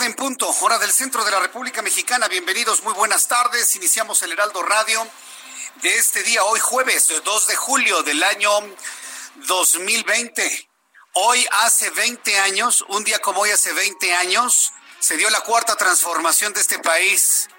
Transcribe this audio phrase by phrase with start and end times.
[0.00, 2.26] Tarde en punto, hora del centro de la República Mexicana.
[2.26, 3.74] Bienvenidos, muy buenas tardes.
[3.74, 5.06] Iniciamos el Heraldo Radio
[5.82, 8.50] de este día, hoy jueves 2 de julio del año
[9.46, 10.70] 2020.
[11.12, 15.76] Hoy hace 20 años, un día como hoy hace 20 años, se dio la cuarta
[15.76, 17.50] transformación de este país.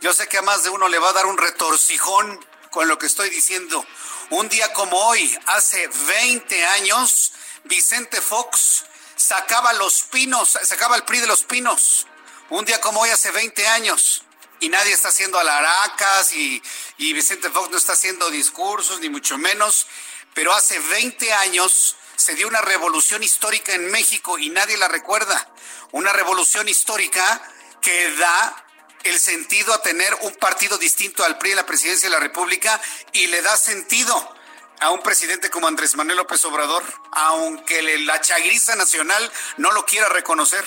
[0.00, 2.96] Yo sé que a más de uno le va a dar un retorcijón con lo
[2.96, 3.84] que estoy diciendo.
[4.30, 7.32] Un día como hoy, hace 20 años,
[7.64, 8.84] Vicente Fox
[9.22, 12.06] sacaba los pinos, sacaba el PRI de los pinos.
[12.50, 14.24] Un día como hoy, hace 20 años.
[14.60, 16.62] Y nadie está haciendo alaracas y,
[16.98, 19.86] y Vicente Fox no está haciendo discursos, ni mucho menos.
[20.34, 25.48] Pero hace 20 años se dio una revolución histórica en México y nadie la recuerda.
[25.92, 27.42] Una revolución histórica
[27.80, 28.64] que da
[29.04, 32.80] el sentido a tener un partido distinto al PRI en la presidencia de la República
[33.12, 34.34] y le da sentido
[34.82, 36.82] a un presidente como Andrés Manuel López Obrador,
[37.12, 40.64] aunque la chagriza nacional no lo quiera reconocer.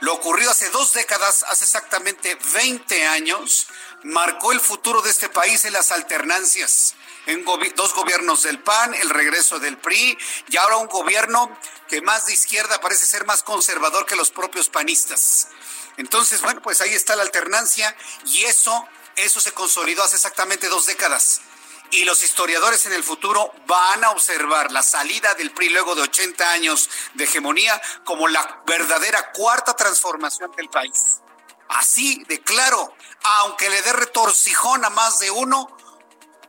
[0.00, 3.66] Lo ocurrido hace dos décadas, hace exactamente 20 años,
[4.02, 6.94] marcó el futuro de este país en las alternancias.
[7.26, 7.42] En
[7.74, 11.58] dos gobiernos del PAN, el regreso del PRI y ahora un gobierno
[11.88, 15.48] que más de izquierda parece ser más conservador que los propios panistas.
[15.96, 18.86] Entonces, bueno, pues ahí está la alternancia y eso,
[19.16, 21.40] eso se consolidó hace exactamente dos décadas
[21.94, 26.02] y los historiadores en el futuro van a observar la salida del PRI luego de
[26.02, 31.20] 80 años de hegemonía como la verdadera cuarta transformación del país.
[31.68, 35.76] Así de claro, aunque le dé retorcijón a más de uno,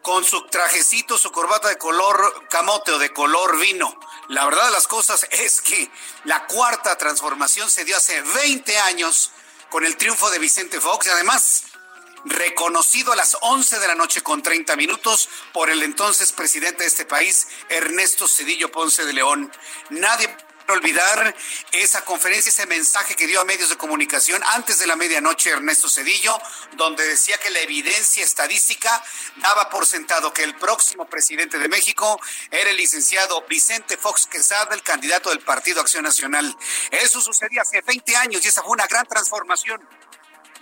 [0.01, 3.99] con su trajecito, su corbata de color camote o de color vino.
[4.29, 5.89] La verdad de las cosas es que
[6.25, 9.31] la cuarta transformación se dio hace 20 años
[9.69, 11.63] con el triunfo de Vicente Fox y además
[12.25, 16.89] reconocido a las 11 de la noche con 30 minutos por el entonces presidente de
[16.89, 19.51] este país, Ernesto Cedillo Ponce de León.
[19.89, 20.35] Nadie
[20.73, 21.35] olvidar
[21.71, 25.89] esa conferencia, ese mensaje que dio a medios de comunicación antes de la medianoche Ernesto
[25.89, 26.37] Cedillo,
[26.73, 29.03] donde decía que la evidencia estadística
[29.37, 32.19] daba por sentado que el próximo presidente de México
[32.51, 36.55] era el licenciado Vicente Fox Quesada, el candidato del Partido Acción Nacional.
[36.91, 39.87] Eso sucedía hace 20 años y esa fue una gran transformación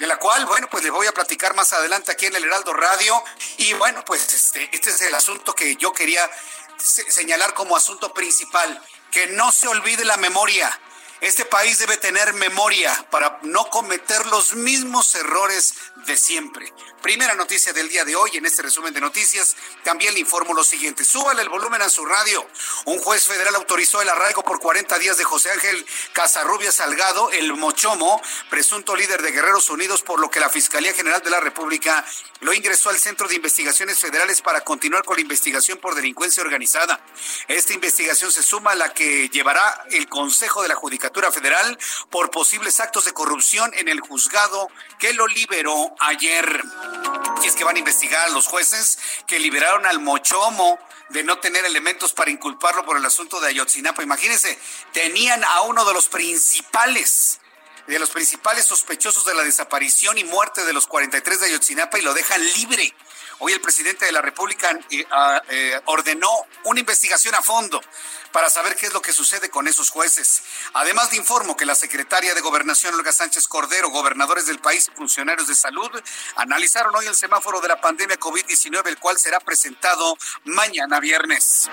[0.03, 2.74] de la cual, bueno, pues le voy a platicar más adelante aquí en el Heraldo
[2.74, 3.24] Radio.
[3.56, 6.30] Y bueno, pues este, este es el asunto que yo quería
[6.78, 10.78] señalar como asunto principal, que no se olvide la memoria.
[11.24, 15.74] Este país debe tener memoria para no cometer los mismos errores
[16.06, 16.74] de siempre.
[17.02, 19.56] Primera noticia del día de hoy en este resumen de noticias.
[19.84, 21.06] También le informo lo siguiente.
[21.06, 22.46] Súbale el volumen a su radio.
[22.86, 27.54] Un juez federal autorizó el arraigo por 40 días de José Ángel Casarrubia Salgado, el
[27.54, 32.06] Mochomo, presunto líder de Guerreros Unidos, por lo que la Fiscalía General de la República
[32.42, 37.00] lo ingresó al Centro de Investigaciones Federales para continuar con la investigación por delincuencia organizada.
[37.48, 41.77] Esta investigación se suma a la que llevará el Consejo de la Judicatura Federal
[42.10, 44.69] por posibles actos de corrupción en el juzgado
[45.00, 46.63] que lo liberó ayer.
[47.44, 50.80] Y es que van a investigar a los jueces que liberaron al Mochomo
[51.10, 54.04] de no tener elementos para inculparlo por el asunto de Ayotzinapa.
[54.04, 54.57] Imagínense,
[54.92, 57.39] tenían a uno de los principales
[57.88, 62.01] de los principales sospechosos de la desaparición y muerte de los 43 de Ayotzinapa y
[62.01, 62.94] lo dejan libre.
[63.39, 65.06] Hoy el presidente de la República eh,
[65.50, 66.30] eh, ordenó
[66.65, 67.81] una investigación a fondo
[68.33, 70.41] para saber qué es lo que sucede con esos jueces.
[70.74, 74.97] Además, le informo que la secretaria de Gobernación, Olga Sánchez Cordero, gobernadores del país y
[74.97, 75.89] funcionarios de salud
[76.35, 81.69] analizaron hoy el semáforo de la pandemia COVID-19, el cual será presentado mañana viernes.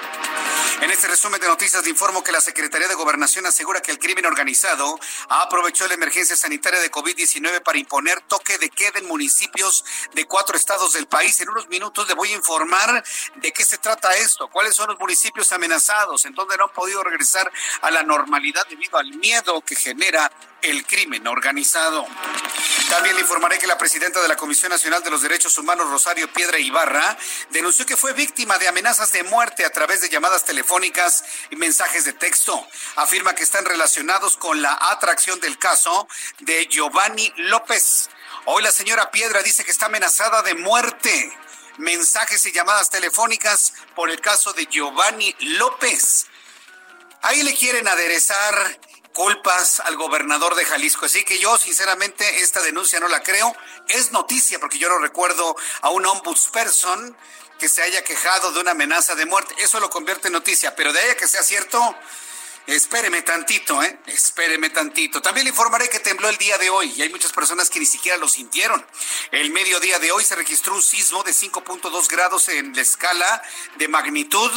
[0.82, 3.98] En este resumen de noticias, le informo que la Secretaría de Gobernación asegura que el
[3.98, 4.98] crimen organizado
[5.28, 9.84] aprovechó la emergencia sanitaria de COVID-19 para imponer toque de queda en municipios
[10.14, 11.40] de cuatro estados del país.
[11.40, 13.02] En unos minutos le voy a informar
[13.36, 17.02] de qué se trata esto, cuáles son los municipios amenazados, en donde no han podido
[17.02, 17.50] regresar
[17.82, 20.30] a la normalidad debido al miedo que genera
[20.62, 22.06] el crimen organizado.
[22.88, 26.30] También le informaré que la presidenta de la Comisión Nacional de los Derechos Humanos, Rosario
[26.32, 27.16] Piedra Ibarra,
[27.50, 32.04] denunció que fue víctima de amenazas de muerte a través de llamadas telefónicas y mensajes
[32.04, 32.66] de texto.
[32.96, 36.08] Afirma que están relacionados con la atracción del caso
[36.40, 38.10] de Giovanni López.
[38.46, 41.32] Hoy la señora Piedra dice que está amenazada de muerte.
[41.78, 46.26] Mensajes y llamadas telefónicas por el caso de Giovanni López.
[47.22, 48.80] Ahí le quieren aderezar
[49.12, 51.06] culpas al gobernador de Jalisco.
[51.06, 53.54] Así que yo, sinceramente, esta denuncia no la creo.
[53.88, 57.16] Es noticia porque yo no recuerdo a un ombudsperson
[57.58, 59.54] que se haya quejado de una amenaza de muerte.
[59.58, 61.94] Eso lo convierte en noticia, pero de ella que sea cierto,
[62.66, 63.98] Espéreme tantito, ¿eh?
[64.06, 65.20] Espéreme tantito.
[65.20, 67.86] También le informaré que tembló el día de hoy y hay muchas personas que ni
[67.86, 68.84] siquiera lo sintieron.
[69.32, 73.42] El mediodía de hoy se registró un sismo de 5.2 grados en la escala
[73.76, 74.50] de magnitud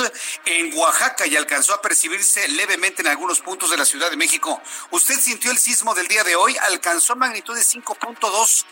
[0.46, 4.62] en Oaxaca y alcanzó a percibirse levemente en algunos puntos de la Ciudad de México.
[4.92, 6.56] ¿Usted sintió el sismo del día de hoy?
[6.58, 8.66] Alcanzó magnitud de 5.2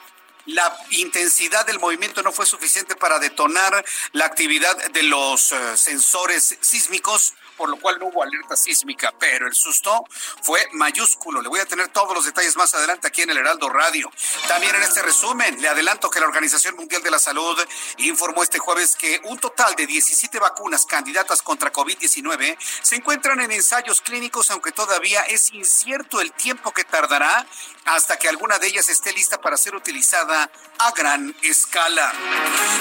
[0.48, 6.58] la intensidad del movimiento no fue suficiente para detonar la actividad de los eh, sensores
[6.62, 10.04] sísmicos por lo cual no hubo alerta sísmica, pero el susto
[10.42, 11.44] fue mayúsculo.
[11.44, 14.12] Le voy a tener todos los detalles más adelante aquí en el Heraldo Radio.
[14.48, 17.56] También en este resumen, le adelanto que la Organización Mundial de la Salud
[17.98, 23.52] informó este jueves que un total de 17 vacunas candidatas contra COVID-19 se encuentran en
[23.52, 27.46] ensayos clínicos, aunque todavía es incierto el tiempo que tardará
[27.86, 32.12] hasta que alguna de ellas esté lista para ser utilizada a gran escala.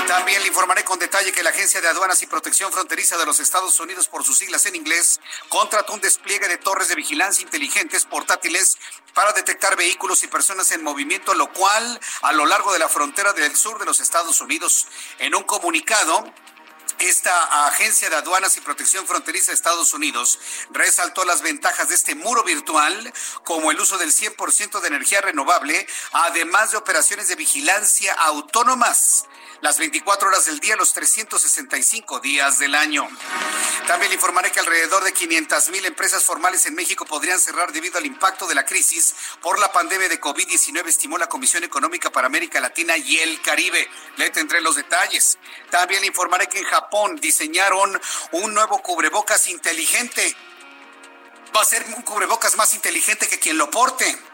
[0.06, 3.41] También le informaré con detalle que la Agencia de Aduanas y Protección Fronteriza de los
[3.41, 8.07] Estados Unidos, por sus siglas en inglés, contrató un despliegue de torres de vigilancia inteligentes
[8.07, 8.79] portátiles
[9.15, 13.33] para detectar vehículos y personas en movimiento, lo cual a lo largo de la frontera
[13.33, 14.87] del sur de los Estados Unidos.
[15.19, 16.33] En un comunicado,
[16.99, 20.39] esta Agencia de Aduanas y Protección Fronteriza de Estados Unidos
[20.71, 23.13] resaltó las ventajas de este muro virtual,
[23.45, 29.27] como el uso del 100% de energía renovable, además de operaciones de vigilancia autónomas
[29.61, 33.07] las 24 horas del día, los 365 días del año.
[33.87, 38.07] También informaré que alrededor de 500 mil empresas formales en México podrían cerrar debido al
[38.07, 42.61] impacto de la crisis por la pandemia de COVID-19, estimó la Comisión Económica para América
[42.61, 43.89] Latina y el Caribe.
[44.17, 45.39] Le tendré los detalles.
[45.71, 48.01] También informaré que en Japón diseñaron
[48.33, 50.35] un nuevo cubrebocas inteligente.
[51.55, 54.30] Va a ser un cubrebocas más inteligente que quien lo porte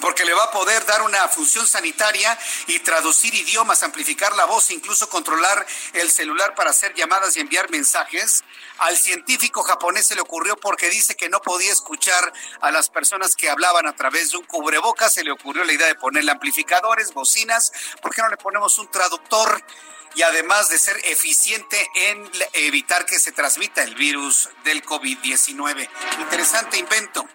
[0.00, 4.70] porque le va a poder dar una función sanitaria y traducir idiomas, amplificar la voz,
[4.70, 8.44] incluso controlar el celular para hacer llamadas y enviar mensajes.
[8.78, 13.34] Al científico japonés se le ocurrió porque dice que no podía escuchar a las personas
[13.34, 17.14] que hablaban a través de un cubrebocas, se le ocurrió la idea de ponerle amplificadores,
[17.14, 17.72] bocinas,
[18.02, 19.62] ¿por qué no le ponemos un traductor?
[20.16, 25.88] Y además de ser eficiente en evitar que se transmita el virus del COVID-19.
[26.20, 27.28] Interesante invento.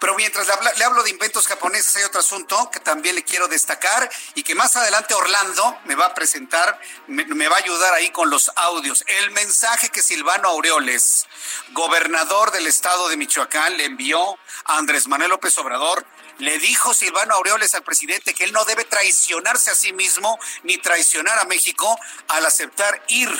[0.00, 4.10] Pero mientras le, hablo de inventos japoneses, hay otro asunto que también le quiero destacar
[4.34, 8.30] y que más adelante Orlando me va a presentar, me, va a ayudar ahí con
[8.30, 9.04] los audios.
[9.06, 11.26] El mensaje que Silvano Aureoles,
[11.72, 16.06] gobernador del estado de Michoacán, le envió a Andrés Manuel López Obrador
[16.38, 20.78] le dijo Silvano Aureoles al presidente que él no debe traicionarse a sí mismo ni
[20.78, 21.98] traicionar a México
[22.28, 23.30] al aceptar ir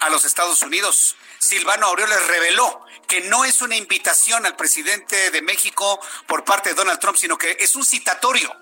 [0.00, 1.16] a los Estados Unidos.
[1.38, 6.74] Silvano Aureoles reveló que no es una invitación al presidente de México por parte de
[6.74, 8.54] Donald Trump, sino que es un citatorio.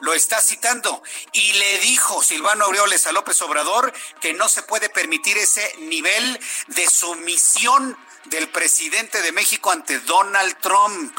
[0.00, 4.88] Lo está citando y le dijo Silvano Aureoles a López Obrador que no se puede
[4.88, 11.16] permitir ese nivel de sumisión del presidente de México ante Donald Trump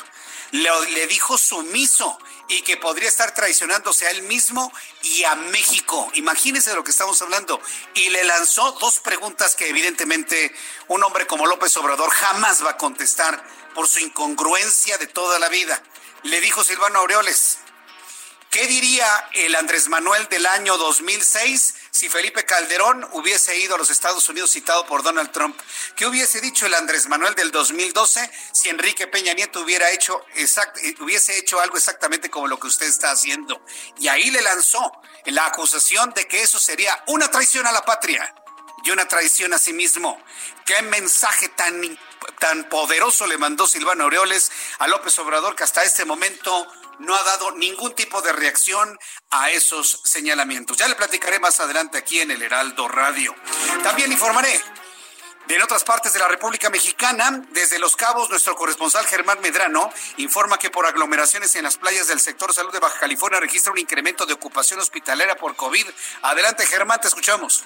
[0.51, 2.17] le, dijo sumiso
[2.48, 6.10] y que podría estar traicionándose a él mismo y a México.
[6.15, 7.62] Imagínense de lo que estamos hablando.
[7.93, 10.53] Y le lanzó dos preguntas que evidentemente
[10.88, 13.43] un hombre como López Obrador jamás va a contestar
[13.74, 15.81] por su incongruencia de toda la vida.
[16.24, 17.60] Le dijo Silvano Aureoles,
[18.51, 23.89] ¿Qué diría el Andrés Manuel del año 2006 si Felipe Calderón hubiese ido a los
[23.89, 25.58] Estados Unidos citado por Donald Trump?
[25.96, 30.25] ¿Qué hubiese dicho el Andrés Manuel del 2012 si Enrique Peña Nieto hubiera hecho
[31.00, 33.63] hubiese hecho algo exactamente como lo que usted está haciendo?
[34.01, 38.36] Y ahí le lanzó la acusación de que eso sería una traición a la patria
[38.84, 40.22] y una traición a sí mismo.
[40.65, 41.98] ¿Qué mensaje tan,
[42.38, 46.67] tan poderoso le mandó Silvano Aureoles a López Obrador que hasta este momento
[47.01, 48.98] no ha dado ningún tipo de reacción
[49.29, 50.77] a esos señalamientos.
[50.77, 53.36] Ya le platicaré más adelante aquí en el Heraldo Radio.
[53.84, 54.62] También informaré
[55.55, 60.58] en otras partes de la República Mexicana, desde Los Cabos, nuestro corresponsal Germán Medrano informa
[60.58, 64.25] que por aglomeraciones en las playas del sector salud de Baja California registra un incremento
[64.25, 65.86] de ocupación hospitalera por COVID.
[66.22, 67.65] Adelante, Germán, te escuchamos.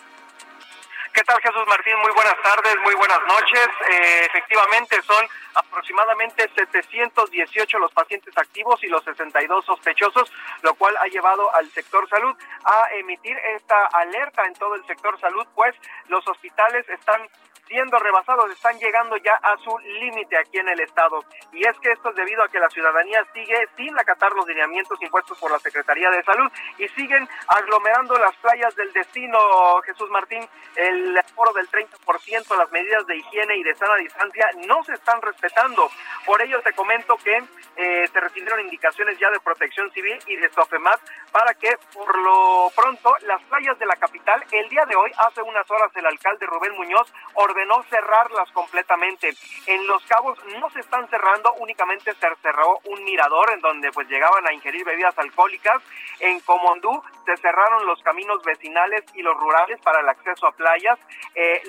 [1.16, 1.98] ¿Qué tal Jesús Martín?
[2.02, 3.70] Muy buenas tardes, muy buenas noches.
[3.90, 10.30] Eh, efectivamente son aproximadamente 718 los pacientes activos y los 62 sospechosos,
[10.62, 15.18] lo cual ha llevado al sector salud a emitir esta alerta en todo el sector
[15.22, 15.74] salud, pues
[16.10, 17.22] los hospitales están
[17.68, 21.24] siendo rebasados, están llegando ya a su límite aquí en el estado.
[21.52, 25.02] Y es que esto es debido a que la ciudadanía sigue sin acatar los lineamientos
[25.02, 29.38] impuestos por la Secretaría de Salud y siguen aglomerando las playas del destino,
[29.86, 34.84] Jesús Martín, el aforo del 30%, las medidas de higiene y de sana distancia no
[34.84, 35.90] se están respetando.
[36.26, 37.38] Por ello te comento que
[37.78, 41.00] eh, se recibieron indicaciones ya de protección civil y de SOFEMAT
[41.32, 45.42] para que por lo pronto las playas de la capital, el día de hoy, hace
[45.42, 47.55] unas horas el alcalde Rubén Muñoz ordenó
[47.90, 49.34] cerrarlas completamente.
[49.68, 54.08] En Los Cabos no se están cerrando, únicamente se cerró un mirador en donde pues
[54.08, 55.82] llegaban a ingerir bebidas alcohólicas.
[56.20, 61.00] En Comondú se cerraron los caminos vecinales y los rurales para el acceso a playas.
[61.34, 61.62] Eh,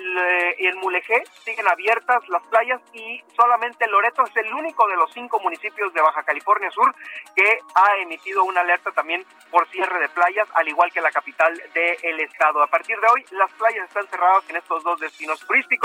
[0.59, 5.39] en Mulegé siguen abiertas las playas y solamente Loreto es el único de los cinco
[5.39, 6.93] municipios de Baja California Sur
[7.35, 11.53] que ha emitido una alerta también por cierre de playas, al igual que la capital
[11.73, 12.61] del estado.
[12.61, 15.76] A partir de hoy, las playas están cerradas en estos dos destinos turísticos.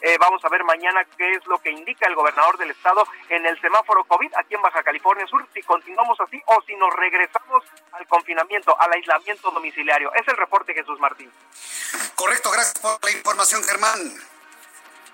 [0.00, 3.44] Eh, vamos a ver mañana qué es lo que indica el gobernador del estado en
[3.46, 7.64] el semáforo COVID aquí en Baja California Sur, si continuamos así o si nos regresamos
[7.92, 10.12] al confinamiento, al aislamiento domiciliario.
[10.14, 11.32] Es el reporte, Jesús Martín.
[12.14, 13.98] Correcto, gracias por la información, Germán.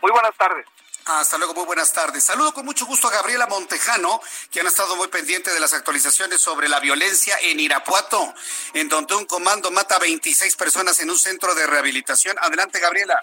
[0.03, 0.67] Muy buenas tardes.
[1.07, 2.25] Hasta luego, muy buenas tardes.
[2.25, 6.41] Saludo con mucho gusto a Gabriela Montejano, que han estado muy pendiente de las actualizaciones
[6.41, 8.35] sobre la violencia en Irapuato,
[8.73, 12.38] en donde un comando mata a 26 personas en un centro de rehabilitación.
[12.41, 13.21] Adelante, Gabriela.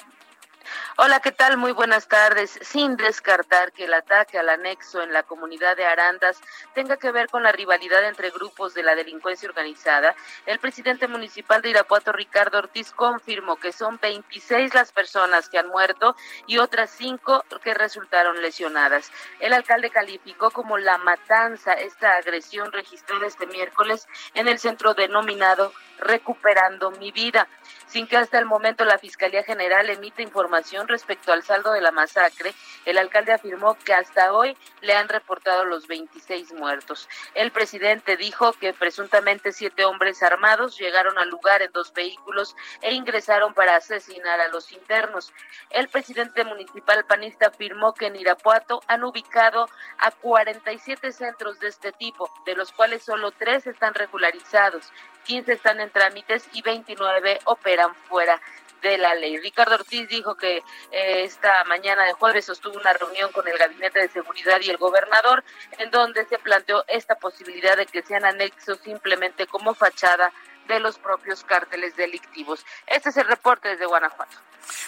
[1.03, 1.57] Hola, ¿qué tal?
[1.57, 2.59] Muy buenas tardes.
[2.61, 6.39] Sin descartar que el ataque al anexo en la comunidad de Arandas
[6.75, 10.13] tenga que ver con la rivalidad entre grupos de la delincuencia organizada,
[10.45, 15.69] el presidente municipal de Irapuato, Ricardo Ortiz, confirmó que son 26 las personas que han
[15.69, 16.15] muerto
[16.45, 19.11] y otras 5 que resultaron lesionadas.
[19.39, 25.73] El alcalde calificó como la matanza esta agresión registrada este miércoles en el centro denominado
[26.01, 27.47] Recuperando mi vida
[27.87, 31.91] sin que hasta el momento la Fiscalía General emita información respecto al saldo de la
[31.91, 32.53] masacre,
[32.85, 37.09] el alcalde afirmó que hasta hoy le han reportado los 26 muertos.
[37.33, 42.93] El presidente dijo que presuntamente siete hombres armados llegaron al lugar en dos vehículos e
[42.93, 45.33] ingresaron para asesinar a los internos.
[45.69, 51.91] El presidente municipal panista afirmó que en Irapuato han ubicado a 47 centros de este
[51.91, 54.91] tipo, de los cuales solo tres están regularizados,
[55.25, 58.41] 15 están en trámites y 29 operan fuera
[58.81, 59.37] de la ley.
[59.37, 60.57] Ricardo Ortiz dijo que
[60.91, 64.77] eh, esta mañana de jueves sostuvo una reunión con el Gabinete de Seguridad y el
[64.77, 65.43] gobernador,
[65.77, 70.33] en donde se planteó esta posibilidad de que sean anexos simplemente como fachada
[70.67, 72.65] de los propios cárteles delictivos.
[72.87, 74.37] Este es el reporte desde Guanajuato.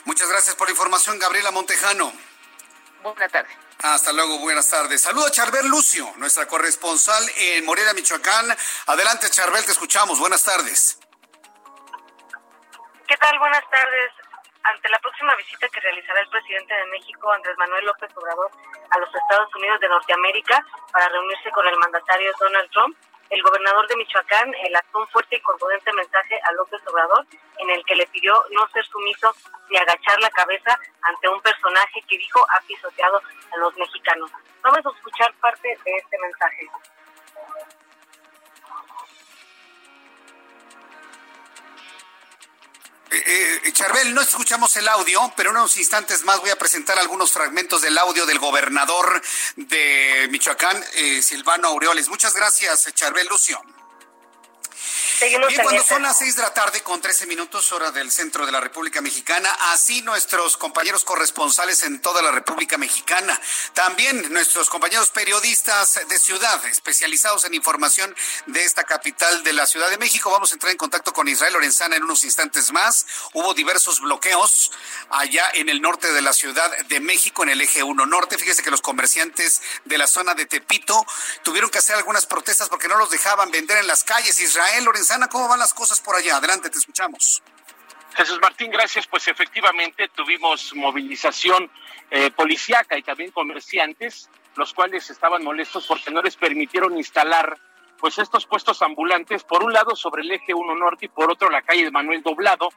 [0.06, 2.12] Muchas gracias por la información, Gabriela Montejano.
[3.04, 3.52] Buenas tardes.
[3.80, 5.02] Hasta luego, buenas tardes.
[5.02, 8.56] Saludo a Charbel Lucio, nuestra corresponsal en Morena, Michoacán.
[8.88, 10.20] Adelante, Charbel, te escuchamos.
[10.20, 11.03] Buenas tardes.
[13.08, 13.38] ¿Qué tal?
[13.38, 14.12] Buenas tardes.
[14.64, 18.50] Ante la próxima visita que realizará el presidente de México, Andrés Manuel López Obrador,
[18.92, 22.98] a los Estados Unidos de Norteamérica para reunirse con el mandatario Donald Trump,
[23.30, 27.26] el gobernador de Michoacán lanzó un fuerte y contundente mensaje a López Obrador
[27.58, 29.36] en el que le pidió no ser sumiso
[29.70, 34.32] ni agachar la cabeza ante un personaje que dijo ha pisoteado a los mexicanos.
[34.62, 36.70] Vamos a escuchar parte de este mensaje.
[43.14, 46.98] Eh, eh, Charbel, no escuchamos el audio, pero en unos instantes más voy a presentar
[46.98, 49.22] algunos fragmentos del audio del gobernador
[49.56, 52.10] de Michoacán, eh, Silvano Aureoles.
[52.10, 53.62] Muchas gracias, Charbel Lucio.
[55.20, 58.46] Seguimos Bien, cuando son las 6 de la tarde con 13 minutos hora del centro
[58.46, 63.40] de la República Mexicana, así nuestros compañeros corresponsales en toda la República Mexicana,
[63.74, 68.16] también nuestros compañeros periodistas de ciudad especializados en información
[68.48, 70.32] de esta capital de la Ciudad de México.
[70.32, 73.06] Vamos a entrar en contacto con Israel Lorenzana en unos instantes más.
[73.34, 74.72] Hubo diversos bloqueos
[75.10, 78.38] allá en el norte de la Ciudad de México, en el eje 1 norte.
[78.38, 81.06] Fíjese que los comerciantes de la zona de Tepito
[81.44, 84.40] tuvieron que hacer algunas protestas porque no los dejaban vender en las calles.
[84.40, 86.38] Israel Lorenzana, ¿cómo van las cosas por allá?
[86.38, 87.42] Adelante, te escuchamos.
[88.16, 89.08] Jesús Martín, gracias.
[89.08, 91.70] Pues efectivamente tuvimos movilización
[92.12, 97.58] eh, policíaca y también comerciantes, los cuales estaban molestos porque no les permitieron instalar
[98.04, 101.50] pues estos puestos ambulantes, por un lado sobre el eje 1 norte y por otro
[101.50, 102.68] la calle de Manuel Doblado.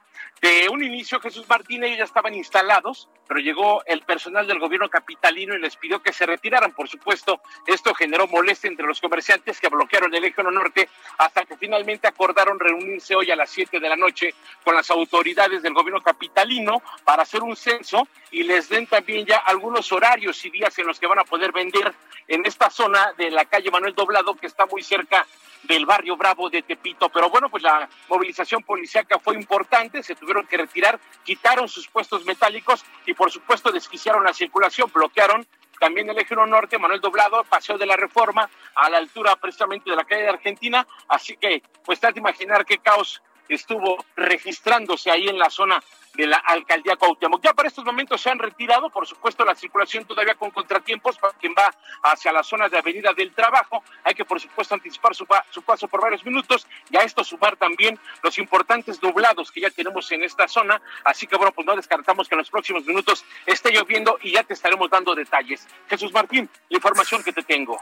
[0.40, 4.88] De un inicio, Jesús Martín, ellos ya estaban instalados, pero llegó el personal del gobierno
[4.88, 6.72] capitalino y les pidió que se retiraran.
[6.74, 11.44] Por supuesto, esto generó molestia entre los comerciantes que bloquearon el eje 1 norte hasta
[11.44, 15.74] que finalmente acordaron reunirse hoy a las 7 de la noche con las autoridades del
[15.74, 20.78] gobierno capitalino para hacer un censo y les den también ya algunos horarios y días
[20.78, 21.92] en los que van a poder vender
[22.28, 25.26] en esta zona de la calle Manuel Doblado, que está muy cerca
[25.64, 27.08] del barrio Bravo de Tepito.
[27.08, 32.24] Pero bueno, pues la movilización policíaca fue importante, se tuvieron que retirar, quitaron sus puestos
[32.24, 35.46] metálicos y por supuesto desquiciaron la circulación, bloquearon
[35.78, 39.96] también el eje norte, Manuel Doblado, Paseo de la Reforma, a la altura precisamente de
[39.96, 40.86] la calle de Argentina.
[41.08, 45.82] Así que, pues, trata de imaginar qué caos estuvo registrándose ahí en la zona
[46.16, 47.42] de la alcaldía Cuauhtémoc.
[47.42, 51.34] Ya para estos momentos se han retirado, por supuesto, la circulación todavía con contratiempos para
[51.34, 51.72] quien va
[52.02, 53.84] hacia la zona de Avenida del Trabajo.
[54.02, 57.98] Hay que, por supuesto, anticipar su, paso por varios minutos y a esto sumar también
[58.22, 60.80] los importantes nublados que ya tenemos en esta zona.
[61.04, 64.42] Así que, bueno, pues no descartamos que en los próximos minutos esté lloviendo y ya
[64.42, 65.66] te estaremos dando detalles.
[65.88, 67.78] Jesús Martín, la información que te tengo.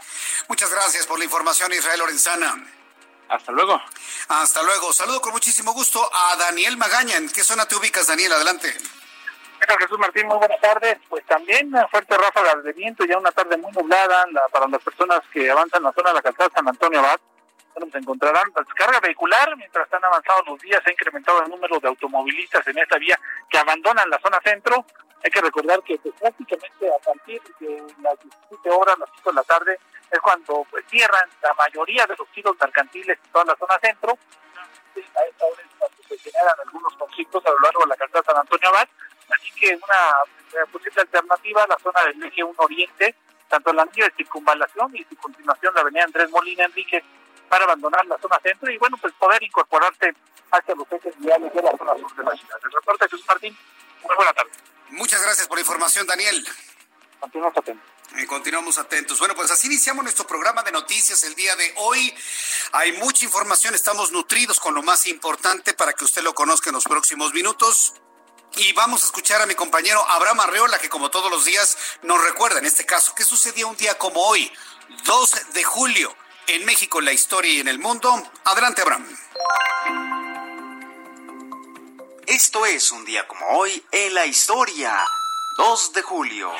[0.48, 2.83] Muchas gracias por la información, Israel Lorenzana.
[3.28, 3.80] Hasta luego.
[4.28, 4.92] Hasta luego.
[4.92, 7.16] Saludo con muchísimo gusto a Daniel Magaña.
[7.16, 8.32] ¿En qué zona te ubicas, Daniel?
[8.32, 8.74] Adelante.
[9.78, 10.98] Jesús Martín, muy buenas tardes.
[11.08, 15.20] Pues también una fuerte ráfaga de viento, ya una tarde muy nublada para las personas
[15.32, 17.20] que avanzan en la zona de la calzada San Antonio Abad.
[17.74, 20.80] Bueno, se encontrarán la descarga vehicular mientras están avanzados los días.
[20.84, 23.18] Se ha incrementado el número de automovilistas en esta vía
[23.50, 24.84] que abandonan la zona centro.
[25.24, 29.34] Hay que recordar que pues, prácticamente a partir de las 17 horas, las 5 de
[29.34, 33.56] la tarde, es cuando pues, cierran la mayoría de los tiros mercantiles en toda la
[33.56, 34.12] zona centro.
[34.12, 38.22] A esta hora es cuando se generan algunos conflictos a lo largo de la calzada
[38.22, 38.88] San Antonio Abad.
[39.30, 43.14] Así que una eh, posible alternativa, la zona del eje 1 Oriente,
[43.48, 47.02] tanto el anillo de circunvalación y su continuación la avenida Andrés Molina Enríquez
[47.48, 50.14] para abandonar la zona centro y bueno, pues poder incorporarse
[50.50, 52.58] hacia los ejes viales de la zona sur de la ciudad.
[52.62, 53.56] El reporte Jesús Martín,
[54.02, 54.50] muy buena tarde.
[54.94, 56.46] Muchas gracias por la información, Daniel.
[57.20, 57.94] Continuamos atentos.
[58.16, 59.18] Eh, continuamos atentos.
[59.18, 62.14] Bueno, pues así iniciamos nuestro programa de noticias el día de hoy.
[62.72, 66.74] Hay mucha información, estamos nutridos con lo más importante para que usted lo conozca en
[66.74, 67.94] los próximos minutos.
[68.56, 72.22] Y vamos a escuchar a mi compañero Abraham Arreola, que como todos los días nos
[72.22, 74.52] recuerda en este caso qué sucedía un día como hoy,
[75.04, 76.14] 2 de julio,
[76.46, 78.30] en México, en la historia y en el mundo.
[78.44, 79.08] Adelante, Abraham.
[82.26, 84.96] Esto es un día como hoy en la historia,
[85.58, 86.50] 2 de julio.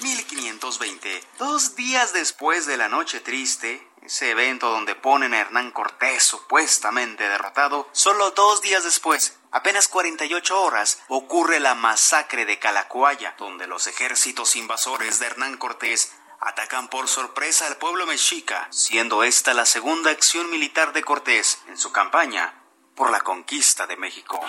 [0.00, 6.22] 1520, dos días después de la Noche Triste, ese evento donde ponen a Hernán Cortés
[6.22, 13.66] supuestamente derrotado, solo dos días después, apenas 48 horas, ocurre la masacre de Calacuaya, donde
[13.66, 19.64] los ejércitos invasores de Hernán Cortés atacan por sorpresa al pueblo mexica, siendo esta la
[19.64, 22.55] segunda acción militar de Cortés en su campaña
[22.96, 24.40] por la conquista de México.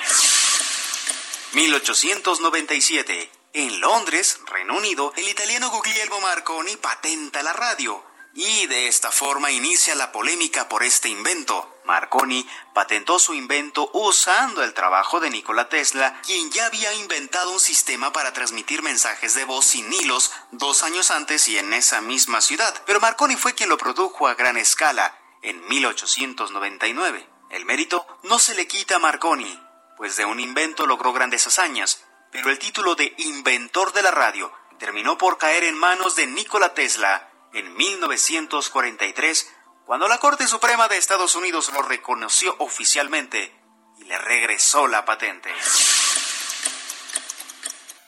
[1.53, 3.31] 1897.
[3.53, 9.51] En Londres, Reino Unido, el italiano Guglielmo Marconi patenta la radio y de esta forma
[9.51, 11.73] inicia la polémica por este invento.
[11.85, 17.59] Marconi patentó su invento usando el trabajo de Nikola Tesla, quien ya había inventado un
[17.59, 22.41] sistema para transmitir mensajes de voz sin hilos dos años antes y en esa misma
[22.41, 22.83] ciudad.
[22.85, 27.36] Pero Marconi fue quien lo produjo a gran escala en 1899.
[27.49, 29.59] El mérito no se le quita a Marconi,
[29.95, 34.51] pues de un invento logró grandes hazañas, pero el título de inventor de la radio
[34.79, 39.53] terminó por caer en manos de Nikola Tesla en 1943,
[39.85, 43.55] cuando la Corte Suprema de Estados Unidos lo reconoció oficialmente
[43.97, 45.49] y le regresó la patente.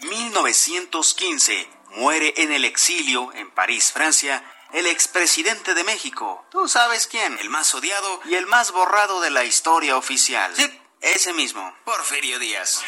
[0.02, 6.46] 1915 muere en el exilio en París, Francia, el expresidente de México.
[6.52, 10.54] Tú sabes quién, el más odiado y el más borrado de la historia oficial.
[10.56, 10.70] Sí,
[11.02, 12.82] ese mismo, Porfirio Díaz.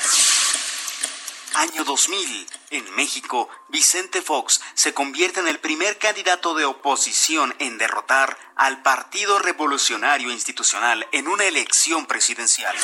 [1.53, 2.47] Año 2000.
[2.69, 8.81] En México, Vicente Fox se convierte en el primer candidato de oposición en derrotar al
[8.81, 12.75] Partido Revolucionario Institucional en una elección presidencial.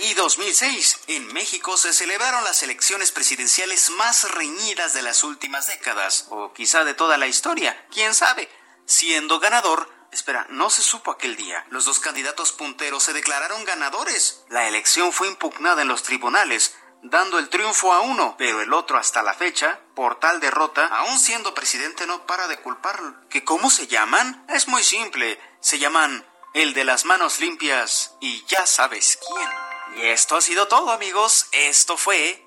[0.00, 1.00] Y 2006.
[1.08, 6.84] En México se celebraron las elecciones presidenciales más reñidas de las últimas décadas, o quizá
[6.84, 8.48] de toda la historia, quién sabe.
[8.86, 11.66] Siendo ganador, espera, no se supo aquel día.
[11.70, 14.44] Los dos candidatos punteros se declararon ganadores.
[14.48, 18.98] La elección fue impugnada en los tribunales, dando el triunfo a uno, pero el otro
[18.98, 23.16] hasta la fecha, por tal derrota, aún siendo presidente no para de culparlo.
[23.28, 24.46] ¿Que cómo se llaman?
[24.48, 29.67] Es muy simple, se llaman el de las manos limpias y ya sabes quién.
[29.96, 32.44] Y esto ha sido todo amigos, esto fue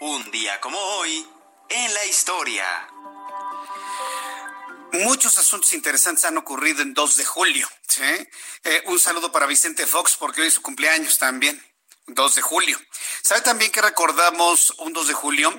[0.00, 1.26] un día como hoy
[1.68, 2.88] en la historia.
[4.92, 7.68] Muchos asuntos interesantes han ocurrido en 2 de julio.
[7.98, 11.60] Eh, un saludo para Vicente Fox porque hoy es su cumpleaños también.
[12.06, 12.78] 2 de julio.
[13.22, 15.50] ¿Sabe también que recordamos un 2 de julio?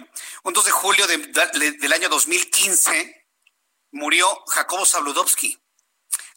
[0.44, 3.28] Un 2 de julio del año 2015
[3.91, 5.58] murió Jacobo Zabludovsky.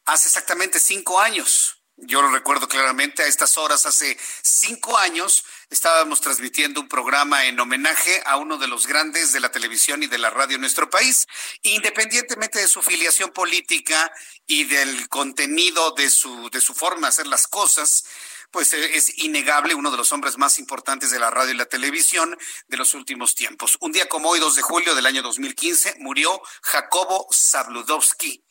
[0.07, 1.78] Hace exactamente cinco años.
[2.01, 7.59] Yo lo recuerdo claramente, a estas horas, hace cinco años, estábamos transmitiendo un programa en
[7.59, 10.89] homenaje a uno de los grandes de la televisión y de la radio en nuestro
[10.89, 11.27] país,
[11.63, 14.13] independientemente de su filiación política
[14.47, 18.05] y del contenido de su, de su forma de hacer las cosas
[18.51, 21.67] pues eh, es innegable uno de los hombres más importantes de la radio y la
[21.67, 22.35] televisión
[22.69, 23.77] de los últimos tiempos.
[23.81, 28.43] Un día como hoy, 2 de julio del año 2015, murió Jacobo Zabludowski.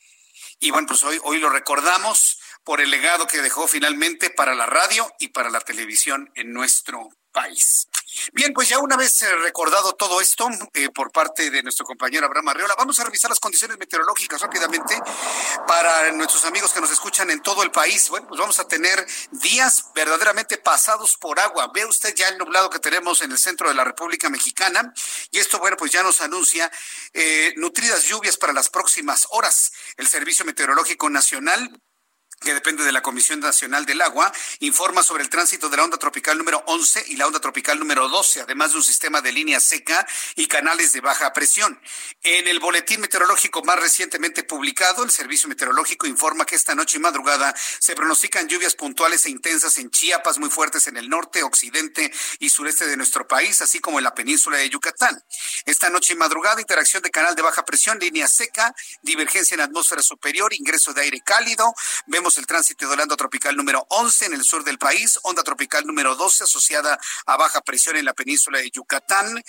[0.60, 2.37] Y bueno, pues hoy, hoy lo recordamos
[2.68, 7.08] por el legado que dejó finalmente para la radio y para la televisión en nuestro
[7.32, 7.88] país.
[8.34, 12.48] Bien, pues ya una vez recordado todo esto eh, por parte de nuestro compañero Abraham
[12.48, 15.00] Arreola, vamos a revisar las condiciones meteorológicas rápidamente
[15.66, 18.10] para nuestros amigos que nos escuchan en todo el país.
[18.10, 21.70] Bueno, pues vamos a tener días verdaderamente pasados por agua.
[21.72, 24.92] Ve usted ya el nublado que tenemos en el centro de la República Mexicana
[25.30, 26.70] y esto, bueno, pues ya nos anuncia
[27.14, 29.72] eh, nutridas lluvias para las próximas horas.
[29.96, 31.80] El Servicio Meteorológico Nacional
[32.40, 35.98] que depende de la Comisión Nacional del Agua, informa sobre el tránsito de la onda
[35.98, 39.58] tropical número 11 y la onda tropical número 12, además de un sistema de línea
[39.58, 41.80] seca y canales de baja presión.
[42.22, 47.00] En el boletín meteorológico más recientemente publicado, el Servicio Meteorológico informa que esta noche y
[47.00, 52.12] madrugada se pronostican lluvias puntuales e intensas en Chiapas, muy fuertes en el norte, occidente
[52.38, 55.22] y sureste de nuestro país, así como en la península de Yucatán.
[55.64, 60.02] Esta noche y madrugada, interacción de canal de baja presión, línea seca, divergencia en atmósfera
[60.02, 61.74] superior, ingreso de aire cálido.
[62.06, 65.42] Vemos el tránsito de la onda tropical número 11 en el sur del país, onda
[65.42, 69.42] tropical número 12 asociada a baja presión en la península de Yucatán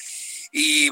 [0.52, 0.92] y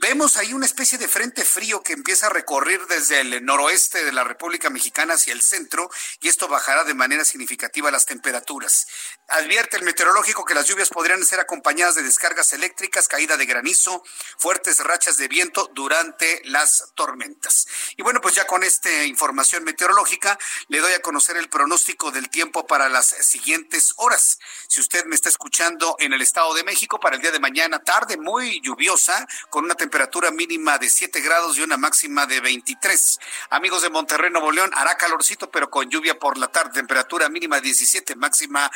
[0.00, 4.12] vemos ahí una especie de frente frío que empieza a recorrer desde el noroeste de
[4.12, 8.86] la República Mexicana hacia el centro y esto bajará de manera significativa las temperaturas.
[9.30, 14.02] Advierte el meteorológico que las lluvias podrían ser acompañadas de descargas eléctricas, caída de granizo,
[14.38, 17.68] fuertes rachas de viento durante las tormentas.
[17.98, 20.38] Y bueno, pues ya con esta información meteorológica
[20.68, 24.38] le doy a conocer el pronóstico del tiempo para las siguientes horas.
[24.66, 27.80] Si usted me está escuchando en el Estado de México para el día de mañana,
[27.80, 33.18] tarde muy lluviosa, con una temperatura mínima de 7 grados y una máxima de 23.
[33.50, 37.60] Amigos de Monterrey, Nuevo León, hará calorcito, pero con lluvia por la tarde, temperatura mínima
[37.60, 38.70] 17, máxima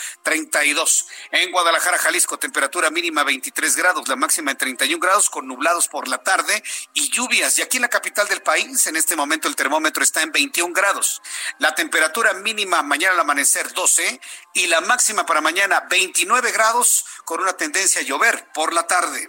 [0.50, 1.06] 32.
[1.30, 6.08] En Guadalajara, Jalisco, temperatura mínima 23 grados, la máxima en 31 grados, con nublados por
[6.08, 6.62] la tarde
[6.94, 7.58] y lluvias.
[7.58, 10.72] Y aquí en la capital del país, en este momento el termómetro está en 21
[10.72, 11.22] grados.
[11.58, 14.20] La temperatura mínima mañana al amanecer 12
[14.54, 19.28] y la máxima para mañana 29 grados, con una tendencia a llover por la tarde.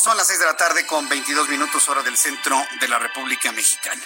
[0.00, 3.52] Son las seis de la tarde con 22 minutos hora del centro de la República
[3.52, 4.02] Mexicana.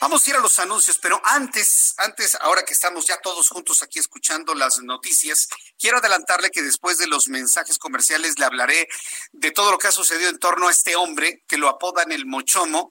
[0.00, 3.82] Vamos a ir a los anuncios, pero antes, antes, ahora que estamos ya todos juntos
[3.82, 8.88] aquí escuchando las noticias, quiero adelantarle que después de los mensajes comerciales le hablaré
[9.32, 12.24] de todo lo que ha sucedido en torno a este hombre que lo apodan el
[12.24, 12.90] Mochomo,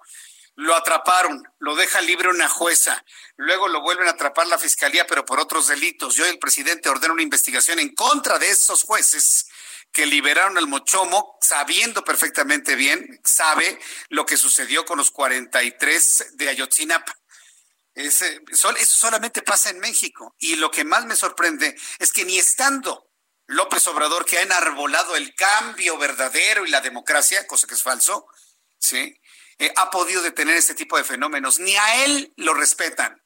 [0.55, 3.03] lo atraparon, lo deja libre una jueza,
[3.35, 6.13] luego lo vuelven a atrapar la fiscalía, pero por otros delitos.
[6.13, 9.47] Yo, el presidente, ordena una investigación en contra de esos jueces
[9.93, 13.79] que liberaron al Mochomo, sabiendo perfectamente bien, sabe
[14.09, 17.15] lo que sucedió con los 43 de Ayotzinapa.
[17.93, 18.25] eso
[18.85, 20.35] solamente pasa en México.
[20.39, 23.07] Y lo que más me sorprende es que ni estando
[23.45, 28.25] López Obrador, que ha enarbolado el cambio verdadero y la democracia, cosa que es falso,
[28.79, 29.15] ¿sí?
[29.59, 31.59] Eh, ha podido detener este tipo de fenómenos.
[31.59, 33.21] Ni a él lo respetan.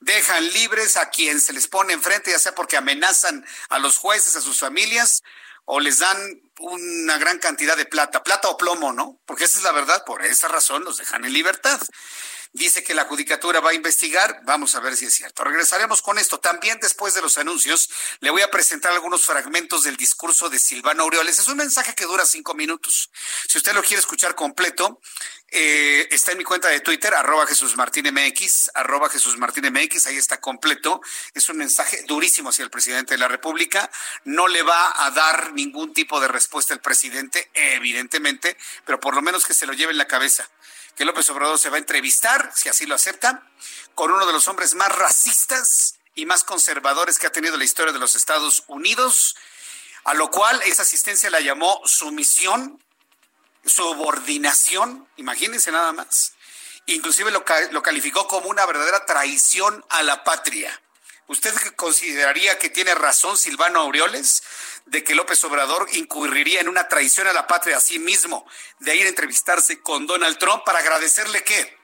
[0.00, 4.36] Dejan libres a quien se les pone enfrente, ya sea porque amenazan a los jueces,
[4.36, 5.22] a sus familias,
[5.64, 6.16] o les dan
[6.58, 9.18] una gran cantidad de plata, plata o plomo, ¿no?
[9.26, 11.80] Porque esa es la verdad, por esa razón los dejan en libertad.
[12.54, 14.40] Dice que la judicatura va a investigar.
[14.44, 15.44] Vamos a ver si es cierto.
[15.44, 16.38] Regresaremos con esto.
[16.38, 17.90] También después de los anuncios,
[18.20, 21.38] le voy a presentar algunos fragmentos del discurso de Silvano Aureoles.
[21.38, 23.10] Es un mensaje que dura cinco minutos.
[23.48, 25.00] Si usted lo quiere escuchar completo,
[25.50, 30.06] eh, está en mi cuenta de Twitter, arroba Jesús Martín MX, arroba Jesús Martín MX,
[30.06, 31.00] ahí está completo.
[31.34, 33.90] Es un mensaje durísimo hacia el presidente de la República.
[34.24, 39.22] No le va a dar ningún tipo de respuesta el presidente, evidentemente, pero por lo
[39.22, 40.48] menos que se lo lleve en la cabeza
[40.96, 43.42] que López Obrador se va a entrevistar, si así lo acepta,
[43.94, 47.92] con uno de los hombres más racistas y más conservadores que ha tenido la historia
[47.92, 49.36] de los Estados Unidos,
[50.04, 52.82] a lo cual esa asistencia la llamó sumisión,
[53.64, 56.34] subordinación, imagínense nada más.
[56.86, 60.80] Inclusive lo, lo calificó como una verdadera traición a la patria.
[61.26, 64.42] ¿Usted consideraría que tiene razón Silvano Aureoles
[64.86, 68.46] de que López Obrador incurriría en una traición a la patria a sí mismo
[68.80, 71.78] de ir a entrevistarse con Donald Trump para agradecerle qué?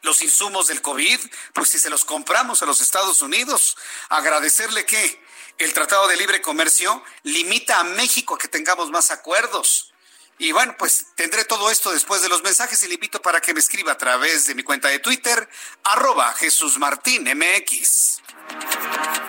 [0.00, 1.20] Los insumos del COVID,
[1.52, 3.76] pues si se los compramos a los Estados Unidos,
[4.08, 5.22] agradecerle que
[5.58, 9.92] el Tratado de Libre Comercio limita a México a que tengamos más acuerdos.
[10.38, 13.54] Y bueno, pues tendré todo esto después de los mensajes y le invito para que
[13.54, 15.48] me escriba a través de mi cuenta de Twitter,
[15.84, 18.23] arroba Jesús Martín MX.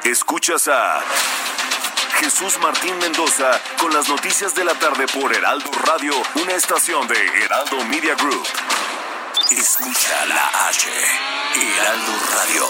[0.04, 1.01] Escuchas a
[2.19, 7.15] Jesús Martín Mendoza con las noticias de la tarde por Heraldo Radio, una estación de
[7.43, 8.47] Heraldo Media Group.
[9.51, 10.89] Escucha la H,
[11.56, 12.67] Heraldo Radio.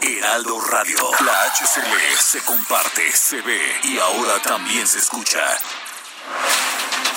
[0.00, 1.10] Heraldo Radio.
[1.24, 5.40] La H se lee, se comparte, se ve y ahora también se escucha.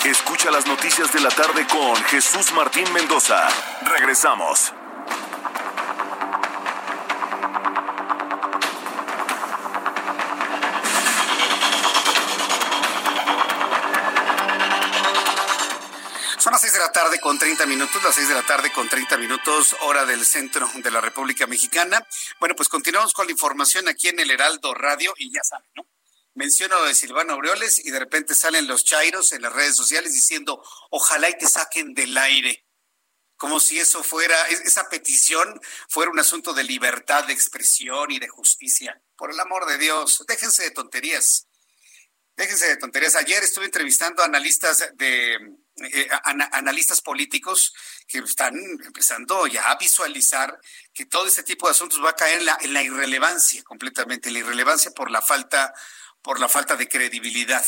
[0.06, 3.48] Escucha las noticias de la tarde con Jesús Martín Mendoza.
[3.82, 4.72] Regresamos.
[16.38, 18.88] Son las seis de la tarde con 30 minutos, las seis de la tarde con
[18.88, 22.06] 30 minutos, hora del centro de la República Mexicana.
[22.40, 25.88] Bueno, pues continuamos con la información aquí en el Heraldo Radio y ya saben, ¿no?
[26.36, 30.14] Menciono lo de Silvano Aureoles y de repente salen los chairos en las redes sociales
[30.14, 32.66] diciendo, ojalá y te saquen del aire.
[33.38, 38.30] Como si eso fuera, esa petición fuera un asunto de libertad de expresión y de
[38.30, 39.02] justicia.
[39.18, 41.48] Por el amor de Dios, déjense de tonterías.
[42.38, 43.16] Déjense de tonterías.
[43.16, 45.36] Ayer estuve entrevistando a analistas de
[45.78, 46.10] eh,
[46.52, 47.74] analistas políticos
[48.08, 50.58] que están empezando ya a visualizar
[50.94, 54.30] que todo este tipo de asuntos va a caer en la, en la irrelevancia completamente,
[54.30, 55.74] en la irrelevancia por la falta
[56.26, 57.64] por la falta de credibilidad.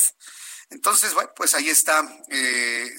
[0.68, 2.02] Entonces, bueno, pues ahí está.
[2.28, 2.90] Eh,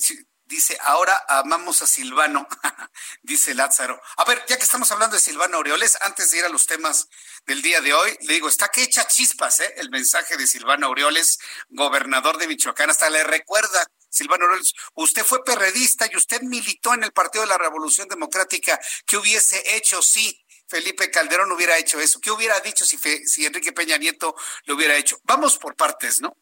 [0.45, 2.48] dice, ahora amamos a Silvano,
[3.24, 4.02] dice Lázaro.
[4.15, 7.10] A ver, ya que estamos hablando de Silvano Aureoles, antes de ir a los temas
[7.45, 9.74] del día de hoy, le digo, está que echa chispas, ¿eh?
[9.76, 13.86] El mensaje de Silvano Aureoles, gobernador de Michoacán, hasta le recuerda.
[14.10, 18.80] Silvano Aureoles, usted fue perredista y usted militó en el Partido de la Revolución Democrática.
[19.06, 22.21] ¿Qué hubiese hecho sí Felipe Calderón hubiera hecho eso?
[22.21, 25.19] ¿Qué hubiera dicho si, si Enrique Peña Nieto lo hubiera hecho?
[25.23, 26.38] Vamos por partes, ¿no?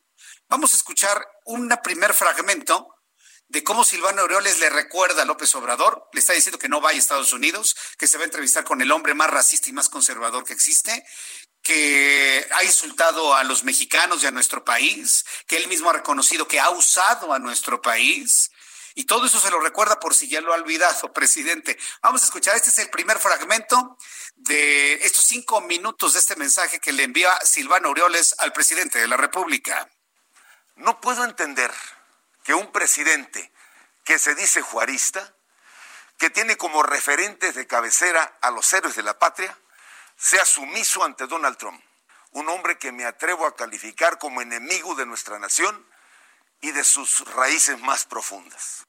[0.49, 2.93] Vamos a escuchar un primer fragmento
[3.47, 6.97] de cómo Silvano Aureoles le recuerda a López Obrador, le está diciendo que no vaya
[6.97, 9.87] a Estados Unidos, que se va a entrevistar con el hombre más racista y más
[9.87, 11.05] conservador que existe,
[11.61, 16.47] que ha insultado a los mexicanos y a nuestro país, que él mismo ha reconocido
[16.47, 18.51] que ha usado a nuestro país,
[18.97, 21.77] y todo eso se lo recuerda por si ya lo ha olvidado, presidente.
[22.01, 23.95] Vamos a escuchar, este es el primer fragmento
[24.37, 29.07] de estos cinco minutos de este mensaje que le envía Silvano Aureoles al presidente de
[29.07, 29.87] la República.
[30.77, 31.71] No puedo entender
[32.43, 33.53] que un presidente
[34.03, 35.31] que se dice juarista,
[36.17, 39.55] que tiene como referentes de cabecera a los héroes de la patria,
[40.15, 41.79] sea sumiso ante Donald Trump,
[42.31, 45.85] un hombre que me atrevo a calificar como enemigo de nuestra nación
[46.61, 48.86] y de sus raíces más profundas.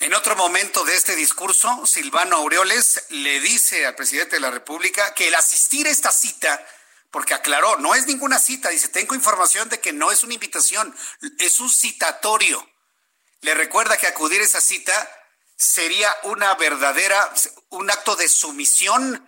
[0.00, 5.14] En otro momento de este discurso, Silvano Aureoles le dice al presidente de la República
[5.14, 6.64] que el asistir a esta cita,
[7.10, 10.94] porque aclaró, no es ninguna cita, dice, tengo información de que no es una invitación,
[11.38, 12.68] es un citatorio.
[13.40, 15.10] Le recuerda que acudir a esa cita
[15.56, 17.32] sería una verdadera,
[17.70, 19.26] un acto de sumisión.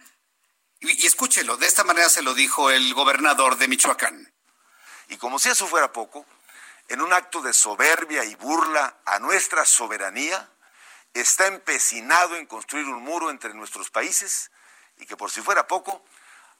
[0.80, 4.34] Y, y escúchelo, de esta manera se lo dijo el gobernador de Michoacán.
[5.08, 6.26] Y como si eso fuera poco,
[6.88, 10.50] en un acto de soberbia y burla a nuestra soberanía,
[11.20, 14.50] está empecinado en construir un muro entre nuestros países
[14.98, 16.04] y que por si fuera poco,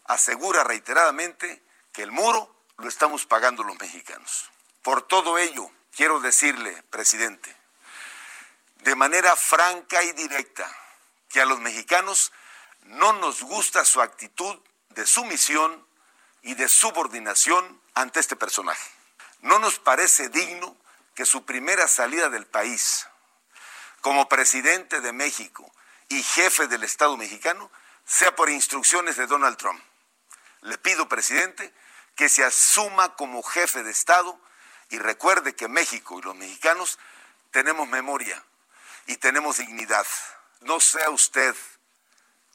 [0.05, 4.51] asegura reiteradamente que el muro lo estamos pagando los mexicanos.
[4.83, 7.55] Por todo ello, quiero decirle, presidente,
[8.83, 10.71] de manera franca y directa,
[11.29, 12.33] que a los mexicanos
[12.83, 15.87] no nos gusta su actitud de sumisión
[16.43, 18.91] y de subordinación ante este personaje.
[19.41, 20.77] no nos parece digno
[21.15, 23.07] que su primera salida del país
[24.07, 25.69] como presidente de México
[26.09, 27.73] y jefe del Estado mexicano
[28.05, 29.83] sea por instrucciones de Donald Trump.
[30.61, 31.75] Le pido, presidente,
[32.15, 34.41] que se asuma como jefe de Estado
[34.91, 37.01] y recuerde que México y los mexicanos
[37.51, 38.41] tenemos memoria
[39.09, 40.07] y tenemos dignidad.
[40.61, 41.57] No sea usted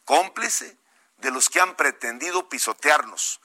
[0.05, 0.77] cómplice
[1.17, 3.41] de los que han pretendido pisotearnos.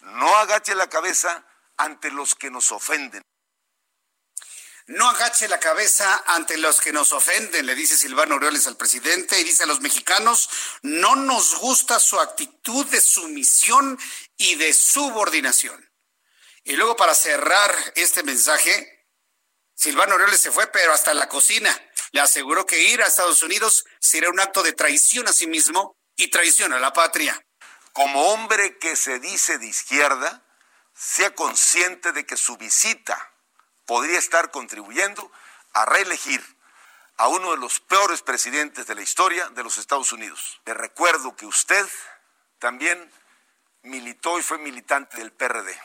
[0.00, 1.42] No agache la cabeza
[1.78, 3.22] ante los que nos ofenden.
[4.88, 9.40] No agache la cabeza ante los que nos ofenden, le dice Silvano Aureoles al presidente
[9.40, 10.48] y dice a los mexicanos,
[10.82, 13.98] no nos gusta su actitud de sumisión
[14.36, 15.90] y de subordinación.
[16.62, 19.08] Y luego para cerrar este mensaje,
[19.74, 21.76] Silvano Aureoles se fue, pero hasta la cocina.
[22.12, 25.96] Le aseguró que ir a Estados Unidos sería un acto de traición a sí mismo
[26.14, 27.44] y traición a la patria.
[27.92, 30.46] Como hombre que se dice de izquierda,
[30.94, 33.35] sea consciente de que su visita
[33.86, 35.30] podría estar contribuyendo
[35.72, 36.44] a reelegir
[37.16, 40.60] a uno de los peores presidentes de la historia de los Estados Unidos.
[40.66, 41.86] Le recuerdo que usted
[42.58, 43.10] también
[43.82, 45.78] militó y fue militante del PRD.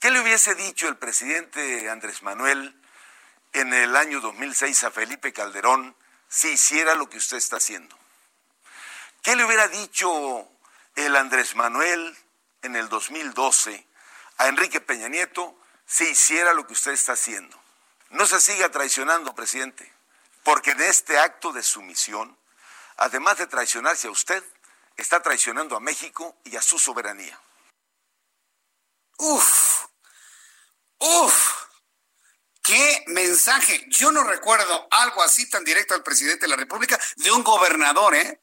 [0.00, 2.74] ¿Qué le hubiese dicho el presidente Andrés Manuel
[3.52, 5.96] en el año 2006 a Felipe Calderón
[6.28, 7.96] si hiciera lo que usted está haciendo?
[9.22, 10.48] ¿Qué le hubiera dicho
[10.96, 12.16] el Andrés Manuel
[12.62, 13.86] en el 2012
[14.38, 17.58] a Enrique Peña Nieto si hiciera lo que usted está haciendo.
[18.10, 19.92] No se siga traicionando, presidente,
[20.42, 22.36] porque en este acto de sumisión,
[22.96, 24.42] además de traicionarse a usted,
[24.96, 27.40] está traicionando a México y a su soberanía.
[29.18, 29.86] Uf,
[30.98, 31.66] uf,
[32.62, 33.86] qué mensaje.
[33.88, 38.14] Yo no recuerdo algo así tan directo al presidente de la República de un gobernador,
[38.14, 38.42] ¿eh?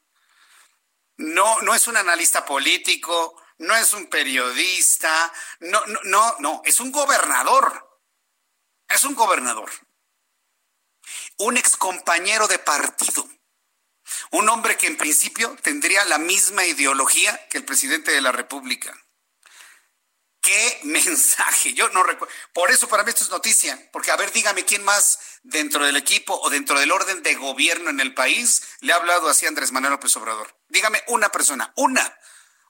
[1.17, 6.79] No, no es un analista político, no es un periodista, no, no, no, no, es
[6.79, 7.89] un gobernador.
[8.89, 9.71] Es un gobernador.
[11.37, 13.27] Un excompañero de partido.
[14.31, 18.93] Un hombre que en principio tendría la misma ideología que el presidente de la República.
[20.41, 21.73] Qué mensaje.
[21.73, 22.33] Yo no recuerdo.
[22.53, 23.89] Por eso para mí esto es noticia.
[23.91, 27.89] Porque, a ver, dígame quién más dentro del equipo o dentro del orden de gobierno
[27.89, 30.55] en el país le ha hablado así a Andrés Manuel López Obrador.
[30.67, 32.17] Dígame una persona, una.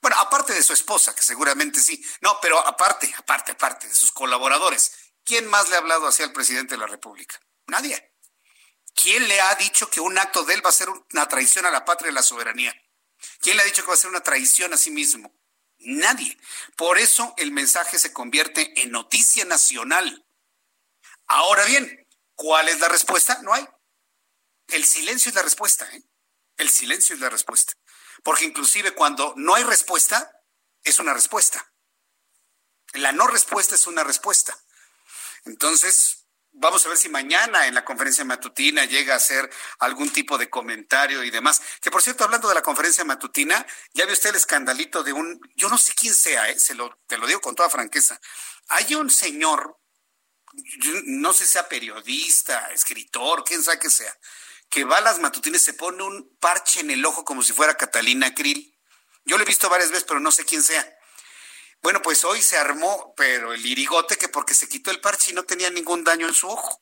[0.03, 2.05] Bueno, aparte de su esposa, que seguramente sí.
[2.19, 4.91] No, pero aparte, aparte, aparte de sus colaboradores.
[5.23, 7.39] ¿Quién más le ha hablado así al presidente de la República?
[7.67, 8.13] Nadie.
[8.93, 11.71] ¿Quién le ha dicho que un acto de él va a ser una traición a
[11.71, 12.75] la patria y la soberanía?
[13.39, 15.33] ¿Quién le ha dicho que va a ser una traición a sí mismo?
[15.77, 16.37] Nadie.
[16.75, 20.27] Por eso el mensaje se convierte en noticia nacional.
[21.27, 23.39] Ahora bien, ¿cuál es la respuesta?
[23.41, 23.65] No hay.
[24.67, 25.89] El silencio es la respuesta.
[25.95, 26.03] ¿eh?
[26.57, 27.71] El silencio es la respuesta
[28.23, 30.31] porque inclusive cuando no hay respuesta,
[30.83, 31.71] es una respuesta.
[32.93, 34.57] La no respuesta es una respuesta.
[35.45, 40.37] Entonces, vamos a ver si mañana en la conferencia matutina llega a hacer algún tipo
[40.37, 41.61] de comentario y demás.
[41.81, 45.39] Que por cierto, hablando de la conferencia matutina, ya vio usted el escandalito de un,
[45.55, 46.59] yo no sé quién sea, ¿eh?
[46.59, 48.19] Se lo, te lo digo con toda franqueza.
[48.69, 49.79] Hay un señor,
[51.05, 54.15] no sé si sea periodista, escritor, quién sabe que sea,
[54.73, 57.77] que va a las matutinas se pone un parche en el ojo como si fuera
[57.77, 58.75] Catalina Krill.
[59.23, 60.83] Yo lo he visto varias veces, pero no sé quién sea.
[61.83, 65.35] Bueno, pues hoy se armó, pero el irigote que porque se quitó el parche y
[65.35, 66.81] no tenía ningún daño en su ojo.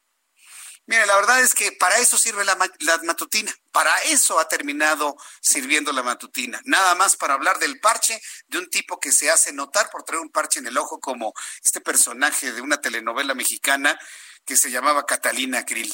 [0.86, 5.17] Mire, la verdad es que para eso sirve la, la, matutina, para eso ha terminado
[5.41, 9.51] sirviendo la matutina, nada más para hablar del parche de un tipo que se hace
[9.51, 13.99] notar por traer un parche en el ojo como este personaje de una telenovela mexicana
[14.45, 15.93] que se llamaba Catalina Krill.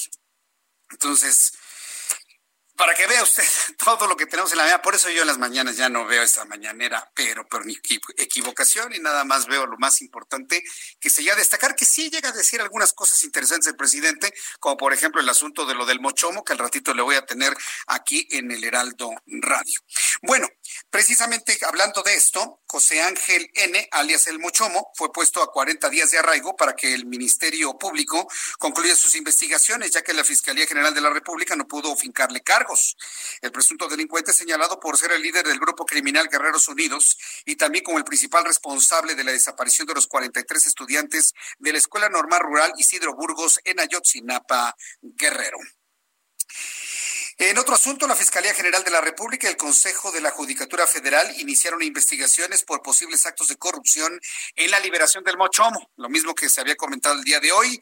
[0.90, 1.52] Entonces,
[2.78, 3.44] para que vea usted
[3.84, 4.82] todo lo que tenemos en la mañana.
[4.82, 7.76] Por eso yo en las mañanas ya no veo esa mañanera, pero por mi
[8.18, 10.63] equivocación y nada más veo lo más importante
[11.00, 14.78] que se a destacar que sí llega a decir algunas cosas interesantes el presidente, como
[14.78, 17.54] por ejemplo el asunto de lo del mochomo, que al ratito le voy a tener
[17.88, 19.82] aquí en el Heraldo Radio.
[20.22, 20.48] Bueno,
[20.90, 26.12] precisamente hablando de esto, José Ángel N., alias el mochomo, fue puesto a 40 días
[26.12, 28.28] de arraigo para que el Ministerio Público
[28.60, 32.67] concluya sus investigaciones, ya que la Fiscalía General de la República no pudo fincarle cargo
[33.42, 37.84] el presunto delincuente señalado por ser el líder del grupo criminal Guerreros Unidos y también
[37.84, 42.42] como el principal responsable de la desaparición de los 43 estudiantes de la Escuela Normal
[42.42, 45.58] Rural Isidro Burgos en Ayotzinapa, Guerrero.
[47.40, 50.88] En otro asunto, la Fiscalía General de la República y el Consejo de la Judicatura
[50.88, 54.20] Federal iniciaron investigaciones por posibles actos de corrupción
[54.56, 57.80] en la liberación del Mochomo, lo mismo que se había comentado el día de hoy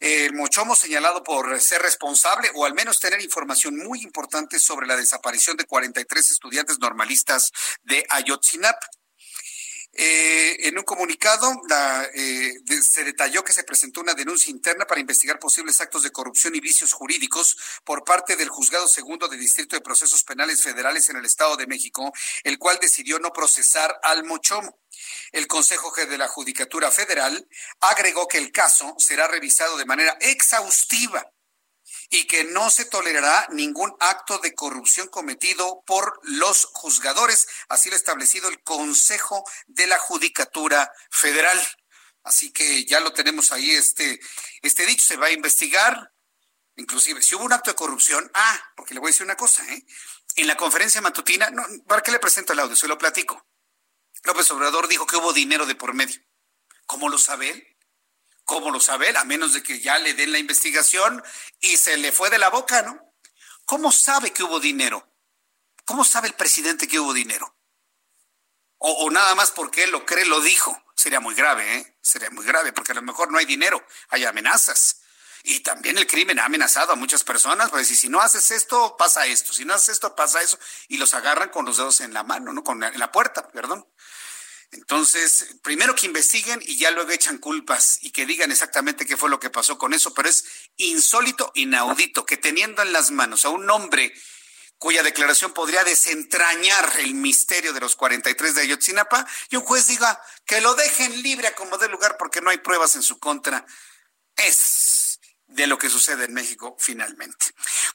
[0.00, 4.96] el Mochomo señalado por ser responsable o al menos tener información muy importante sobre la
[4.96, 7.50] desaparición de 43 estudiantes normalistas
[7.82, 8.88] de Ayotzinapa.
[9.96, 11.52] Eh, en un comunicado
[12.14, 12.52] eh,
[12.82, 16.60] se detalló que se presentó una denuncia interna para investigar posibles actos de corrupción y
[16.60, 21.24] vicios jurídicos por parte del Juzgado Segundo de Distrito de Procesos Penales Federales en el
[21.24, 24.80] Estado de México, el cual decidió no procesar al Mochomo.
[25.34, 27.48] El Consejo de la Judicatura Federal
[27.80, 31.28] agregó que el caso será revisado de manera exhaustiva
[32.08, 37.96] y que no se tolerará ningún acto de corrupción cometido por los juzgadores, así lo
[37.96, 41.60] ha establecido el Consejo de la Judicatura Federal.
[42.22, 44.20] Así que ya lo tenemos ahí, este,
[44.62, 46.12] este dicho, se va a investigar,
[46.76, 49.64] inclusive si hubo un acto de corrupción, ah, porque le voy a decir una cosa,
[49.72, 49.84] ¿eh?
[50.36, 52.76] En la conferencia matutina, no, ¿para qué le presento el audio?
[52.76, 53.44] Se lo platico.
[54.24, 56.20] López Obrador dijo que hubo dinero de por medio.
[56.86, 57.76] ¿Cómo lo sabe él?
[58.44, 59.16] ¿Cómo lo sabe él?
[59.16, 61.22] A menos de que ya le den la investigación
[61.60, 63.14] y se le fue de la boca, ¿no?
[63.64, 65.10] ¿Cómo sabe que hubo dinero?
[65.84, 67.56] ¿Cómo sabe el presidente que hubo dinero?
[68.78, 70.78] O, nada más porque él lo cree, lo dijo.
[70.94, 71.98] Sería muy grave, ¿eh?
[72.02, 75.00] Sería muy grave, porque a lo mejor no hay dinero, hay amenazas.
[75.42, 78.96] Y también el crimen ha amenazado a muchas personas, pues si, si no haces esto,
[78.98, 80.58] pasa esto, si no haces esto, pasa eso,
[80.88, 82.62] y los agarran con los dedos en la mano, ¿no?
[82.62, 83.86] Con en la puerta, perdón.
[84.72, 89.30] Entonces, primero que investiguen y ya luego echan culpas y que digan exactamente qué fue
[89.30, 90.44] lo que pasó con eso, pero es
[90.76, 94.12] insólito, inaudito, que teniendo en las manos a un hombre
[94.78, 100.20] cuya declaración podría desentrañar el misterio de los 43 de Ayotzinapa, y un juez diga
[100.44, 103.64] que lo dejen libre a como dé lugar porque no hay pruebas en su contra.
[104.36, 104.56] Es
[105.54, 107.46] de lo que sucede en México finalmente.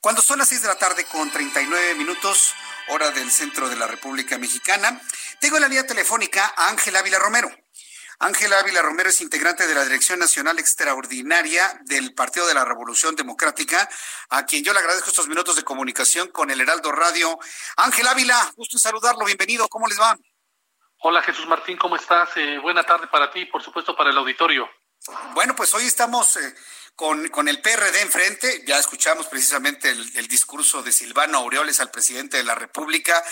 [0.02, 2.54] Cuando son las 6 de la tarde con 39 minutos,
[2.88, 5.02] hora del centro de la República Mexicana.
[5.40, 7.50] Tengo en la línea telefónica a Ángel Ávila Romero.
[8.22, 13.16] Ángel Ávila Romero es integrante de la Dirección Nacional Extraordinaria del Partido de la Revolución
[13.16, 13.88] Democrática,
[14.30, 17.40] a quien yo le agradezco estos minutos de comunicación con el Heraldo Radio.
[17.78, 20.18] Ángel Ávila, gusto en saludarlo, bienvenido, ¿cómo les va?
[21.02, 22.30] Hola Jesús Martín, ¿cómo estás?
[22.36, 24.70] Eh, buena tarde para ti y por supuesto para el auditorio.
[25.34, 26.56] Bueno, pues hoy estamos eh,
[27.00, 32.44] con, el PRD enfrente, ya escuchamos precisamente el, discurso de Silvano Aureoles al presidente de
[32.44, 33.24] la República.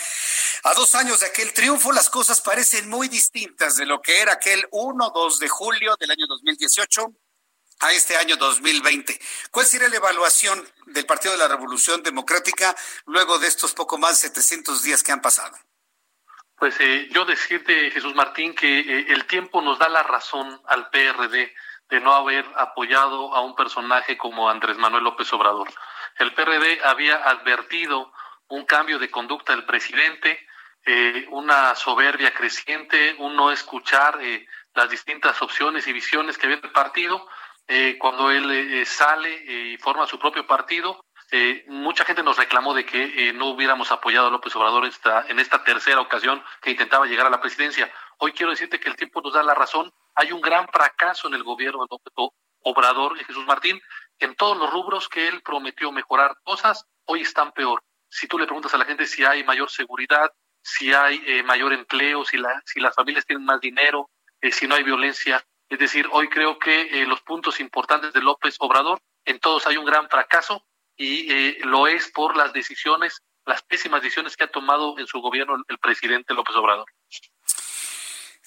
[0.62, 4.32] A dos años de aquel triunfo, las cosas parecen muy distintas de lo que era
[4.32, 7.12] aquel 1-2 de julio del año 2018
[7.80, 9.20] a este año 2020.
[9.50, 14.22] ¿Cuál sería la evaluación del Partido de la Revolución Democrática luego de estos poco más
[14.22, 15.58] de 700 días que han pasado?
[16.56, 20.88] Pues eh, yo decirte, Jesús Martín, que eh, el tiempo nos da la razón al
[20.88, 21.54] PRD
[21.90, 25.68] de no haber apoyado a un personaje como Andrés Manuel López Obrador.
[26.18, 28.12] El PRD había advertido
[28.48, 30.46] un cambio de conducta del presidente,
[30.84, 36.60] eh, una soberbia creciente, un no escuchar eh, las distintas opciones y visiones que había
[36.62, 37.28] el partido.
[37.66, 41.04] Eh, cuando él sale y forma su propio partido,
[41.66, 45.62] mucha gente nos reclamó de que no hubiéramos apoyado a López Obrador esta, en esta
[45.62, 47.92] tercera ocasión que intentaba llegar a la presidencia.
[48.16, 51.34] Hoy quiero decirte que el tiempo nos da la razón hay un gran fracaso en
[51.34, 52.12] el gobierno de López
[52.64, 53.80] Obrador y Jesús Martín.
[54.18, 57.84] En todos los rubros que él prometió mejorar cosas, hoy están peor.
[58.08, 61.72] Si tú le preguntas a la gente si hay mayor seguridad, si hay eh, mayor
[61.72, 64.10] empleo, si, la, si las familias tienen más dinero,
[64.40, 65.44] eh, si no hay violencia.
[65.68, 69.76] Es decir, hoy creo que eh, los puntos importantes de López Obrador, en todos hay
[69.76, 70.64] un gran fracaso
[70.96, 75.54] y lo es por las decisiones, las pésimas decisiones que ha tomado en su gobierno
[75.68, 76.86] el presidente López Obrador.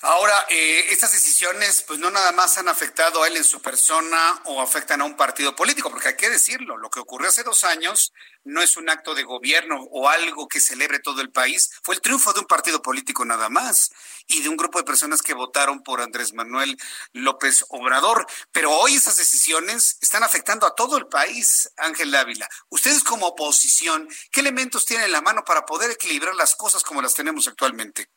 [0.03, 4.41] Ahora, eh, estas decisiones, pues no nada más han afectado a él en su persona
[4.45, 7.63] o afectan a un partido político, porque hay que decirlo, lo que ocurrió hace dos
[7.63, 8.11] años
[8.43, 12.01] no es un acto de gobierno o algo que celebre todo el país, fue el
[12.01, 13.91] triunfo de un partido político nada más
[14.25, 16.75] y de un grupo de personas que votaron por Andrés Manuel
[17.13, 18.25] López Obrador.
[18.51, 22.49] Pero hoy esas decisiones están afectando a todo el país, Ángel Ávila.
[22.69, 27.03] Ustedes como oposición, ¿qué elementos tienen en la mano para poder equilibrar las cosas como
[27.03, 28.09] las tenemos actualmente?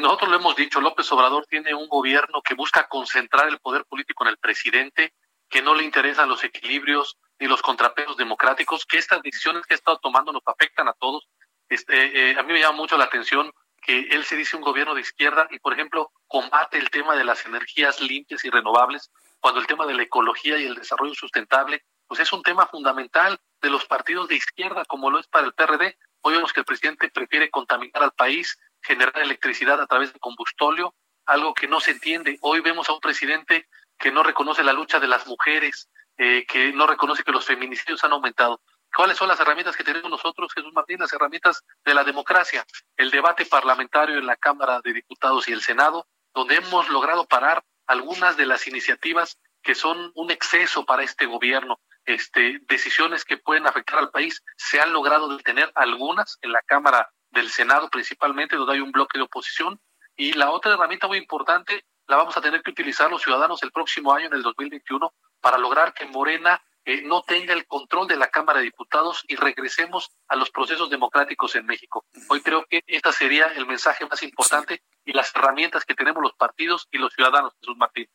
[0.00, 4.24] Nosotros lo hemos dicho, López Obrador tiene un gobierno que busca concentrar el poder político
[4.24, 5.14] en el presidente,
[5.48, 9.76] que no le interesan los equilibrios ni los contrapesos democráticos, que estas decisiones que ha
[9.76, 11.28] estado tomando nos afectan a todos.
[11.68, 13.50] Este, eh, a mí me llama mucho la atención
[13.80, 17.24] que él se dice un gobierno de izquierda y, por ejemplo, combate el tema de
[17.24, 19.10] las energías limpias y renovables,
[19.40, 23.40] cuando el tema de la ecología y el desarrollo sustentable, pues es un tema fundamental
[23.62, 25.96] de los partidos de izquierda, como lo es para el PRD.
[26.22, 30.94] Hoy vemos que el presidente prefiere contaminar al país, generar electricidad a través de combustóleo,
[31.26, 32.38] algo que no se entiende.
[32.40, 33.68] Hoy vemos a un presidente
[33.98, 38.02] que no reconoce la lucha de las mujeres, eh, que no reconoce que los feminicidios
[38.04, 38.60] han aumentado.
[38.94, 40.98] ¿Cuáles son las herramientas que tenemos nosotros, Jesús Martín?
[40.98, 42.64] Las herramientas de la democracia,
[42.96, 47.62] el debate parlamentario en la Cámara de Diputados y el Senado, donde hemos logrado parar
[47.86, 53.66] algunas de las iniciativas que son un exceso para este gobierno, este, decisiones que pueden
[53.66, 54.42] afectar al país.
[54.56, 59.18] Se han logrado detener algunas en la Cámara del Senado principalmente, donde hay un bloque
[59.18, 59.80] de oposición,
[60.16, 63.72] Y la otra herramienta muy importante la vamos a tener que utilizar los ciudadanos el
[63.72, 68.16] próximo año, en el 2021, para lograr que Morena eh, no tenga el control de
[68.16, 72.04] la Cámara de Diputados y regresemos a los procesos democráticos en México.
[72.28, 76.34] Hoy creo que este sería el mensaje más importante y las herramientas que tenemos los
[76.34, 78.08] partidos y los ciudadanos, Jesús Martín.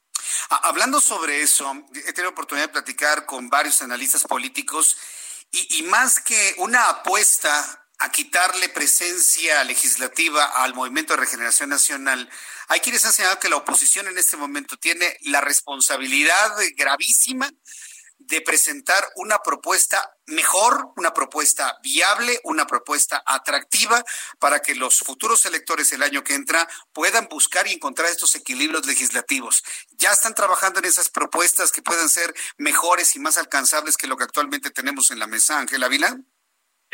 [0.50, 1.72] Hablando sobre eso,
[2.08, 4.98] he tenido oportunidad de platicar con varios analistas políticos
[5.52, 12.30] y más que una apuesta a quitarle presencia legislativa al Movimiento de Regeneración Nacional,
[12.68, 17.50] hay quienes han señalado que la oposición en este momento tiene la responsabilidad gravísima
[18.18, 24.04] de presentar una propuesta mejor, una propuesta viable, una propuesta atractiva
[24.40, 28.86] para que los futuros electores el año que entra puedan buscar y encontrar estos equilibrios
[28.88, 29.64] legislativos.
[29.92, 34.18] Ya están trabajando en esas propuestas que puedan ser mejores y más alcanzables que lo
[34.18, 36.18] que actualmente tenemos en la mesa, Ángel Ávila.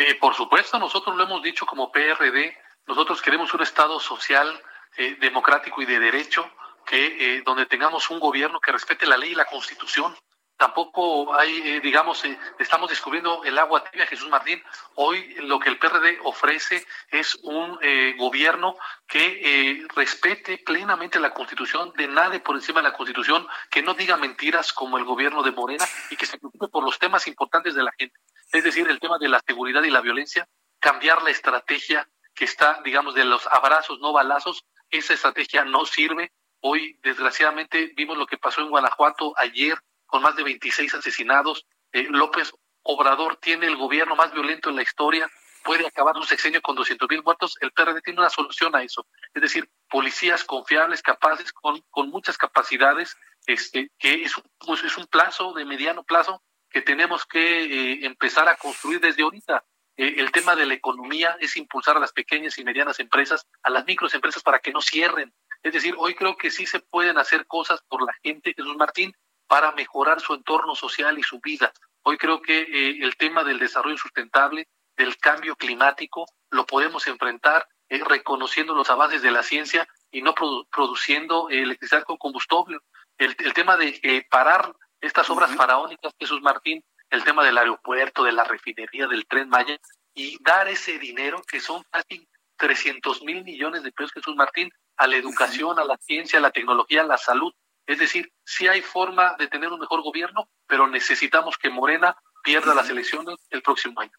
[0.01, 4.59] Eh, por supuesto, nosotros lo hemos dicho como PRD, nosotros queremos un Estado social,
[4.97, 6.49] eh, democrático y de derecho,
[6.87, 10.15] que eh, donde tengamos un gobierno que respete la ley y la Constitución.
[10.57, 12.23] Tampoco hay, digamos,
[12.59, 14.61] estamos descubriendo el agua tibia, Jesús Martín.
[14.95, 17.79] Hoy lo que el PRD ofrece es un
[18.17, 18.75] gobierno
[19.07, 24.17] que respete plenamente la Constitución, de nadie por encima de la Constitución, que no diga
[24.17, 27.81] mentiras como el gobierno de Morena y que se preocupe por los temas importantes de
[27.81, 28.19] la gente
[28.51, 30.47] es decir, el tema de la seguridad y la violencia,
[30.79, 36.31] cambiar la estrategia que está, digamos, de los abrazos, no balazos, esa estrategia no sirve.
[36.59, 41.65] Hoy, desgraciadamente, vimos lo que pasó en Guanajuato ayer con más de 26 asesinados.
[41.93, 42.51] Eh, López
[42.83, 45.29] Obrador tiene el gobierno más violento en la historia,
[45.63, 47.55] puede acabar un sexenio con 200 mil muertos.
[47.61, 52.37] El PRD tiene una solución a eso, es decir, policías confiables, capaces, con, con muchas
[52.37, 56.41] capacidades, este, que es pues, es un plazo de mediano plazo
[56.71, 59.63] que tenemos que eh, empezar a construir desde ahorita.
[59.97, 63.69] Eh, el tema de la economía es impulsar a las pequeñas y medianas empresas, a
[63.69, 65.33] las microempresas para que no cierren.
[65.61, 69.13] Es decir, hoy creo que sí se pueden hacer cosas por la gente, Jesús Martín,
[69.47, 71.73] para mejorar su entorno social y su vida.
[72.03, 77.67] Hoy creo que eh, el tema del desarrollo sustentable, del cambio climático, lo podemos enfrentar
[77.89, 82.77] reconociendo los avances de la ciencia y no produciendo electricidad con combustible.
[83.17, 88.31] El, el tema de parar estas obras faraónicas, Jesús Martín, el tema del aeropuerto, de
[88.31, 89.77] la refinería, del tren Maya,
[90.13, 92.27] y dar ese dinero, que son casi
[92.57, 96.51] 300 mil millones de pesos, Jesús Martín, a la educación, a la ciencia, a la
[96.51, 97.51] tecnología, a la salud.
[97.85, 102.75] Es decir, sí hay forma de tener un mejor gobierno, pero necesitamos que Morena pierda
[102.75, 104.13] las elecciones el próximo año.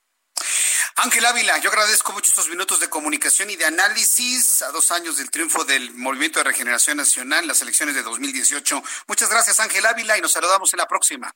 [0.97, 5.16] Ángel Ávila, yo agradezco mucho estos minutos de comunicación y de análisis a dos años
[5.16, 8.82] del triunfo del Movimiento de Regeneración Nacional en las elecciones de 2018.
[9.09, 11.32] Muchas gracias, Ángel Ávila, y nos saludamos en la próxima.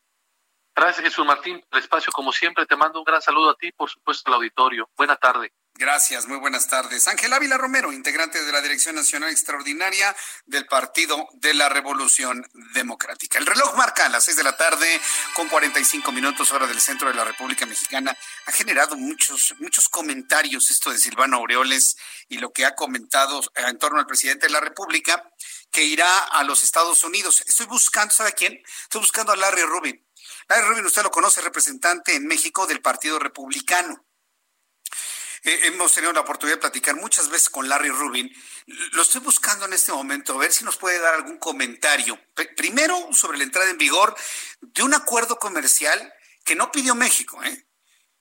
[0.74, 1.64] Gracias, Jesús Martín.
[1.70, 4.90] El espacio, como siempre, te mando un gran saludo a ti, por supuesto, al auditorio.
[4.94, 5.52] Buena tarde.
[5.79, 7.07] Gracias, muy buenas tardes.
[7.07, 10.16] Ángel Ávila Romero, integrante de la Dirección Nacional Extraordinaria
[10.47, 13.39] del Partido de la Revolución Democrática.
[13.39, 14.99] El reloj marca a las seis de la tarde
[15.35, 18.16] con 45 minutos hora del centro de la República Mexicana.
[18.47, 21.99] Ha generado muchos, muchos comentarios esto de Silvano Aureoles
[22.29, 25.31] y lo que ha comentado en torno al presidente de la República
[25.70, 27.45] que irá a los Estados Unidos.
[27.47, 28.62] Estoy buscando, ¿sabe quién?
[28.85, 30.03] Estoy buscando a Larry Rubin.
[30.49, 34.05] Larry Rubin, usted lo conoce, representante en México del Partido Republicano
[35.47, 38.30] hemos tenido la oportunidad de platicar muchas veces con Larry Rubin.
[38.92, 42.18] Lo estoy buscando en este momento, a ver si nos puede dar algún comentario.
[42.57, 44.16] primero, sobre la entrada en vigor
[44.61, 46.12] de un acuerdo comercial
[46.44, 47.66] que no pidió México, ¿eh?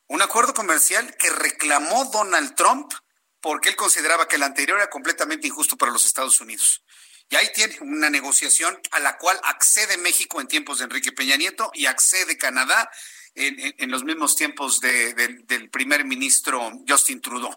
[0.08, 2.94] Un acuerdo comercial que reclamó Donald Trump
[3.42, 6.84] porque él consideraba que el anterior era completamente injusto para los Estados Unidos.
[7.30, 11.38] Y ahí tiene una negociación a la cual accede México en tiempos de Enrique Peña
[11.38, 12.90] Nieto y accede Canadá
[13.36, 17.54] en, los mismos tiempos del primer ministro Justin Trudeau.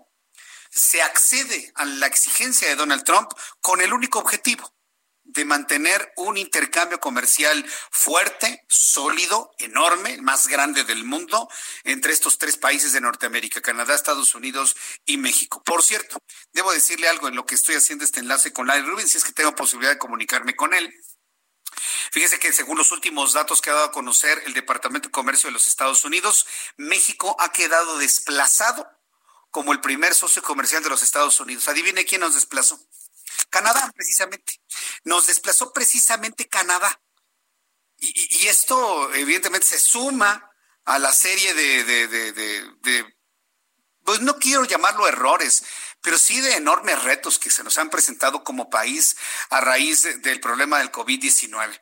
[0.70, 4.70] Se accede a la exigencia de Donald Trump con el único objetivo
[5.28, 11.48] de mantener un intercambio comercial fuerte, sólido, enorme, más grande del mundo,
[11.84, 14.74] entre estos tres países de Norteamérica, Canadá, Estados Unidos
[15.04, 15.62] y México.
[15.62, 16.18] Por cierto,
[16.52, 19.24] debo decirle algo en lo que estoy haciendo este enlace con Larry Rubin, si es
[19.24, 20.94] que tengo posibilidad de comunicarme con él.
[22.12, 25.48] Fíjese que según los últimos datos que ha dado a conocer el Departamento de Comercio
[25.48, 28.88] de los Estados Unidos, México ha quedado desplazado
[29.50, 31.68] como el primer socio comercial de los Estados Unidos.
[31.68, 32.80] Adivine quién nos desplazó.
[33.50, 34.60] Canadá, precisamente.
[35.04, 37.00] Nos desplazó precisamente Canadá.
[38.00, 40.52] Y, esto, evidentemente, se suma
[40.84, 43.14] a la serie de,
[44.04, 45.64] pues no quiero llamarlo errores,
[46.02, 49.16] pero sí de enormes retos que se nos han presentado como país
[49.50, 51.80] a raíz del problema del COVID-19.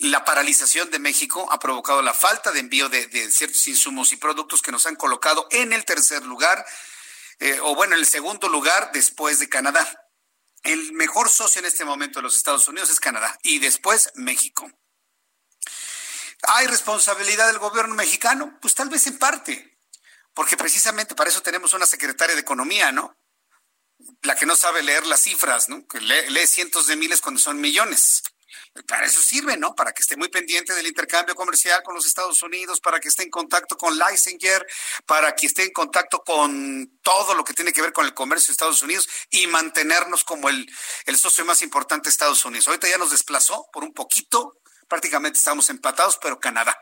[0.00, 4.62] la paralización de México ha provocado la falta de envío de, ciertos insumos y productos
[4.62, 6.64] que nos han colocado en el tercer lugar,
[7.38, 10.02] eh, o bueno, en el segundo lugar después de Canadá.
[10.62, 14.70] el mejor socio en este momento de los Estados Unidos es Canadá y después México.
[16.42, 18.58] ¿Hay responsabilidad del gobierno mexicano?
[18.60, 19.75] Pues tal vez en parte,
[20.36, 23.16] porque precisamente para eso tenemos una secretaria de Economía, ¿no?
[24.22, 25.86] La que no sabe leer las cifras, ¿no?
[25.88, 28.22] Que lee, lee cientos de miles cuando son millones
[28.84, 29.74] para eso sirve, ¿no?
[29.74, 33.22] Para que esté muy pendiente del intercambio comercial con los Estados Unidos, para que esté
[33.22, 34.66] en contacto con Leisinger,
[35.06, 38.48] para que esté en contacto con todo lo que tiene que ver con el comercio
[38.48, 40.70] de Estados Unidos y mantenernos como el,
[41.06, 42.68] el socio más importante de Estados Unidos.
[42.68, 46.78] Ahorita ya nos desplazó por un poquito, prácticamente estamos empatados, pero Canadá.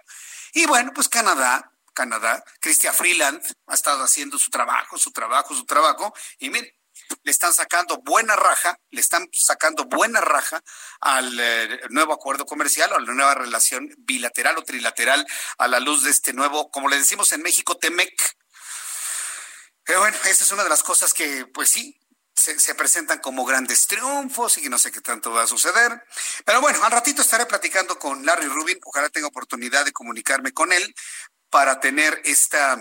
[0.53, 5.65] Y bueno, pues Canadá, Canadá, Christian Freeland ha estado haciendo su trabajo, su trabajo, su
[5.65, 6.77] trabajo, y mire,
[7.23, 10.63] le están sacando buena raja, le están sacando buena raja
[11.01, 15.27] al eh, nuevo acuerdo comercial o a la nueva relación bilateral o trilateral
[15.59, 18.15] a la luz de este nuevo, como le decimos en México, TEMEC.
[19.85, 21.99] Pero bueno, esa es una de las cosas que, pues sí,
[22.35, 26.03] se, se, presentan como grandes triunfos y que no sé qué tanto va a suceder.
[26.45, 28.79] Pero bueno, al ratito estaré platicando con Larry Rubin.
[28.85, 30.95] Ojalá tenga oportunidad de comunicarme con él
[31.51, 32.79] para tener esta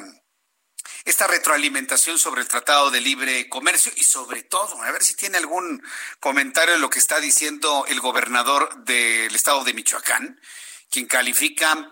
[1.05, 5.37] esta retroalimentación sobre el Tratado de Libre Comercio y sobre todo, a ver si tiene
[5.37, 5.83] algún
[6.19, 10.39] comentario en lo que está diciendo el gobernador del estado de Michoacán,
[10.89, 11.89] quien califica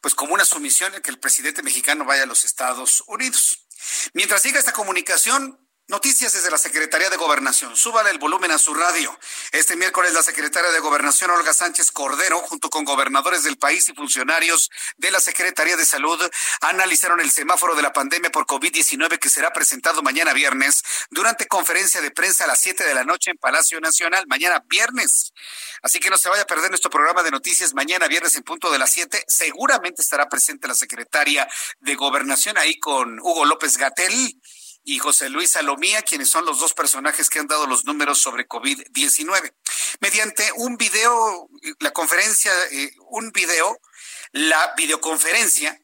[0.00, 3.66] pues como una sumisión el que el presidente mexicano vaya a los Estados Unidos.
[4.12, 7.76] Mientras siga esta comunicación, Noticias desde la Secretaría de Gobernación.
[7.76, 9.14] Súbale el volumen a su radio.
[9.52, 13.92] Este miércoles la secretaria de Gobernación, Olga Sánchez Cordero, junto con gobernadores del país y
[13.92, 16.18] funcionarios de la Secretaría de Salud,
[16.62, 22.00] analizaron el semáforo de la pandemia por COVID-19 que será presentado mañana viernes durante conferencia
[22.00, 25.34] de prensa a las 7 de la noche en Palacio Nacional, mañana viernes.
[25.82, 28.72] Así que no se vaya a perder nuestro programa de noticias mañana viernes en punto
[28.72, 29.22] de las 7.
[29.28, 31.46] Seguramente estará presente la secretaria
[31.80, 34.40] de Gobernación ahí con Hugo López Gatel
[34.84, 38.46] y José Luis Salomía, quienes son los dos personajes que han dado los números sobre
[38.46, 39.54] COVID-19.
[40.00, 41.48] Mediante un video,
[41.80, 43.80] la conferencia, eh, un video,
[44.32, 45.80] la videoconferencia,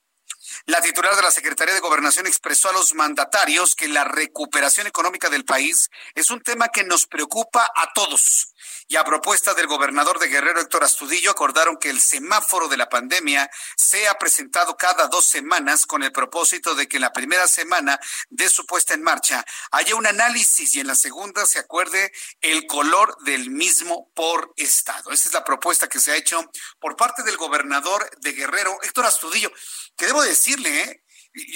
[0.66, 5.30] la titular de la Secretaría de Gobernación expresó a los mandatarios que la recuperación económica
[5.30, 8.49] del país es un tema que nos preocupa a todos
[8.91, 12.88] y a propuesta del gobernador de Guerrero, Héctor Astudillo, acordaron que el semáforo de la
[12.88, 18.01] pandemia sea presentado cada dos semanas con el propósito de que en la primera semana
[18.30, 22.66] de su puesta en marcha haya un análisis y en la segunda se acuerde el
[22.66, 25.12] color del mismo por estado.
[25.12, 29.07] Esa es la propuesta que se ha hecho por parte del gobernador de Guerrero, Héctor
[29.07, 29.53] Astudillo,
[29.97, 31.05] que debo decirle, ¿eh?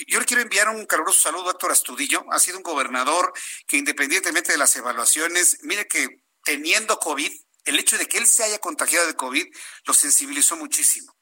[0.07, 2.25] Yo le quiero enviar un caluroso saludo a Héctor Astudillo.
[2.31, 3.33] Ha sido un gobernador
[3.67, 7.33] que independientemente de las evaluaciones, mire que teniendo COVID,
[7.65, 9.47] el hecho de que él se haya contagiado de COVID
[9.87, 11.15] lo sensibilizó muchísimo.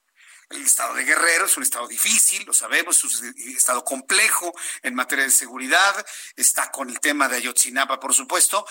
[0.50, 4.52] El estado de Guerrero es un estado difícil, lo sabemos, es un estado complejo
[4.82, 6.04] en materia de seguridad,
[6.36, 8.66] está con el tema de Ayotzinapa, por supuesto,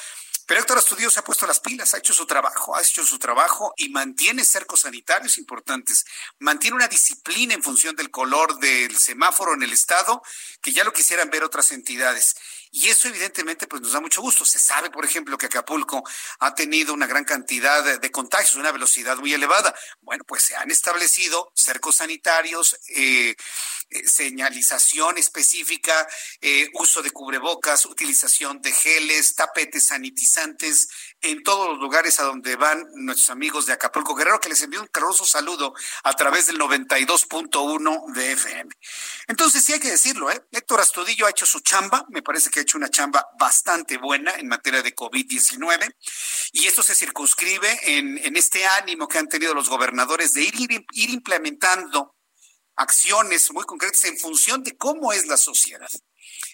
[0.45, 3.17] pero Héctor Astudillo se ha puesto las pilas, ha hecho su trabajo, ha hecho su
[3.17, 6.05] trabajo y mantiene cercos sanitarios importantes,
[6.39, 10.21] mantiene una disciplina en función del color del semáforo en el estado
[10.61, 12.35] que ya lo quisieran ver otras entidades.
[12.73, 14.45] Y eso evidentemente pues nos da mucho gusto.
[14.45, 16.03] Se sabe, por ejemplo, que Acapulco
[16.39, 19.75] ha tenido una gran cantidad de, contagios, una velocidad muy elevada.
[19.99, 23.35] Bueno, pues se han establecido cercos sanitarios, eh,
[23.89, 26.07] eh, señalización específica,
[26.39, 30.87] eh, uso de cubrebocas, utilización de geles, tapetes sanitizantes
[31.21, 34.81] en todos los lugares a donde van nuestros amigos de Acapulco Guerrero, que les envío
[34.81, 38.71] un caluroso saludo a través del 92.1 de FM.
[39.27, 40.43] Entonces, sí hay que decirlo, ¿eh?
[40.51, 44.33] Héctor Astudillo ha hecho su chamba, me parece que ha hecho una chamba bastante buena
[44.33, 45.95] en materia de COVID-19,
[46.53, 52.15] y esto se circunscribe en, este ánimo que han tenido los gobernadores de ir implementando
[52.75, 55.89] acciones muy concretas en función de cómo es la sociedad.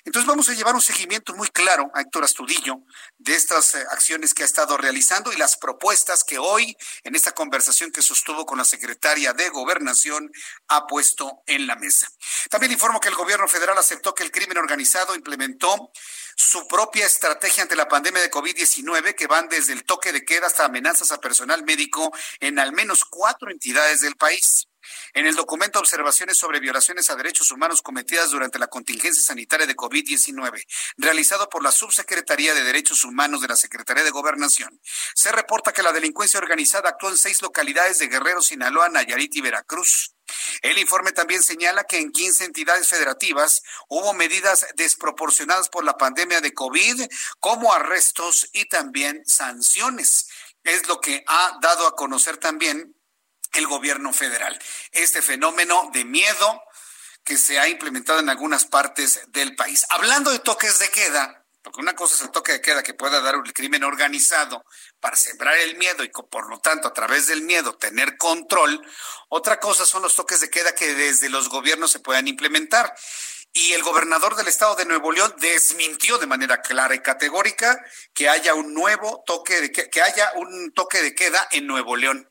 [0.08, 2.80] Entonces vamos a llevar un seguimiento muy claro a Héctor Astudillo
[3.18, 7.34] de estas eh, acciones que ha estado realizando y las propuestas que hoy en esta
[7.34, 10.32] conversación que sostuvo con la secretaria de Gobernación
[10.70, 12.08] ha puesto en la mesa.
[12.50, 15.92] También informo que el gobierno federal aceptó que el crimen organizado implementó
[16.38, 20.48] su propia estrategia ante la pandemia de COVID-19 que van desde el toque de queda
[20.48, 24.70] hasta amenazas a personal médico en al menos cuatro entidades del país.
[25.14, 29.76] En el documento Observaciones sobre violaciones a derechos humanos cometidas durante la contingencia sanitaria de
[29.76, 30.64] COVID-19,
[30.98, 34.80] realizado por la Subsecretaría de Derechos Humanos de la Secretaría de Gobernación,
[35.16, 39.42] se reporta que la delincuencia organizada actuó en seis localidades de Guerrero, Sinaloa, Nayarit y
[39.42, 40.14] Veracruz.
[40.62, 46.42] El informe también señala que en 15 entidades federativas hubo medidas desproporcionadas por la pandemia
[46.42, 47.08] de COVID,
[47.40, 50.28] como arrestos y también sanciones.
[50.64, 52.97] Es lo que ha dado a conocer también
[53.54, 54.58] el gobierno federal.
[54.92, 56.62] Este fenómeno de miedo
[57.24, 59.86] que se ha implementado en algunas partes del país.
[59.90, 63.20] Hablando de toques de queda, porque una cosa es el toque de queda que pueda
[63.20, 64.64] dar el crimen organizado
[65.02, 68.82] para sembrar el miedo y por lo tanto a través del miedo tener control,
[69.28, 72.96] otra cosa son los toques de queda que desde los gobiernos se puedan implementar.
[73.52, 77.78] Y el gobernador del estado de Nuevo León desmintió de manera clara y categórica
[78.14, 82.30] que haya un nuevo toque de que haya un toque de queda en Nuevo León.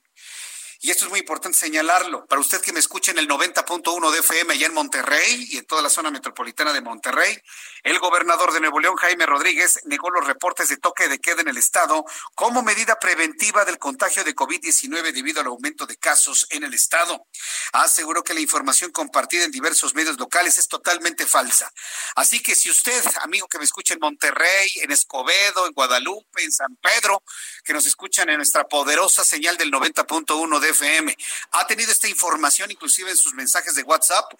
[0.81, 2.27] Y esto es muy importante señalarlo.
[2.27, 5.65] Para usted que me escuche en el 90.1 de FM allá en Monterrey y en
[5.65, 7.37] toda la zona metropolitana de Monterrey,
[7.83, 11.49] el gobernador de Nuevo León, Jaime Rodríguez, negó los reportes de toque de queda en
[11.49, 12.05] el estado
[12.35, 17.27] como medida preventiva del contagio de COVID-19 debido al aumento de casos en el estado.
[17.73, 21.73] Aseguró que la información compartida en diversos medios locales es totalmente falsa.
[22.17, 26.53] Así que si usted, amigo que me escucha en Monterrey, en Escobedo, en Guadalupe, en
[26.53, 27.23] San Pedro,
[27.65, 31.17] que nos escuchan en nuestra poderosa señal del 90.1 de FM,
[31.53, 34.33] ha tenido esta información inclusive en sus mensajes de WhatsApp,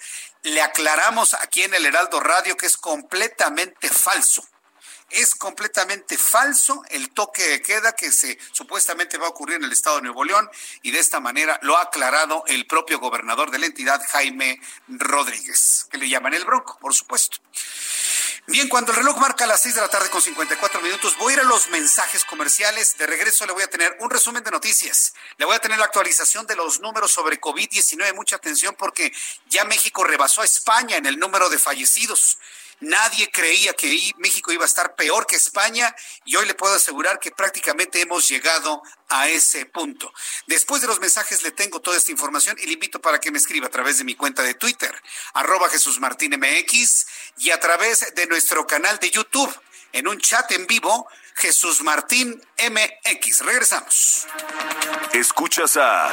[0.43, 4.45] le aclaramos aquí en el Heraldo Radio que es completamente completamente falso.
[5.11, 9.73] Es completamente falso el toque de queda que se supuestamente va a ocurrir en el
[9.73, 10.51] estado de Nuevo León
[10.83, 15.87] y de esta manera lo ha aclarado el propio gobernador de la entidad, Jaime Rodríguez,
[15.91, 17.39] que le llaman el Bronco, por supuesto.
[18.49, 21.35] Bien, cuando el reloj marca las 6 de la tarde con 54 minutos, voy a
[21.35, 22.97] ir a los mensajes comerciales.
[22.97, 25.15] De regreso le voy a tener un resumen de noticias.
[25.37, 28.15] Le voy a tener la actualización de los números sobre COVID-19.
[28.15, 29.13] Mucha atención porque
[29.49, 32.39] ya México rebasó a España en el número de fallecidos.
[32.81, 37.19] Nadie creía que México iba a estar peor que España y hoy le puedo asegurar
[37.19, 40.13] que prácticamente hemos llegado a ese punto.
[40.47, 43.39] Después de los mensajes le tengo toda esta información y le invito para que me
[43.39, 44.95] escriba a través de mi cuenta de Twitter,
[45.35, 47.07] arroba Jesús Martín MX
[47.39, 49.55] y a través de nuestro canal de YouTube
[49.93, 51.09] en un chat en vivo.
[51.35, 53.41] Jesús Martín MX.
[53.41, 54.27] Regresamos.
[55.13, 56.13] Escuchas a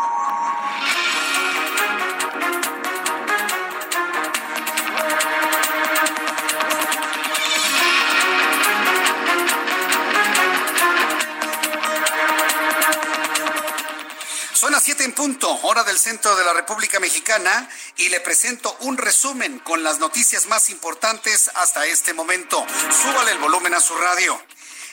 [15.61, 20.47] Hora del centro de la República Mexicana, y le presento un resumen con las noticias
[20.47, 22.65] más importantes hasta este momento.
[22.89, 24.41] Súbale el volumen a su radio.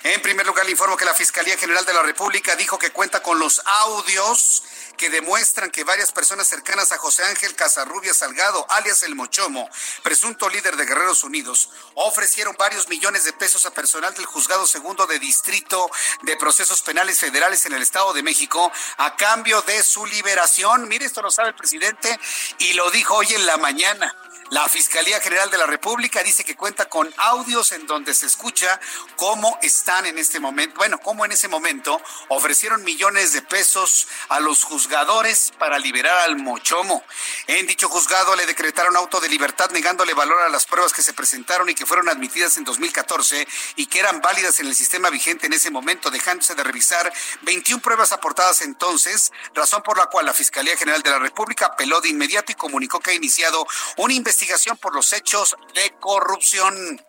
[0.02, 3.22] En primer lugar, le informo que la Fiscalía General de la República dijo que cuenta
[3.22, 4.64] con los audios
[4.98, 9.70] que demuestran que varias personas cercanas a José Ángel Casarrubia Salgado, alias El Mochomo,
[10.02, 15.06] presunto líder de Guerreros Unidos, ofrecieron varios millones de pesos a personal del Juzgado Segundo
[15.06, 15.90] de Distrito
[16.22, 20.88] de Procesos Penales Federales en el Estado de México a cambio de su liberación.
[20.88, 22.18] Mire, esto lo sabe el presidente
[22.58, 24.14] y lo dijo hoy en la mañana.
[24.50, 28.80] La Fiscalía General de la República dice que cuenta con audios en donde se escucha
[29.16, 34.40] cómo están en este momento, bueno, cómo en ese momento ofrecieron millones de pesos a
[34.40, 37.04] los juzgadores para liberar al Mochomo.
[37.46, 41.12] En dicho juzgado le decretaron auto de libertad negándole valor a las pruebas que se
[41.12, 43.46] presentaron y que fueron admitidas en 2014
[43.76, 47.82] y que eran válidas en el sistema vigente en ese momento, dejándose de revisar 21
[47.82, 52.08] pruebas aportadas entonces, razón por la cual la Fiscalía General de la República apeló de
[52.08, 53.66] inmediato y comunicó que ha iniciado
[53.98, 57.02] una investigación investigación por los hechos de corrupción.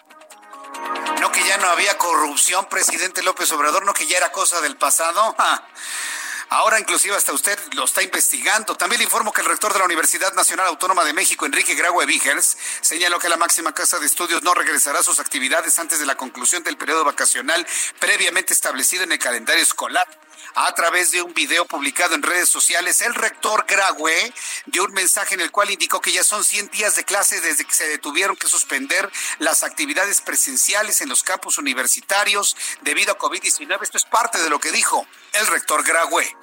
[1.22, 4.78] No que ya no había corrupción, presidente López Obrador, no que ya era cosa del
[4.78, 5.36] pasado.
[6.50, 8.76] Ahora inclusive hasta usted lo está investigando.
[8.76, 12.08] También le informo que el rector de la Universidad Nacional Autónoma de México, Enrique Graue
[12.08, 16.08] Vigers, señaló que la máxima casa de estudios no regresará a sus actividades antes de
[16.08, 17.68] la conclusión del periodo vacacional
[18.00, 20.08] previamente establecido en el calendario escolar
[20.56, 24.34] a través de un video publicado en redes sociales, el rector Graue
[24.66, 27.66] dio un mensaje en el cual indicó que ya son 100 días de clase desde
[27.66, 33.82] que se detuvieron que suspender las actividades presenciales en los campus universitarios debido a COVID-19.
[33.82, 36.36] Esto es parte de lo que dijo el rector Graue.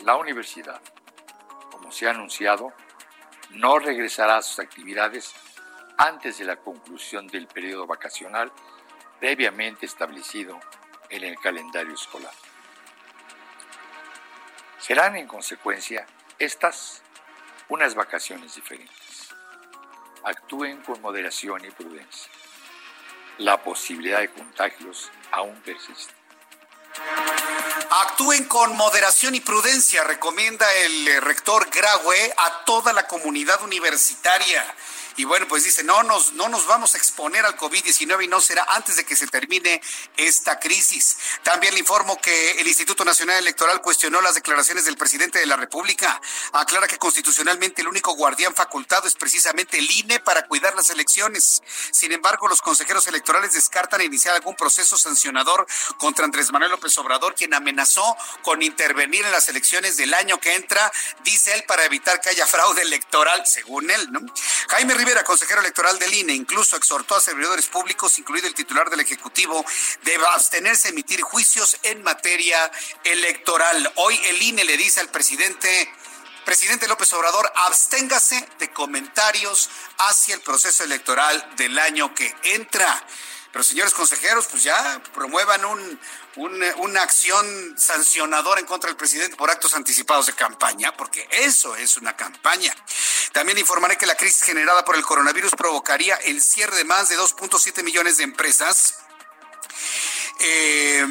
[0.00, 0.80] La universidad,
[1.70, 2.72] como se ha anunciado,
[3.50, 5.32] no regresará a sus actividades
[5.96, 8.52] antes de la conclusión del periodo vacacional
[9.20, 10.60] previamente establecido
[11.08, 12.32] en el calendario escolar.
[14.86, 16.06] Serán en consecuencia
[16.38, 17.00] estas
[17.70, 19.30] unas vacaciones diferentes.
[20.22, 22.30] Actúen con moderación y prudencia.
[23.38, 26.12] La posibilidad de contagios aún persiste.
[28.02, 34.62] Actúen con moderación y prudencia, recomienda el rector Graue a toda la comunidad universitaria.
[35.16, 38.40] Y bueno, pues dice, no nos, no nos vamos a exponer al COVID-19 y no
[38.40, 39.80] será antes de que se termine
[40.16, 41.16] esta crisis.
[41.42, 45.56] También le informo que el Instituto Nacional Electoral cuestionó las declaraciones del presidente de la
[45.56, 46.20] República.
[46.52, 51.62] Aclara que constitucionalmente el único guardián facultado es precisamente el INE para cuidar las elecciones.
[51.92, 55.66] Sin embargo, los consejeros electorales descartan iniciar algún proceso sancionador
[55.98, 60.54] contra Andrés Manuel López Obrador, quien amenazó con intervenir en las elecciones del año que
[60.54, 60.90] entra,
[61.22, 64.20] dice él, para evitar que haya fraude electoral, según él, ¿no?
[64.68, 69.00] Jaime Rivera, consejero electoral del INE, incluso exhortó a servidores públicos, incluido el titular del
[69.00, 69.62] Ejecutivo,
[70.02, 72.72] de abstenerse a emitir juicios en materia
[73.04, 73.92] electoral.
[73.96, 75.92] Hoy el INE le dice al presidente
[76.46, 83.06] presidente López Obrador, absténgase de comentarios hacia el proceso electoral del año que entra.
[83.54, 86.00] Pero señores consejeros, pues ya promuevan un,
[86.78, 91.96] una acción sancionadora en contra del presidente por actos anticipados de campaña, porque eso es
[91.96, 92.74] una campaña.
[93.30, 97.16] También informaré que la crisis generada por el coronavirus provocaría el cierre de más de
[97.16, 98.96] 2.7 millones de empresas.
[100.40, 101.06] Eh,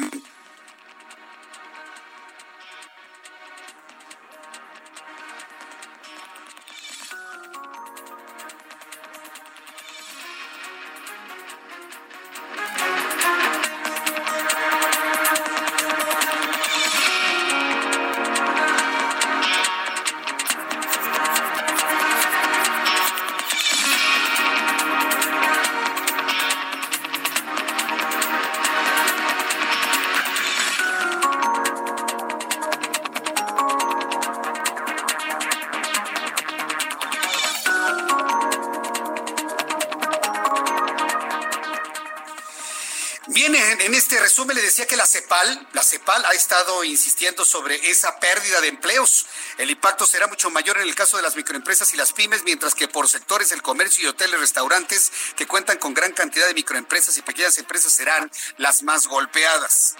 [45.72, 49.26] La CEPAL ha estado insistiendo sobre esa pérdida de empleos.
[49.58, 52.74] El impacto será mucho mayor en el caso de las microempresas y las pymes, mientras
[52.74, 57.16] que por sectores el comercio y hoteles, restaurantes que cuentan con gran cantidad de microempresas
[57.18, 59.96] y pequeñas empresas serán las más golpeadas.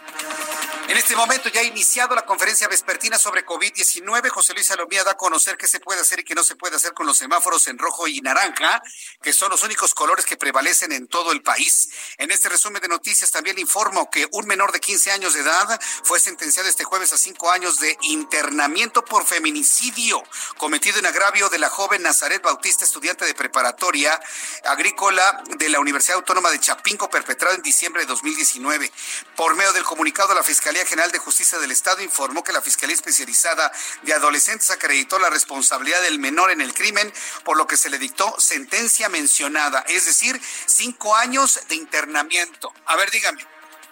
[0.95, 4.28] En este momento ya ha iniciado la conferencia vespertina sobre COVID-19.
[4.28, 6.76] José Luis Salomía da a conocer qué se puede hacer y qué no se puede
[6.76, 8.80] hacer con los semáforos en rojo y naranja,
[9.20, 11.88] que son los únicos colores que prevalecen en todo el país.
[12.16, 15.80] En este resumen de noticias también informo que un menor de 15 años de edad
[16.05, 20.22] fue sentenciado este jueves a cinco años de internamiento por feminicidio
[20.59, 24.20] cometido en agravio de la joven Nazaret Bautista, estudiante de preparatoria
[24.62, 28.92] agrícola de la Universidad Autónoma de Chapinco, perpetrado en diciembre de 2019.
[29.34, 32.95] Por medio del comunicado, la Fiscalía General de Justicia del Estado informó que la Fiscalía
[32.95, 33.72] Especializada
[34.03, 37.12] de Adolescentes acreditó la responsabilidad del menor en el crimen,
[37.45, 42.72] por lo que se le dictó sentencia mencionada, es decir, cinco años de internamiento.
[42.87, 43.47] A ver, dígame,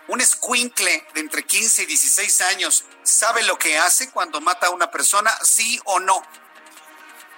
[0.09, 4.70] un escuincle de entre 15 y 16 años sabe lo que hace cuando mata a
[4.70, 6.22] una persona, sí o no.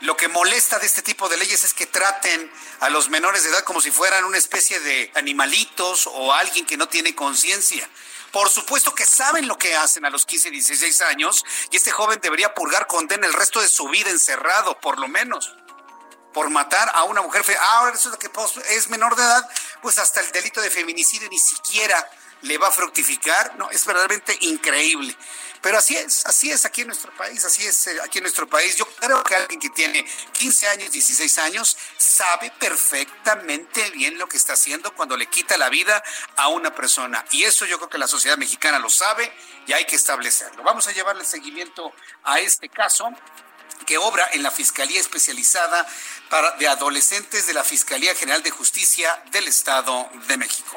[0.01, 2.51] Lo que molesta de este tipo de leyes es que traten
[2.81, 6.77] a los menores de edad como si fueran una especie de animalitos o alguien que
[6.77, 7.89] no tiene conciencia.
[8.35, 11.93] Por supuesto que saben lo que hacen a los 15 y 16 años y este
[11.93, 15.55] joven debería purgar condena el resto de su vida encerrado, por lo menos
[16.33, 17.45] por matar a una mujer.
[17.61, 18.29] Ah, ahora lo que
[18.71, 19.49] es menor de edad,
[19.83, 22.11] pues hasta el delito de feminicidio ni siquiera
[22.43, 23.55] le va a fructificar.
[23.57, 25.17] No, es verdaderamente increíble.
[25.65, 28.47] Pero así es, así es aquí en nuestro país, así es eh, aquí en nuestro
[28.47, 28.77] país.
[28.77, 34.37] Yo creo que alguien que tiene 15 años, 16 años, sabe perfectamente bien lo que
[34.37, 36.05] está haciendo cuando le quita la vida
[36.37, 37.25] a una persona.
[37.31, 39.33] Y eso yo creo que la sociedad mexicana lo sabe
[39.67, 40.63] y hay que establecerlo.
[40.65, 41.95] Vamos a llevarle seguimiento
[42.25, 43.09] a este caso
[43.87, 45.87] que obra en la Fiscalía Especializada
[46.35, 50.77] para, de Adolescentes de la Fiscalía General de Justicia del Estado de México.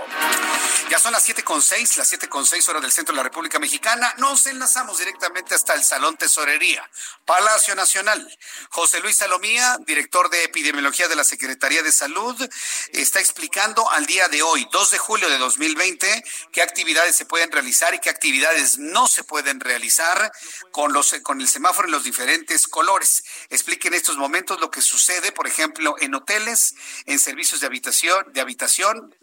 [0.91, 3.23] Ya son las siete con seis, las siete con seis horas del centro de la
[3.23, 4.13] República Mexicana.
[4.17, 6.87] Nos enlazamos directamente hasta el Salón Tesorería,
[7.25, 8.37] Palacio Nacional.
[8.69, 12.35] José Luis Salomía, director de Epidemiología de la Secretaría de Salud,
[12.93, 17.51] está explicando al día de hoy, 2 de julio de 2020, qué actividades se pueden
[17.51, 20.31] realizar y qué actividades no se pueden realizar
[20.71, 24.81] con, los, con el semáforo en los diferentes colores Explique en estos momentos lo que
[24.81, 26.75] sucede, por ejemplo, en hoteles,
[27.05, 29.15] en servicios de habitación, de habitación,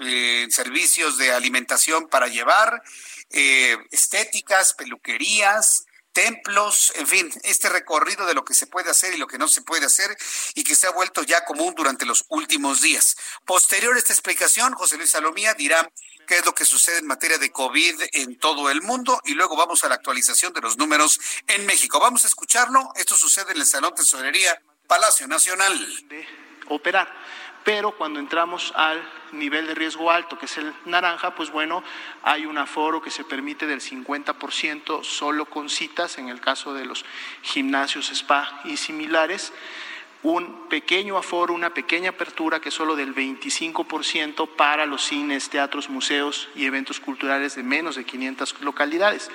[0.50, 2.82] servicios de alimentación para llevar,
[3.30, 9.16] eh, estéticas, peluquerías, templos, en fin, este recorrido de lo que se puede hacer y
[9.16, 10.16] lo que no se puede hacer
[10.54, 13.16] y que se ha vuelto ya común durante los últimos días.
[13.44, 15.90] Posterior a esta explicación, José Luis Salomía dirá
[16.28, 19.56] qué es lo que sucede en materia de COVID en todo el mundo y luego
[19.56, 21.18] vamos a la actualización de los números
[21.48, 21.98] en México.
[21.98, 22.92] Vamos a escucharlo.
[22.94, 25.72] Esto sucede en el Salón Tesorería Palacio Nacional.
[26.68, 27.12] operar
[27.64, 31.82] pero cuando entramos al nivel de riesgo alto, que es el naranja, pues bueno,
[32.22, 36.84] hay un aforo que se permite del 50% solo con citas, en el caso de
[36.84, 37.06] los
[37.42, 39.52] gimnasios, spa y similares
[40.24, 45.90] un pequeño aforo, una pequeña apertura que es solo del 25% para los cines, teatros,
[45.90, 49.30] museos y eventos culturales de menos de 500 localidades.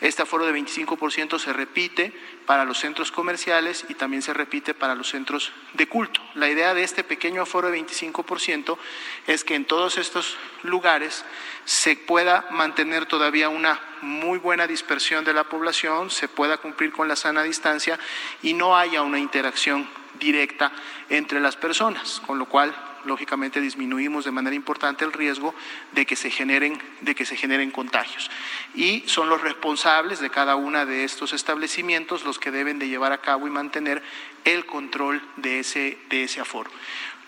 [0.00, 2.12] Este aforo de 25% se repite
[2.46, 6.22] para los centros comerciales y también se repite para los centros de culto.
[6.34, 8.78] La idea de este pequeño aforo de 25%
[9.26, 11.24] es que en todos estos lugares
[11.66, 17.06] se pueda mantener todavía una muy buena dispersión de la población, se pueda cumplir con
[17.06, 17.98] la sana distancia
[18.42, 19.86] y no haya una interacción
[20.18, 20.72] directa
[21.10, 22.74] entre las personas, con lo cual
[23.04, 25.54] lógicamente disminuimos de manera importante el riesgo
[25.92, 28.30] de que se generen de que se generen contagios.
[28.74, 33.12] Y son los responsables de cada una de estos establecimientos los que deben de llevar
[33.12, 34.02] a cabo y mantener
[34.44, 36.70] el control de ese de ese aforo.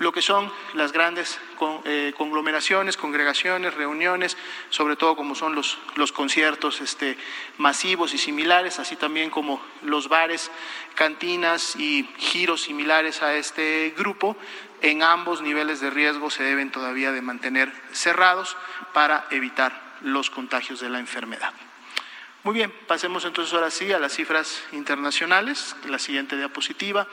[0.02, 1.38] Lo que son las grandes
[1.84, 4.36] eh, conglomeraciones, congregaciones, reuniones,
[4.68, 7.16] sobre todo como son los, los conciertos este,
[7.58, 10.50] masivos y similares, así también como los bares,
[10.96, 14.36] cantinas y giros similares a este grupo,
[14.82, 18.56] en ambos niveles de riesgo se deben todavía de mantener cerrados
[18.92, 21.52] para evitar los contagios de la enfermedad.
[22.44, 25.76] Muy bien, pasemos entonces ahora sí a las cifras internacionales.
[25.84, 27.06] La siguiente diapositiva.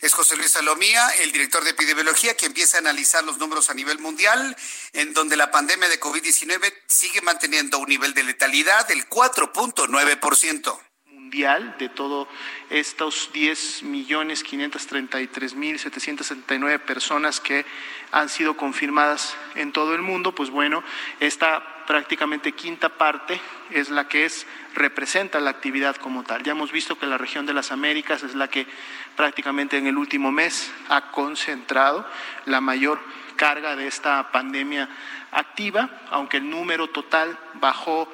[0.00, 3.74] Es José Luis Salomía, el director de epidemiología, que empieza a analizar los números a
[3.74, 4.56] nivel mundial,
[4.94, 10.87] en donde la pandemia de COVID-19 sigue manteniendo un nivel de letalidad del 4.9%
[11.28, 12.26] mundial de todos
[12.70, 17.66] estos 10 millones 533 mil 779 personas que
[18.12, 20.82] han sido confirmadas en todo el mundo, pues bueno,
[21.20, 23.38] esta prácticamente quinta parte
[23.70, 26.42] es la que es representa la actividad como tal.
[26.44, 28.66] Ya hemos visto que la región de las Américas es la que
[29.14, 32.08] prácticamente en el último mes ha concentrado
[32.46, 33.00] la mayor
[33.36, 34.88] carga de esta pandemia
[35.30, 38.10] activa, aunque el número total bajó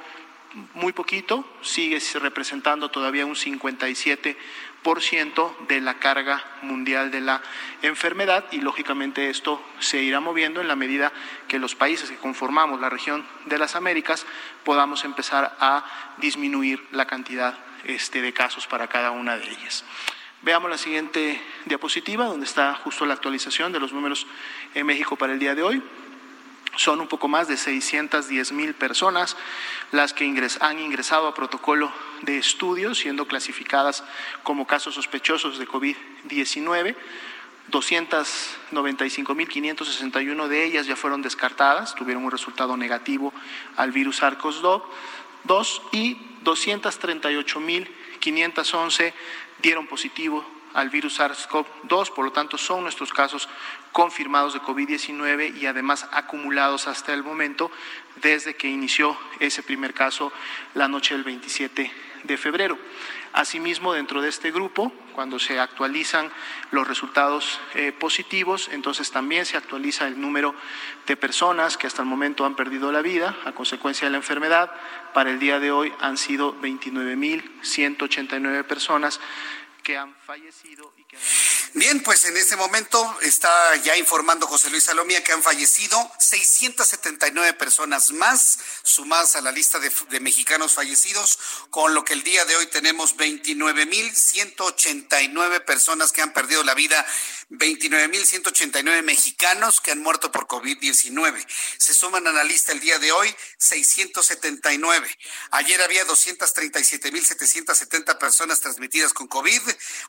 [0.74, 4.36] muy poquito, sigue representando todavía un 57%
[5.66, 7.42] de la carga mundial de la
[7.82, 11.12] enfermedad y lógicamente esto se irá moviendo en la medida
[11.48, 14.26] que los países que conformamos la región de las Américas
[14.64, 15.84] podamos empezar a
[16.18, 19.84] disminuir la cantidad este, de casos para cada una de ellas.
[20.42, 24.26] Veamos la siguiente diapositiva, donde está justo la actualización de los números
[24.74, 25.82] en México para el día de hoy.
[26.76, 29.36] Son un poco más de 610 mil personas
[29.92, 30.24] las que
[30.60, 31.90] han ingresado a protocolo
[32.22, 34.04] de estudio, siendo clasificadas
[34.42, 36.96] como casos sospechosos de COVID-19.
[37.70, 43.32] 295.561 de ellas ya fueron descartadas, tuvieron un resultado negativo
[43.76, 49.14] al virus SARS-CoV-2 y 238.511
[49.62, 50.44] dieron positivo
[50.74, 53.48] al virus SARS-CoV-2, por lo tanto son nuestros casos
[53.92, 57.70] confirmados de COVID-19 y además acumulados hasta el momento
[58.16, 60.32] desde que inició ese primer caso
[60.74, 61.90] la noche del 27
[62.24, 62.78] de febrero.
[63.32, 66.30] Asimismo, dentro de este grupo, cuando se actualizan
[66.70, 70.54] los resultados eh, positivos, entonces también se actualiza el número
[71.06, 74.70] de personas que hasta el momento han perdido la vida a consecuencia de la enfermedad.
[75.12, 79.20] Para el día de hoy han sido 29.189 personas
[79.82, 81.18] que han fallecido y que
[81.74, 87.54] Bien, pues en este momento está ya informando José Luis Salomía que han fallecido 679
[87.54, 91.36] personas más sumadas a la lista de, de mexicanos fallecidos,
[91.70, 97.04] con lo que el día de hoy tenemos 29.189 personas que han perdido la vida
[97.50, 101.46] 29.189 mexicanos que han muerto por COVID-19.
[101.78, 105.08] Se suman a la lista el día de hoy 679.
[105.50, 109.60] Ayer había 237.770 personas transmitidas con COVID.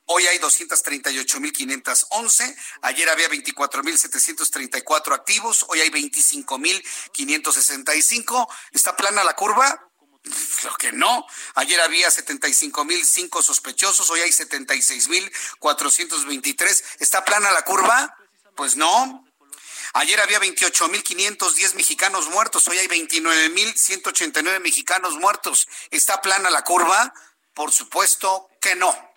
[0.06, 2.56] Hoy hay 238.511.
[2.82, 5.66] Ayer había 24.734 activos.
[5.70, 8.48] Hoy hay 25.565.
[8.72, 9.90] ¿Está plana la curva?
[10.64, 11.26] Lo que no.
[11.56, 16.84] Ayer había 75 mil cinco sospechosos, hoy hay 76 mil 423.
[17.00, 18.18] ¿Está plana la curva?
[18.56, 19.24] Pues no.
[19.94, 25.68] Ayer había 28 mil 510 mexicanos muertos, hoy hay 29 mil 189 mexicanos muertos.
[25.92, 27.14] ¿Está plana la curva?
[27.54, 29.15] Por supuesto que no.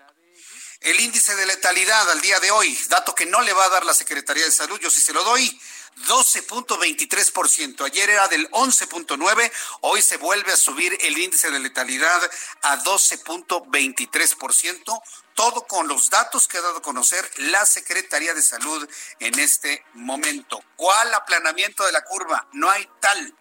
[0.81, 3.85] El índice de letalidad al día de hoy, dato que no le va a dar
[3.85, 5.61] la Secretaría de Salud, yo sí se lo doy,
[6.07, 7.85] 12.23%.
[7.85, 12.21] Ayer era del 11.9, hoy se vuelve a subir el índice de letalidad
[12.63, 15.03] a 12.23%,
[15.35, 19.85] todo con los datos que ha dado a conocer la Secretaría de Salud en este
[19.95, 20.63] momento.
[20.77, 22.47] ¿Cuál aplanamiento de la curva?
[22.53, 23.35] No hay tal.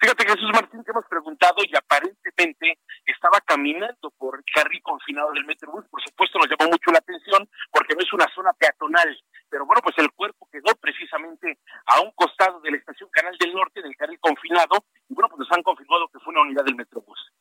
[0.00, 5.46] Fíjate, Jesús Martín, te hemos preguntado y aparentemente estaba caminando por el carril confinado del
[5.46, 5.84] Metrobús.
[5.90, 9.16] Por supuesto, nos llamó mucho la atención porque no es una zona peatonal.
[9.48, 13.54] Pero bueno, pues el cuerpo quedó precisamente a un costado de la estación Canal del
[13.54, 14.84] Norte, del carril confinado.
[15.08, 17.32] Y bueno, pues nos han confirmado que fue una unidad del Metrobús.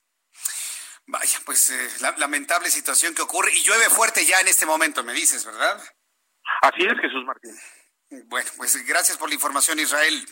[1.07, 3.51] Vaya, pues eh, la, lamentable situación que ocurre.
[3.53, 5.77] Y llueve fuerte ya en este momento, me dices, ¿verdad?
[6.61, 7.55] Así es, Jesús Martín.
[8.27, 10.25] Bueno, pues gracias por la información, Israel.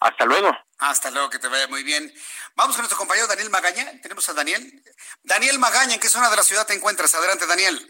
[0.00, 0.50] Hasta luego.
[0.78, 2.12] Hasta luego, que te vaya muy bien.
[2.54, 4.00] Vamos con nuestro compañero Daniel Magaña.
[4.02, 4.82] Tenemos a Daniel.
[5.22, 7.14] Daniel Magaña, ¿en qué zona de la ciudad te encuentras?
[7.14, 7.88] Adelante, Daniel.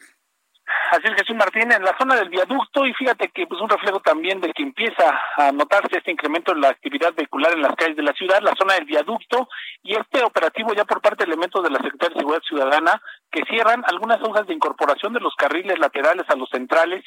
[0.90, 4.00] Así es, Jesús Martín, en la zona del viaducto y fíjate que pues un reflejo
[4.00, 7.96] también de que empieza a notarse este incremento en la actividad vehicular en las calles
[7.96, 9.48] de la ciudad, la zona del viaducto
[9.82, 13.44] y este operativo ya por parte de elementos de la Secretaría de Seguridad Ciudadana que
[13.48, 17.04] cierran algunas hojas de incorporación de los carriles laterales a los centrales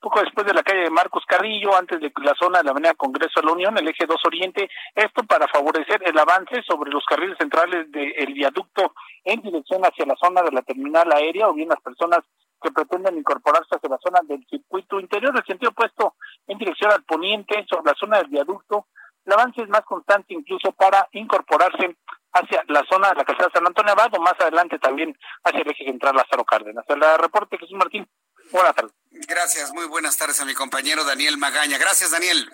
[0.00, 2.94] poco después de la calle de Marcos Carrillo, antes de la zona de la Avenida
[2.94, 7.04] Congreso de la Unión, el eje 2 Oriente, esto para favorecer el avance sobre los
[7.04, 8.94] carriles centrales del viaducto
[9.24, 12.20] en dirección hacia la zona de la terminal aérea o bien las personas
[12.60, 16.14] que pretenden incorporarse hacia la zona del circuito interior, del sentido opuesto
[16.46, 18.86] en dirección al poniente, sobre la zona del viaducto.
[19.24, 21.96] El avance es más constante incluso para incorporarse
[22.32, 25.84] hacia la zona de la calzada San Antonio Abad más adelante también hacia el eje
[25.84, 26.84] central Lázaro Cárdenas.
[26.88, 28.08] El reporte Jesús Martín.
[28.52, 28.97] Buenas tardes.
[29.28, 31.76] Gracias, muy buenas tardes a mi compañero Daniel Magaña.
[31.76, 32.50] Gracias, Daniel.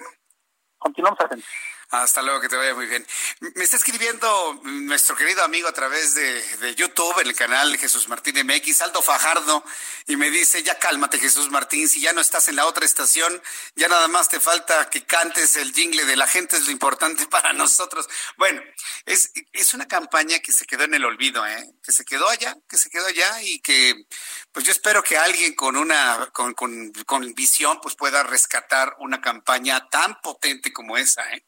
[0.77, 1.49] Continuamos, atentos.
[1.91, 3.07] Hasta luego, que te vaya muy bien.
[3.55, 8.35] Me está escribiendo nuestro querido amigo a través de, YouTube, en el canal Jesús Martín
[8.45, 9.65] MX, Aldo Fajardo,
[10.07, 13.41] y me dice, ya cálmate Jesús Martín, si ya no estás en la otra estación,
[13.77, 17.27] ya nada más te falta que cantes el jingle de la gente, es lo importante
[17.31, 18.09] para nosotros.
[18.37, 18.63] Bueno,
[19.07, 21.65] es, es una campaña que se quedó en el olvido, ¿eh?
[21.83, 24.07] que se quedó allá, que se quedó allá y que
[24.53, 29.21] pues yo espero que alguien con una, con, con, con visión, pues pueda rescatar una
[29.21, 31.45] campaña tan potente como esa, ¿eh?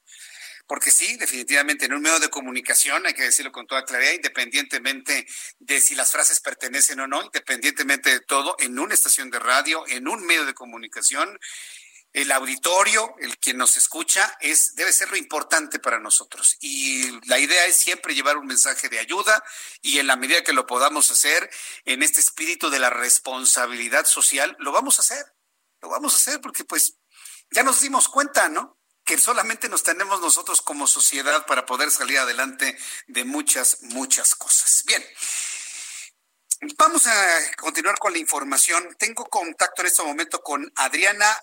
[0.67, 5.27] Porque sí, definitivamente en un medio de comunicación, hay que decirlo con toda claridad, independientemente
[5.59, 9.85] de si las frases pertenecen o no, independientemente de todo, en una estación de radio,
[9.89, 11.39] en un medio de comunicación,
[12.17, 16.57] el auditorio, el quien nos escucha, es, debe ser lo importante para nosotros.
[16.61, 19.45] Y la idea es siempre llevar un mensaje de ayuda
[19.83, 21.51] y en la medida que lo podamos hacer,
[21.85, 25.27] en este espíritu de la responsabilidad social, lo vamos a hacer.
[25.83, 26.97] Lo vamos a hacer porque pues
[27.51, 28.76] ya nos dimos cuenta, ¿no?
[29.07, 32.77] Que solamente nos tenemos nosotros como sociedad para poder salir adelante
[33.07, 34.83] de muchas, muchas cosas.
[34.85, 35.03] Bien,
[36.77, 38.95] vamos a continuar con la información.
[38.99, 41.35] Tengo contacto en este momento con Adriana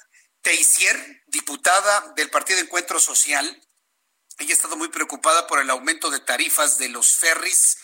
[0.42, 3.60] Teisier, diputada del Partido Encuentro Social,
[4.40, 7.78] ella ha estado muy preocupada por el aumento de tarifas de los ferries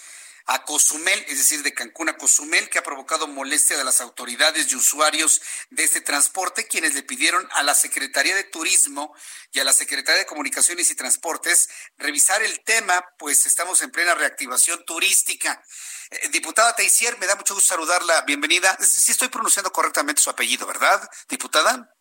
[0.51, 4.71] a Cozumel, es decir, de Cancún a Cozumel, que ha provocado molestia de las autoridades
[4.71, 9.13] y usuarios de este transporte, quienes le pidieron a la Secretaría de Turismo
[9.51, 14.15] y a la Secretaría de Comunicaciones y Transportes revisar el tema, pues estamos en plena
[14.15, 15.63] reactivación turística.
[16.09, 18.21] Eh, diputada Teisier, me da mucho gusto saludarla.
[18.21, 18.76] Bienvenida.
[18.81, 21.95] Sí estoy pronunciando correctamente su apellido, ¿verdad, diputada?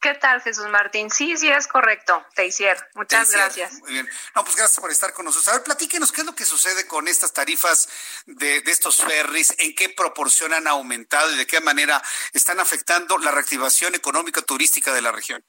[0.00, 1.10] ¿Qué tal, Jesús Martín?
[1.10, 2.76] Sí, sí, es correcto, Teisier.
[2.94, 3.74] Muchas gracias.
[3.80, 4.08] Muy bien.
[4.34, 5.48] No, pues gracias por estar con nosotros.
[5.48, 7.88] A ver, platíquenos qué es lo que sucede con estas tarifas
[8.26, 12.02] de, de estos ferries, en qué proporción han aumentado y de qué manera
[12.32, 15.44] están afectando la reactivación económica turística de la región.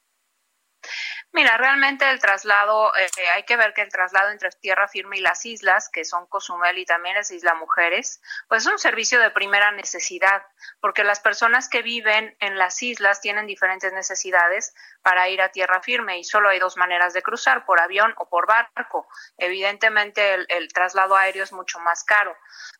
[1.31, 5.21] Mira, realmente el traslado, eh, hay que ver que el traslado entre tierra firme y
[5.21, 9.29] las islas, que son Cozumel y también es Isla Mujeres, pues es un servicio de
[9.29, 10.41] primera necesidad,
[10.81, 14.73] porque las personas que viven en las islas tienen diferentes necesidades
[15.03, 18.27] para ir a tierra firme y solo hay dos maneras de cruzar, por avión o
[18.27, 19.07] por barco.
[19.37, 22.35] Evidentemente el, traslado aéreo es mucho más caro,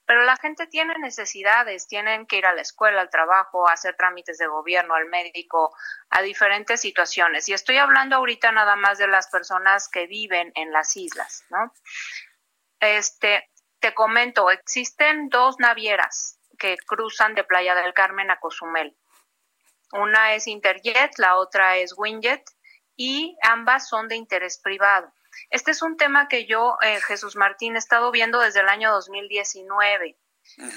[0.08, 3.96] pero la gente tiene necesidades, tienen que ir a la escuela, al trabajo, a hacer
[3.96, 5.76] trámites de gobierno, al médico,
[6.10, 7.48] a diferentes situaciones.
[7.50, 11.74] Y estoy hablando ahorita nada más de las personas que viven en las islas, ¿no?
[12.80, 13.50] Este,
[13.80, 18.98] te comento, existen dos navieras que cruzan de Playa del Carmen a Cozumel.
[19.92, 22.44] Una es Interjet, la otra es Winjet
[22.96, 25.14] y ambas son de interés privado.
[25.50, 28.92] Este es un tema que yo, eh, Jesús Martín, he estado viendo desde el año
[28.92, 30.18] 2019.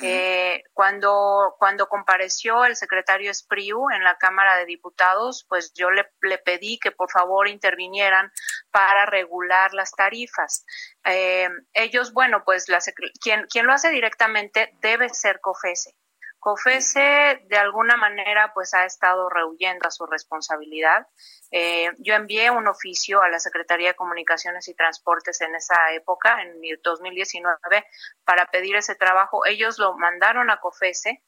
[0.02, 6.10] Eh, cuando, cuando compareció el secretario Espriu en la Cámara de Diputados, pues yo le,
[6.22, 8.30] le pedí que por favor intervinieran
[8.70, 10.64] para regular las tarifas.
[11.04, 12.78] Eh, ellos, bueno, pues la,
[13.20, 15.94] quien, quien lo hace directamente debe ser COFESE.
[16.42, 21.06] COFESE de alguna manera pues ha estado rehuyendo a su responsabilidad.
[21.52, 26.42] Eh, yo envié un oficio a la Secretaría de Comunicaciones y Transportes en esa época,
[26.42, 27.86] en 2019,
[28.24, 29.46] para pedir ese trabajo.
[29.46, 31.22] Ellos lo mandaron a COFESE.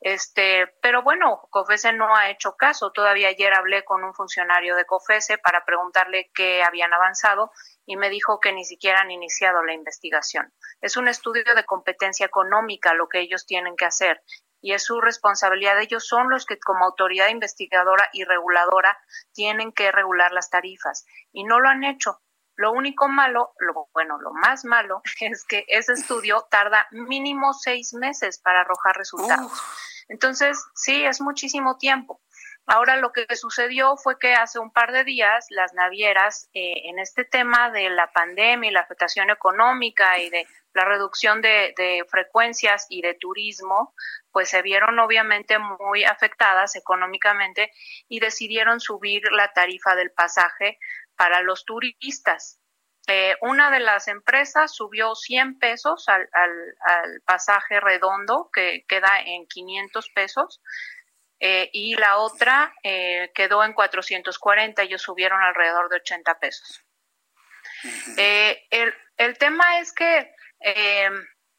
[0.00, 2.92] Este, pero bueno, COFESE no ha hecho caso.
[2.92, 7.52] Todavía ayer hablé con un funcionario de COFESE para preguntarle qué habían avanzado
[7.86, 10.52] y me dijo que ni siquiera han iniciado la investigación.
[10.82, 14.22] Es un estudio de competencia económica lo que ellos tienen que hacer
[14.60, 15.80] y es su responsabilidad.
[15.80, 18.98] Ellos son los que como autoridad investigadora y reguladora
[19.32, 22.20] tienen que regular las tarifas y no lo han hecho.
[22.56, 27.94] Lo único malo, lo, bueno, lo más malo es que ese estudio tarda mínimo seis
[27.94, 29.52] meses para arrojar resultados.
[30.08, 32.20] Entonces, sí, es muchísimo tiempo.
[32.70, 36.98] Ahora lo que sucedió fue que hace un par de días las navieras eh, en
[36.98, 42.04] este tema de la pandemia y la afectación económica y de la reducción de, de,
[42.10, 43.94] frecuencias y de turismo,
[44.38, 47.72] pues se vieron obviamente muy afectadas económicamente
[48.06, 50.78] y decidieron subir la tarifa del pasaje
[51.16, 52.60] para los turistas.
[53.08, 56.52] Eh, una de las empresas subió 100 pesos al, al,
[56.82, 60.62] al pasaje redondo, que queda en 500 pesos,
[61.40, 66.84] eh, y la otra eh, quedó en 440, ellos subieron alrededor de 80 pesos.
[68.16, 70.32] El, el, tema es que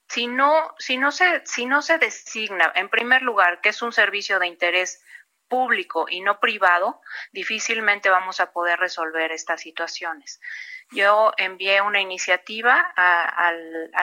[0.10, 3.92] si no, si no se, si no se designa, en primer lugar, que es un
[3.92, 5.04] servicio de interés
[5.48, 10.40] público y no privado, difícilmente vamos a poder resolver estas situaciones.
[10.92, 13.52] Yo envié una iniciativa a,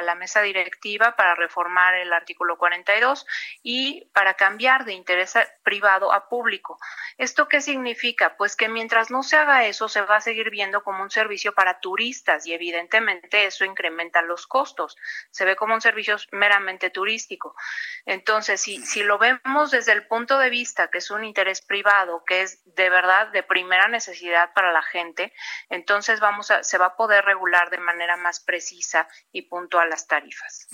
[0.03, 3.27] la mesa directiva para reformar el artículo 42
[3.63, 5.35] y para cambiar de interés
[5.65, 6.79] privado a público.
[7.19, 8.37] ¿Esto qué significa?
[8.37, 11.55] Pues que mientras no se haga eso, se va a seguir viendo como un servicio
[11.55, 14.97] para turistas y evidentemente eso incrementa los costos.
[15.31, 17.57] Se ve como un servicio meramente turístico.
[18.05, 22.23] Entonces, si, si lo vemos desde el punto de vista que es un interés privado,
[22.25, 25.33] que es de verdad de primera necesidad para la gente,
[25.69, 30.07] entonces vamos a, se va a poder regular de manera más precisa y puntual las
[30.07, 30.69] tarifas.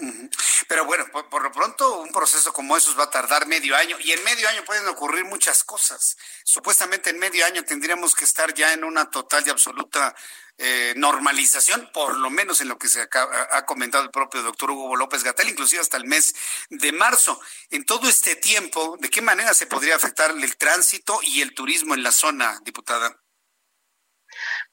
[0.67, 4.11] Pero bueno, por, lo pronto un proceso como esos va a tardar medio año y
[4.11, 6.17] en medio año pueden ocurrir muchas cosas.
[6.43, 10.13] Supuestamente en medio año tendríamos que estar ya en una total y absoluta
[10.59, 14.97] eh, normalización, por lo menos en lo que se ha, comentado el propio doctor Hugo
[14.97, 16.35] López Gatel, inclusive hasta el mes
[16.69, 17.41] de marzo.
[17.71, 21.95] En todo este tiempo, ¿de qué manera se podría afectar el tránsito y el turismo
[21.95, 23.22] en la zona, diputada?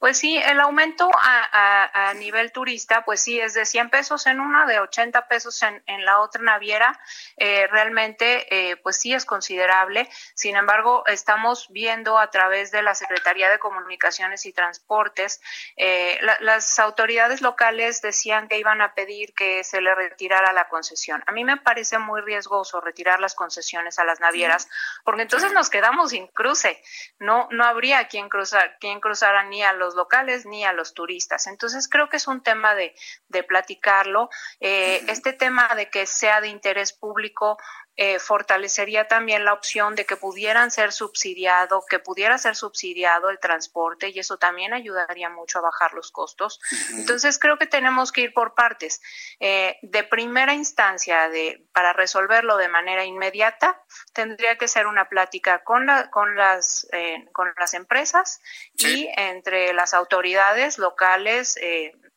[0.00, 4.64] Pues sí, el aumento a, nivel turista, pues sí, es de 100 pesos en una,
[4.64, 6.98] de 80 pesos en, la otra naviera.
[7.36, 10.08] Eh, realmente, eh, pues sí es considerable.
[10.34, 15.42] Sin embargo, estamos viendo a través de la Secretaría de Comunicaciones y Transportes,
[15.76, 21.22] eh, las autoridades locales decían que iban a pedir que se le retirara la concesión.
[21.26, 24.66] A mí me parece muy riesgoso retirar las concesiones a las navieras,
[25.04, 26.82] porque entonces nos quedamos sin cruce.
[27.18, 31.46] No, no habría quien cruzar, quien cruzara ni a los locales ni a los turistas.
[31.46, 32.94] Entonces creo que es un tema de,
[33.28, 34.30] de platicarlo.
[34.60, 37.58] Eh, este tema de que sea de interés público
[38.02, 43.38] eh, fortalecería también la opción de que pudieran ser subsidiado, que pudiera ser subsidiado el
[43.38, 46.62] transporte y eso también ayudaría mucho a bajar los costos.
[46.94, 49.02] Entonces creo que tenemos que ir por partes.
[49.38, 53.78] Eh, de primera instancia, de, para resolverlo de manera inmediata,
[54.14, 58.40] tendría que ser una plática con, la, con, las, eh, con las empresas
[58.78, 61.58] y entre las autoridades locales,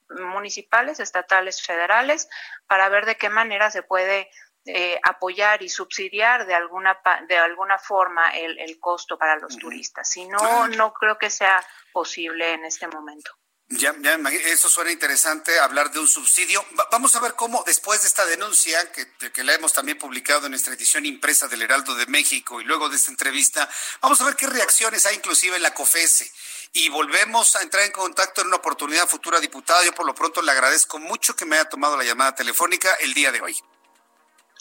[0.08, 2.30] municipales, estatales, federales,
[2.68, 4.30] para ver de qué manera se puede
[4.66, 10.10] eh, apoyar y subsidiar de alguna de alguna forma el, el costo para los turistas.
[10.10, 13.32] Si no, no creo que sea posible en este momento.
[13.70, 16.64] Ya, ya, eso suena interesante, hablar de un subsidio.
[16.92, 20.52] vamos a ver cómo, después de esta denuncia, que, que, la hemos también publicado en
[20.52, 23.68] nuestra edición impresa del Heraldo de México, y luego de esta entrevista,
[24.02, 26.32] vamos a ver qué reacciones hay inclusive en la COFESE.
[26.74, 29.84] Y volvemos a entrar en contacto en una oportunidad futura, diputada.
[29.84, 33.14] Yo por lo pronto le agradezco mucho que me haya tomado la llamada telefónica el
[33.14, 33.56] día de hoy.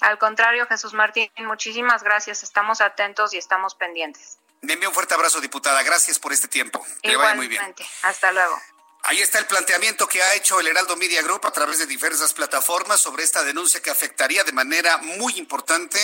[0.03, 2.43] Al contrario, Jesús Martín, muchísimas gracias.
[2.43, 4.39] Estamos atentos y estamos pendientes.
[4.61, 5.83] Me envío un fuerte abrazo, diputada.
[5.83, 6.85] Gracias por este tiempo.
[7.03, 7.75] Que vaya muy bien.
[8.03, 8.61] Hasta luego.
[9.05, 12.33] Ahí está el planteamiento que ha hecho el Heraldo Media Group a través de diversas
[12.33, 15.99] plataformas sobre esta denuncia que afectaría de manera muy importante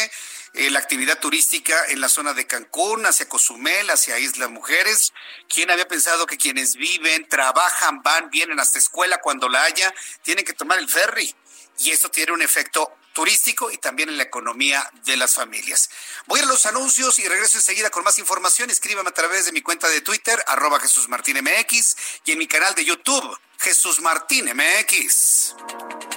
[0.55, 5.13] eh, la actividad turística en la zona de Cancún, hacia Cozumel, hacia Isla Mujeres.
[5.49, 10.45] ¿Quién había pensado que quienes viven, trabajan, van, vienen hasta escuela cuando la haya, tienen
[10.45, 11.33] que tomar el ferry?
[11.79, 15.91] Y esto tiene un efecto turístico y también en la economía de las familias.
[16.27, 18.71] Voy a los anuncios y regreso enseguida con más información.
[18.71, 21.97] Escríbame a través de mi cuenta de Twitter, arroba Jesús Martín MX,
[22.27, 25.57] y en mi canal de YouTube, Jesús Martín MX.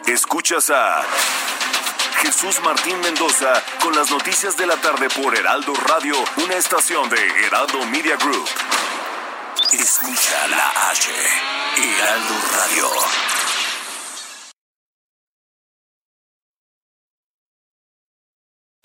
[0.06, 1.04] Escuchas a
[2.22, 7.48] Jesús Martín Mendoza con las noticias de la tarde por Heraldo Radio, una estación de
[7.48, 8.48] Heraldo Media Group.
[9.74, 11.10] Escucha la H,
[11.78, 13.51] Heraldo Radio.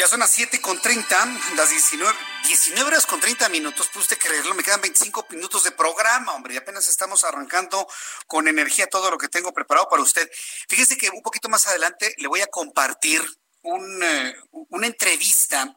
[0.00, 3.86] Ya son las 7 con 30, las 19, 19 horas con 30 minutos.
[3.92, 6.54] Pues usted creerlo, me quedan 25 minutos de programa, hombre.
[6.54, 7.86] Y apenas estamos arrancando
[8.26, 10.26] con energía todo lo que tengo preparado para usted.
[10.70, 13.22] Fíjese que un poquito más adelante le voy a compartir
[13.60, 14.34] un, eh,
[14.70, 15.76] una entrevista,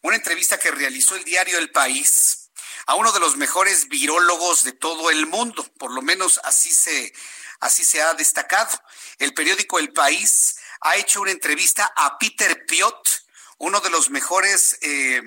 [0.00, 2.48] una entrevista que realizó el diario El País
[2.86, 5.62] a uno de los mejores virólogos de todo el mundo.
[5.78, 7.12] Por lo menos así se,
[7.60, 8.80] así se ha destacado.
[9.18, 13.27] El periódico El País ha hecho una entrevista a Peter Piot
[13.58, 15.22] uno de los mejores eh,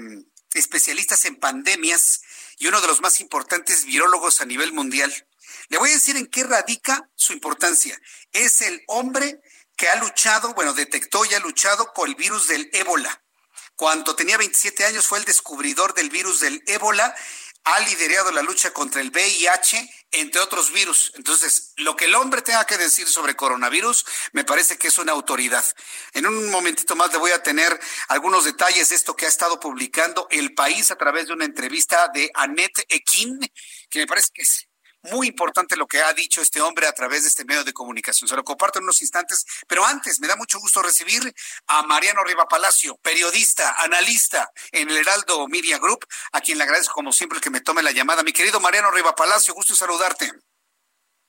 [0.54, 2.22] especialistas en pandemias
[2.58, 5.14] y uno de los más importantes virólogos a nivel mundial.
[5.70, 8.00] Le voy a decir en qué radica su importancia.
[8.32, 9.42] Es el hombre
[9.76, 13.24] que ha luchado, bueno, detectó y ha luchado con el virus del ébola.
[13.76, 17.16] Cuando tenía 27 años fue el descubridor del virus del ébola
[17.64, 21.12] ha liderado la lucha contra el VIH, entre otros virus.
[21.16, 25.12] Entonces, lo que el hombre tenga que decir sobre coronavirus, me parece que es una
[25.12, 25.64] autoridad.
[26.14, 29.60] En un momentito más le voy a tener algunos detalles de esto que ha estado
[29.60, 33.40] publicando El País a través de una entrevista de Annette Ekin,
[33.90, 34.68] que me parece que es
[35.04, 38.28] muy importante lo que ha dicho este hombre a través de este medio de comunicación.
[38.28, 41.22] Se lo comparto en unos instantes, pero antes me da mucho gusto recibir
[41.68, 46.94] a Mariano Riva Palacio, periodista, analista en el Heraldo Media Group, a quien le agradezco
[46.94, 48.24] como siempre que me tome la llamada.
[48.24, 50.32] Mi querido Mariano Riva Palacio, gusto saludarte.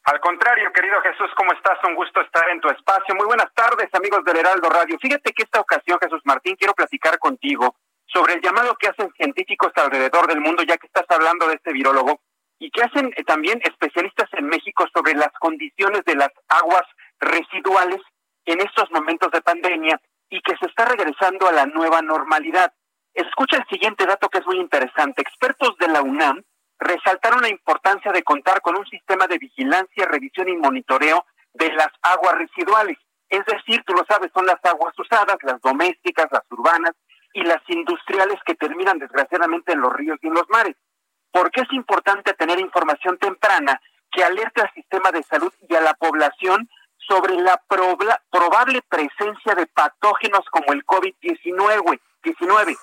[0.04, 1.78] Al contrario, querido Jesús, ¿cómo estás?
[1.84, 3.14] Un gusto estar en tu espacio.
[3.14, 4.98] Muy buenas tardes, amigos del Heraldo Radio.
[5.00, 7.76] Fíjate que esta ocasión, Jesús Martín, quiero platicar contigo
[8.06, 11.72] sobre el llamado que hacen científicos alrededor del mundo, ya que estás hablando de este
[11.72, 12.20] virólogo,
[12.62, 16.84] y que hacen eh, también especialistas en México sobre las condiciones de las aguas
[17.18, 18.00] residuales
[18.44, 22.72] en estos momentos de pandemia y que se está regresando a la nueva normalidad.
[23.14, 25.22] Escucha el siguiente dato que es muy interesante.
[25.22, 26.44] Expertos de la UNAM
[26.78, 31.90] resaltaron la importancia de contar con un sistema de vigilancia, revisión y monitoreo de las
[32.02, 32.96] aguas residuales.
[33.28, 36.92] Es decir, tú lo sabes, son las aguas usadas, las domésticas, las urbanas
[37.34, 40.76] y las industriales que terminan desgraciadamente en los ríos y en los mares.
[41.32, 43.80] ¿Por qué es importante tener información temprana
[44.10, 46.68] que alerte al sistema de salud y a la población
[46.98, 47.60] sobre la
[48.30, 52.00] probable presencia de patógenos como el COVID-19?
[52.22, 52.76] 19.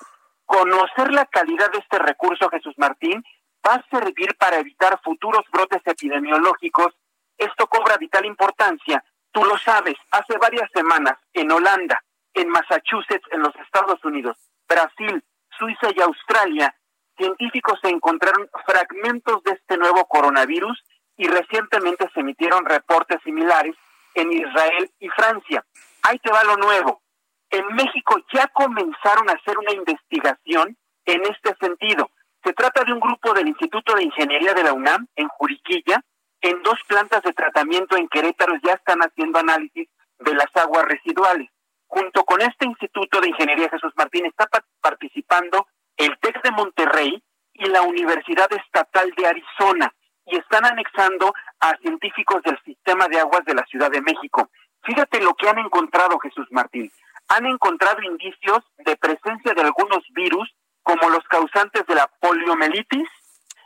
[0.44, 3.24] Conocer la calidad de este recurso, Jesús Martín,
[3.66, 6.94] va a servir para evitar futuros brotes epidemiológicos.
[7.38, 9.02] Esto cobra vital importancia.
[9.32, 12.02] Tú lo sabes, hace varias semanas en Holanda,
[12.34, 14.36] en Massachusetts, en los Estados Unidos,
[14.68, 15.22] Brasil,
[15.56, 16.74] Suiza y Australia,
[17.20, 20.82] científicos encontraron fragmentos de este nuevo coronavirus
[21.18, 23.76] y recientemente se emitieron reportes similares
[24.14, 25.64] en Israel y Francia.
[26.02, 27.02] Ahí te va lo nuevo.
[27.50, 32.10] En México ya comenzaron a hacer una investigación en este sentido.
[32.42, 36.02] Se trata de un grupo del Instituto de Ingeniería de la UNAM en Juriquilla.
[36.40, 39.88] En dos plantas de tratamiento en Querétaro ya están haciendo análisis
[40.20, 41.50] de las aguas residuales.
[41.86, 44.48] Junto con este Instituto de Ingeniería Jesús Martín está
[44.80, 45.66] participando
[46.00, 47.22] el TEC de Monterrey
[47.52, 49.92] y la Universidad Estatal de Arizona
[50.24, 54.48] y están anexando a científicos del sistema de aguas de la Ciudad de México.
[54.82, 56.90] Fíjate lo que han encontrado, Jesús Martín.
[57.28, 60.50] Han encontrado indicios de presencia de algunos virus
[60.82, 63.08] como los causantes de la poliomielitis,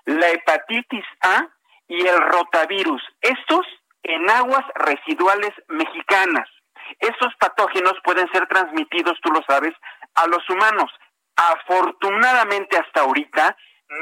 [0.06, 1.48] la hepatitis A
[1.86, 3.02] y el rotavirus.
[3.20, 3.65] Estos
[4.02, 6.48] en aguas residuales mexicanas.
[6.98, 9.73] Estos patógenos pueden ser transmitidos, tú lo sabes,
[10.16, 10.90] a los humanos.
[11.53, 13.57] Afortunadamente hasta ahorita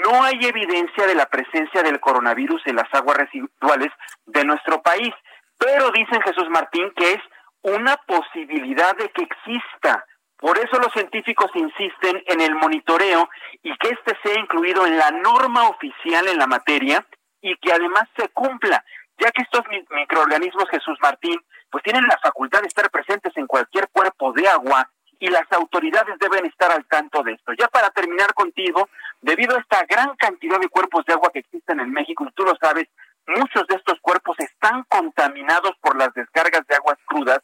[0.05, 3.90] no hay evidencia de la presencia del coronavirus en las aguas residuales
[4.27, 5.12] de nuestro país,
[5.59, 7.20] pero dicen Jesús Martín que es
[7.62, 10.06] una posibilidad de que exista.
[10.36, 13.28] Por eso los científicos insisten en el monitoreo
[13.62, 17.06] y que éste sea incluido en la norma oficial en la materia
[17.40, 18.85] y que además se cumpla,
[19.19, 21.40] ya que estos microorganismos, Jesús Martín,
[21.70, 24.90] pues tienen la facultad de estar presentes en cualquier cuerpo de agua
[25.23, 27.53] y las autoridades deben estar al tanto de esto.
[27.53, 28.89] Ya para terminar contigo,
[29.20, 32.43] debido a esta gran cantidad de cuerpos de agua que existen en México, y tú
[32.43, 32.89] lo sabes,
[33.28, 37.39] muchos de estos cuerpos están contaminados por las descargas de aguas crudas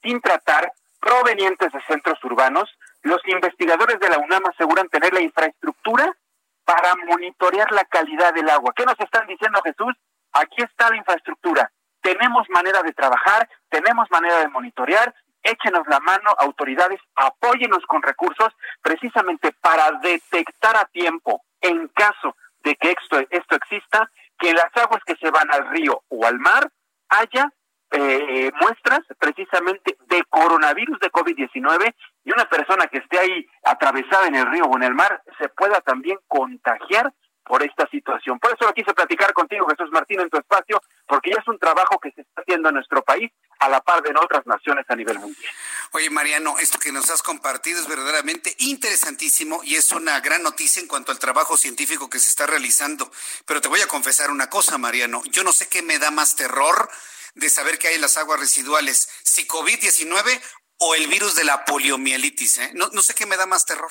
[0.00, 0.70] sin tratar
[1.00, 2.70] provenientes de centros urbanos.
[3.02, 6.16] Los investigadores de la UNAM aseguran tener la infraestructura
[6.64, 8.72] para monitorear la calidad del agua.
[8.76, 9.92] ¿Qué nos están diciendo Jesús?
[10.34, 11.68] Aquí está la infraestructura.
[12.00, 15.12] Tenemos manera de trabajar, tenemos manera de monitorear,
[15.44, 18.48] échenos la mano, autoridades, apóyenos con recursos
[18.82, 24.76] precisamente para detectar a tiempo, en caso de que esto, esto exista, que en las
[24.76, 26.70] aguas que se van al río o al mar
[27.08, 27.52] haya
[27.90, 31.94] eh, muestras precisamente de coronavirus de COVID-19
[32.24, 35.48] y una persona que esté ahí atravesada en el río o en el mar se
[35.50, 37.12] pueda también contagiar
[37.44, 38.38] por esta situación.
[38.38, 41.58] Por eso lo quise platicar contigo, Jesús Martín, en tu espacio, porque ya es un
[41.58, 43.30] trabajo que se está haciendo en nuestro país
[43.60, 45.52] a la par de en otras naciones a nivel mundial.
[45.92, 50.80] Oye, Mariano, esto que nos has compartido es verdaderamente interesantísimo y es una gran noticia
[50.80, 53.10] en cuanto al trabajo científico que se está realizando.
[53.46, 55.22] Pero te voy a confesar una cosa, Mariano.
[55.26, 56.88] Yo no sé qué me da más terror
[57.34, 60.40] de saber que hay en las aguas residuales, si COVID-19
[60.78, 62.58] o el virus de la poliomielitis.
[62.58, 62.70] ¿eh?
[62.74, 63.90] No, no sé qué me da más terror.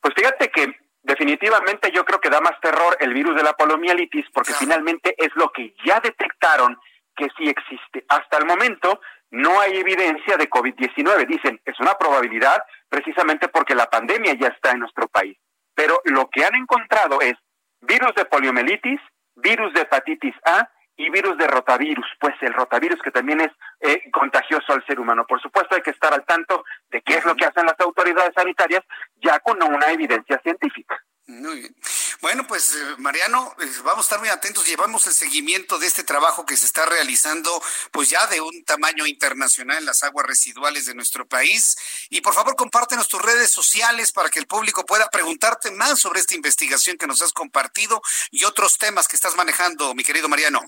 [0.00, 4.26] Pues fíjate que definitivamente yo creo que da más terror el virus de la poliomielitis
[4.32, 6.76] porque finalmente es lo que ya detectaron
[7.14, 8.04] que sí existe.
[8.08, 9.00] Hasta el momento
[9.30, 11.26] no hay evidencia de COVID-19.
[11.26, 15.38] Dicen, es una probabilidad precisamente porque la pandemia ya está en nuestro país.
[15.74, 17.34] Pero lo que han encontrado es
[17.80, 19.00] virus de poliomielitis,
[19.36, 23.50] virus de hepatitis A y virus de rotavirus, pues el rotavirus que también es
[23.80, 25.26] eh, contagioso al ser humano.
[25.26, 28.32] Por supuesto hay que estar al tanto de qué es lo que hacen las autoridades
[28.34, 28.82] sanitarias
[29.16, 31.00] ya con una evidencia científica.
[31.26, 31.76] Muy bien.
[32.20, 34.66] Bueno, pues eh, Mariano, eh, vamos a estar muy atentos.
[34.66, 37.62] Llevamos el seguimiento de este trabajo que se está realizando,
[37.92, 41.76] pues ya de un tamaño internacional en las aguas residuales de nuestro país.
[42.10, 46.20] Y por favor, compártenos tus redes sociales para que el público pueda preguntarte más sobre
[46.20, 50.60] esta investigación que nos has compartido y otros temas que estás manejando, mi querido Mariano.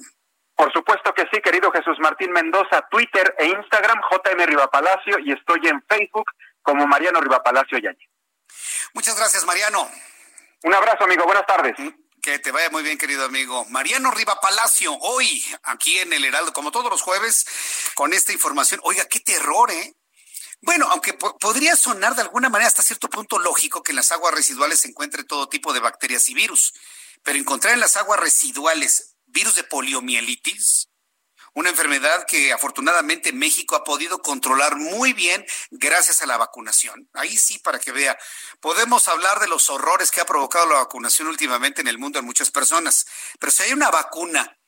[0.56, 5.60] Por supuesto que sí, querido Jesús Martín Mendoza, Twitter e Instagram, JM Rivapalacio, y estoy
[5.68, 6.24] en Facebook
[6.62, 8.08] como Mariano Rivapalacio Yañez.
[8.94, 9.88] Muchas gracias, Mariano.
[10.62, 11.24] Un abrazo, amigo.
[11.24, 11.74] Buenas tardes.
[11.78, 11.90] Mm,
[12.22, 13.66] que te vaya muy bien, querido amigo.
[13.66, 17.46] Mariano Riva Palacio, hoy aquí en el Heraldo, como todos los jueves,
[17.94, 18.80] con esta información.
[18.82, 19.94] Oiga, qué terror, ¿eh?
[20.62, 24.34] Bueno, aunque podría sonar de alguna manera hasta cierto punto lógico que en las aguas
[24.34, 26.74] residuales se encuentre todo tipo de bacterias y virus,
[27.22, 30.88] pero encontrar en las aguas residuales virus de poliomielitis,
[31.52, 37.10] una enfermedad que afortunadamente México ha podido controlar muy bien gracias a la vacunación.
[37.12, 38.18] Ahí sí, para que vea,
[38.60, 42.24] podemos hablar de los horrores que ha provocado la vacunación últimamente en el mundo en
[42.24, 43.06] muchas personas,
[43.38, 44.58] pero si hay una vacuna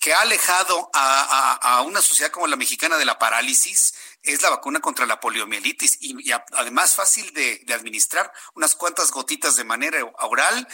[0.00, 4.80] que ha alejado a, una sociedad como la mexicana de la parálisis, es la vacuna
[4.80, 10.66] contra la poliomielitis y, además fácil de, de, administrar, unas cuantas gotitas de manera oral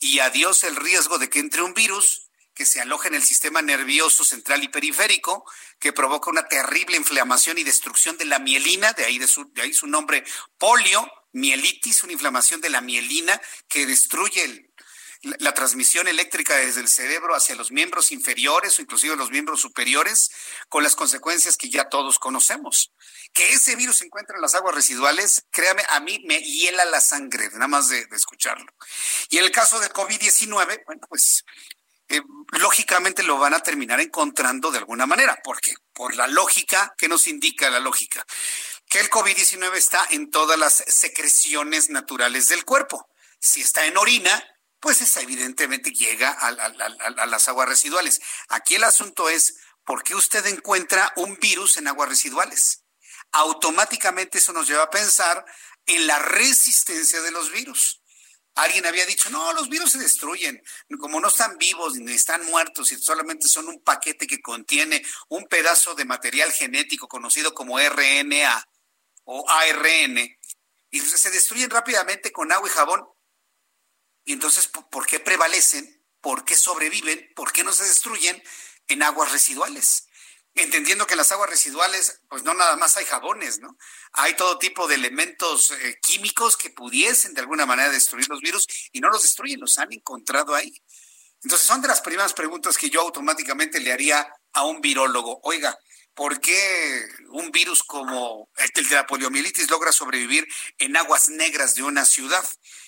[0.00, 2.25] y adiós el riesgo de que entre un virus
[2.56, 5.44] que se aloja en el sistema nervioso central y periférico,
[5.78, 9.60] que provoca una terrible inflamación y destrucción de la mielina, de ahí, de su, de
[9.62, 10.24] ahí su nombre
[10.56, 13.38] polio, mielitis, una inflamación de la mielina
[13.68, 14.72] que destruye
[15.22, 20.30] la, transmisión eléctrica desde el cerebro hacia los miembros inferiores o inclusive los miembros superiores,
[20.68, 22.92] con las consecuencias que ya todos conocemos.
[23.32, 27.00] Que ese virus se encuentra en las aguas residuales, créame, a mí me hiela la
[27.00, 28.72] sangre, nada más de, escucharlo.
[29.30, 31.44] Y en el caso del COVID-19, bueno, pues
[32.08, 32.22] eh,
[32.52, 35.40] lógicamente lo van a terminar encontrando de alguna manera.
[35.42, 38.24] porque Por la lógica, ¿qué nos indica la lógica?
[38.88, 43.08] Que el COVID-19 está en todas las secreciones naturales del cuerpo.
[43.40, 44.42] Si está en orina,
[44.80, 48.20] pues esa evidentemente llega a, a las aguas residuales.
[48.48, 52.84] Aquí el asunto es, ¿por qué usted encuentra un virus en aguas residuales?
[53.32, 55.44] Automáticamente eso nos lleva a pensar
[55.86, 58.02] en la resistencia de los virus.
[58.56, 60.62] Alguien había dicho, no, los virus se destruyen,
[60.98, 65.46] como no están vivos ni están muertos y solamente son un paquete que contiene un
[65.46, 68.66] pedazo de material genético conocido como RNA
[69.24, 70.38] o ARN,
[70.90, 73.06] y se destruyen rápidamente con agua y jabón.
[74.24, 76.02] Y entonces, ¿por qué prevalecen?
[76.22, 77.32] ¿Por qué sobreviven?
[77.36, 78.42] ¿Por qué no se destruyen
[78.88, 80.05] en aguas residuales?
[80.56, 83.76] Entendiendo que en las aguas residuales, pues no nada más hay jabones, ¿no?
[84.12, 88.66] Hay todo tipo de elementos eh, químicos que pudiesen de alguna manera destruir los virus
[88.92, 90.72] y no los destruyen, los han encontrado ahí.
[91.42, 95.40] Entonces son de las primeras preguntas que yo automáticamente le haría a un virólogo.
[95.44, 95.78] Oiga,
[96.14, 101.82] ¿por qué un virus como el de la poliomielitis logra sobrevivir en aguas negras de
[101.82, 102.44] una ciudad?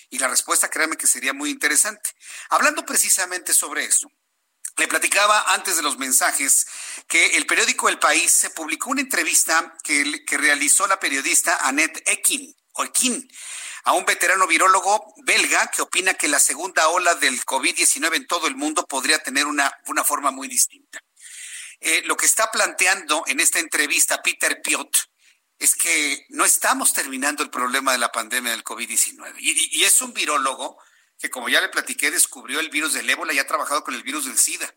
[0.09, 2.09] Y la respuesta, créame que sería muy interesante.
[2.49, 4.11] Hablando precisamente sobre eso,
[4.79, 6.65] le platicaba antes de los mensajes
[7.07, 12.55] que el periódico El País se publicó una entrevista que, realizó la periodista Annette Ekin,
[12.77, 13.29] Ekin
[13.83, 18.47] a un veterano virólogo belga que opina que la segunda ola del COVID-19 en todo
[18.47, 20.99] el mundo podría tener una, una forma muy distinta.
[21.81, 25.09] Eh, lo que está planteando en esta entrevista Peter Piot
[25.57, 29.35] es que no estamos terminando el problema de la pandemia del COVID-19.
[29.39, 30.77] y, es un virólogo
[31.19, 34.03] que como ya le platiqué, descubrió el virus del ébola y ha trabajado con el
[34.03, 34.73] virus del SIDA.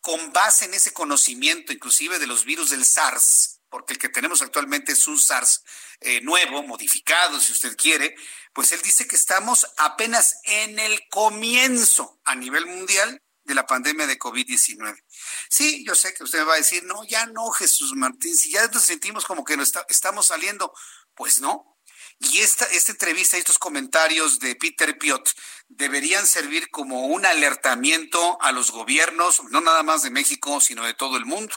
[0.00, 4.42] Con base en ese conocimiento, inclusive de los virus del SARS, porque el que tenemos
[4.42, 5.62] actualmente es un SARS
[6.00, 8.16] eh, nuevo, modificado, si usted quiere,
[8.52, 14.06] pues él dice que estamos apenas en el comienzo a nivel mundial de la pandemia
[14.06, 15.02] de COVID-19.
[15.48, 18.50] Sí, yo sé que usted me va a decir, no, ya no, Jesús Martín, si
[18.50, 20.72] ya nos sentimos como que no estamos saliendo,
[21.14, 21.77] pues no,
[22.20, 25.30] y esta, esta entrevista y estos comentarios de Peter Piot
[25.68, 30.94] deberían servir como un alertamiento a los gobiernos, no nada más de México, sino de
[30.94, 31.54] todo el mundo.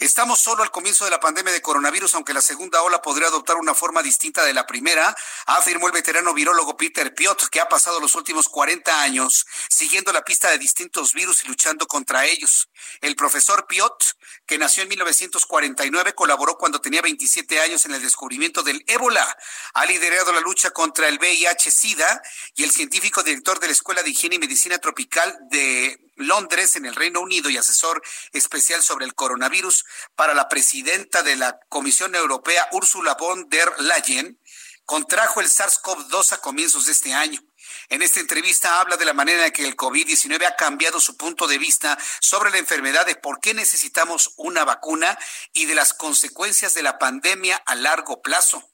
[0.00, 3.56] Estamos solo al comienzo de la pandemia de coronavirus, aunque la segunda ola podría adoptar
[3.56, 5.14] una forma distinta de la primera,
[5.46, 10.22] afirmó el veterano virólogo Peter Piot, que ha pasado los últimos 40 años siguiendo la
[10.22, 12.68] pista de distintos virus y luchando contra ellos.
[13.00, 14.16] El profesor Piot,
[14.46, 19.36] que nació en 1949, colaboró cuando tenía 27 años en el descubrimiento del ébola.
[19.74, 22.22] Ha liderado la lucha contra el VIH-Sida
[22.56, 26.86] y el científico director de la Escuela de Higiene y Medicina Tropical de Londres, en
[26.86, 29.84] el Reino Unido, y asesor especial sobre el coronavirus
[30.14, 34.38] para la presidenta de la Comisión Europea, Ursula von der Leyen,
[34.84, 37.40] contrajo el SARS-CoV-2 a comienzos de este año.
[37.88, 41.46] En esta entrevista habla de la manera en que el COVID-19 ha cambiado su punto
[41.46, 45.18] de vista sobre la enfermedad, de por qué necesitamos una vacuna
[45.52, 48.73] y de las consecuencias de la pandemia a largo plazo.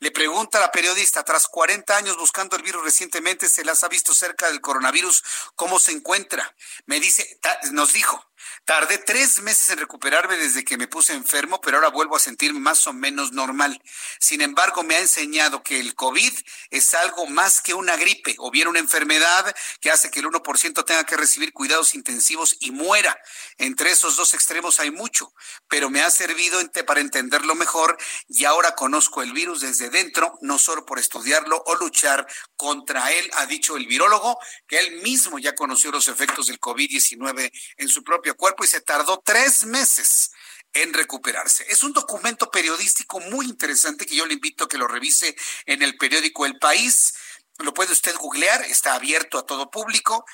[0.00, 3.88] Le pregunta a la periodista, tras 40 años buscando el virus recientemente, se las ha
[3.88, 5.24] visto cerca del coronavirus,
[5.56, 6.54] ¿cómo se encuentra?
[6.86, 7.40] Me dice,
[7.72, 8.27] nos dijo,
[8.68, 12.60] Tardé tres meses en recuperarme desde que me puse enfermo, pero ahora vuelvo a sentirme
[12.60, 13.82] más o menos normal.
[14.20, 16.34] Sin embargo, me ha enseñado que el COVID
[16.68, 20.84] es algo más que una gripe o bien una enfermedad que hace que el 1%
[20.84, 23.18] tenga que recibir cuidados intensivos y muera.
[23.56, 25.32] Entre esos dos extremos hay mucho,
[25.70, 27.96] pero me ha servido para entenderlo mejor
[28.28, 33.30] y ahora conozco el virus desde dentro, no solo por estudiarlo o luchar contra él,
[33.32, 38.04] ha dicho el virólogo, que él mismo ya conoció los efectos del COVID-19 en su
[38.04, 40.30] propio cuerpo y se tardó tres meses
[40.72, 41.64] en recuperarse.
[41.68, 45.36] Es un documento periodístico muy interesante que yo le invito a que lo revise
[45.66, 47.14] en el periódico El País.
[47.58, 50.24] Lo puede usted googlear, está abierto a todo público.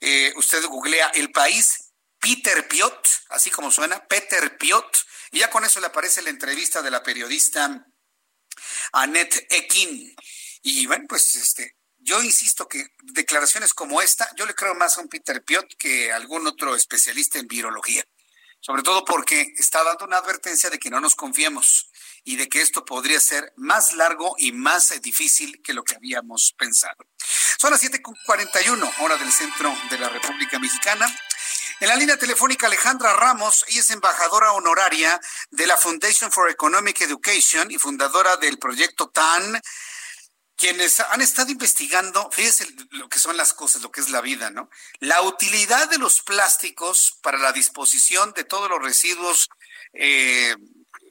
[0.00, 5.64] Eh, usted googlea El País, Peter Piot, así como suena, Peter Piot, y ya con
[5.64, 7.86] eso le aparece la entrevista de la periodista
[8.92, 10.14] Annette Ekin.
[10.62, 15.00] Y bueno, pues este, yo insisto que declaraciones como esta, yo le creo más a
[15.00, 18.04] un Peter Piot que a algún otro especialista en virología.
[18.60, 21.90] Sobre todo porque está dando una advertencia de que no nos confiemos
[22.24, 26.54] y de que esto podría ser más largo y más difícil que lo que habíamos
[26.56, 27.06] pensado.
[27.58, 31.06] Son las 7.41, hora del centro de la República Mexicana.
[31.80, 35.20] En la línea telefónica Alejandra Ramos, ella es embajadora honoraria
[35.50, 39.60] de la Foundation for Economic Education y fundadora del proyecto TAN,
[40.56, 44.50] quienes han estado investigando, fíjense lo que son las cosas, lo que es la vida,
[44.50, 44.70] ¿no?
[45.00, 49.48] La utilidad de los plásticos para la disposición de todos los residuos
[49.92, 50.54] eh,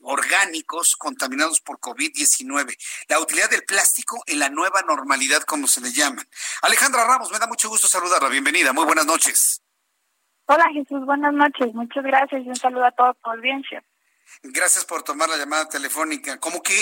[0.03, 2.75] orgánicos contaminados por COVID-19.
[3.07, 6.25] La utilidad del plástico en la nueva normalidad, como se le llaman.
[6.61, 8.29] Alejandra Ramos, me da mucho gusto saludarla.
[8.29, 8.73] Bienvenida.
[8.73, 9.61] Muy buenas noches.
[10.45, 11.73] Hola Jesús, buenas noches.
[11.73, 13.83] Muchas gracias y un saludo a toda tu audiencia.
[14.41, 16.39] Gracias por tomar la llamada telefónica.
[16.39, 16.75] Como que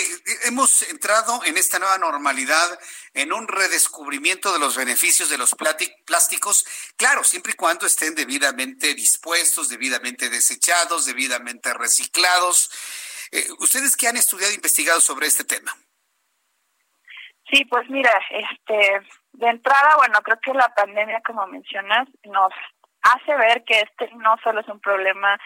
[0.44, 2.78] hemos entrado en esta nueva normalidad,
[3.14, 5.54] en un redescubrimiento de los beneficios de los
[6.04, 6.66] plásticos,
[6.96, 12.70] claro, siempre y cuando estén debidamente dispuestos, debidamente desechados, debidamente reciclados.
[13.30, 15.72] Eh, ¿Ustedes qué han estudiado e investigado sobre este tema?
[17.50, 19.02] Sí, pues mira, este,
[19.32, 22.52] de entrada, bueno, creo que la pandemia, como mencionas, nos
[23.02, 25.38] hace ver que este no solo es un problema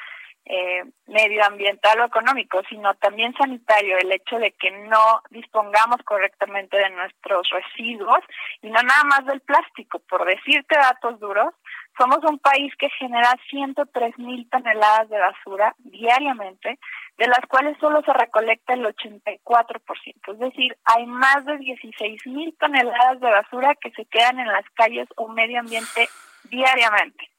[0.48, 6.90] eh, medioambiental o económico, sino también sanitario, el hecho de que no dispongamos correctamente de
[6.90, 8.20] nuestros residuos
[8.62, 9.98] y no nada más del plástico.
[10.08, 11.52] Por decirte datos duros,
[11.98, 16.78] somos un país que genera 103 mil toneladas de basura diariamente,
[17.18, 20.32] de las cuales solo se recolecta el 84%.
[20.32, 24.64] Es decir, hay más de 16 mil toneladas de basura que se quedan en las
[24.74, 26.08] calles o medio ambiente
[26.44, 27.30] diariamente.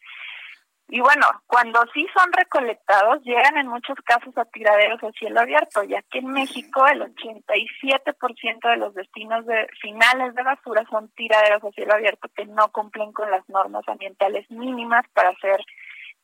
[0.89, 5.83] Y bueno, cuando sí son recolectados, llegan en muchos casos a tiraderos a cielo abierto,
[5.83, 11.61] ya que en México el 87% de los destinos de, finales de basura son tiraderos
[11.63, 15.59] a cielo abierto que no cumplen con las normas ambientales mínimas para ser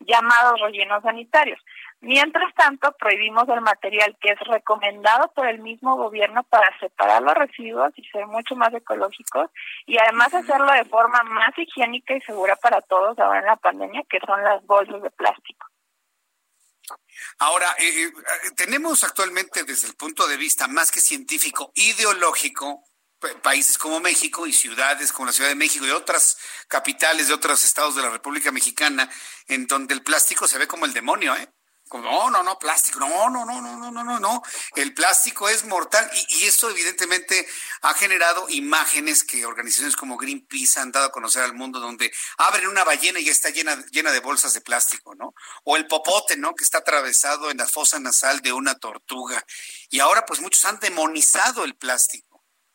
[0.05, 1.59] llamados rellenos sanitarios.
[2.01, 7.33] Mientras tanto, prohibimos el material que es recomendado por el mismo gobierno para separar los
[7.33, 9.49] residuos y ser mucho más ecológicos
[9.85, 14.03] y además hacerlo de forma más higiénica y segura para todos ahora en la pandemia,
[14.09, 15.67] que son las bolsas de plástico.
[17.39, 18.11] Ahora, eh, eh,
[18.55, 22.83] tenemos actualmente desde el punto de vista más que científico, ideológico,
[23.41, 26.37] países como México y ciudades como la Ciudad de México y otras
[26.67, 29.09] capitales de otros estados de la República Mexicana,
[29.47, 31.49] en donde el plástico se ve como el demonio, ¿eh?
[32.01, 34.43] no, no, no, plástico, no, no, no, no, no, no, no, no.
[34.75, 37.47] El plástico es mortal y, y, eso evidentemente
[37.81, 42.67] ha generado imágenes que organizaciones como Greenpeace han dado a conocer al mundo, donde abren
[42.67, 45.33] una ballena y está llena, llena de bolsas de plástico, ¿no?
[45.63, 46.55] O el popote, ¿no?
[46.55, 49.45] Que está atravesado en la fosa nasal de una tortuga.
[49.89, 52.32] Y ahora pues muchos han demonizado el plástico.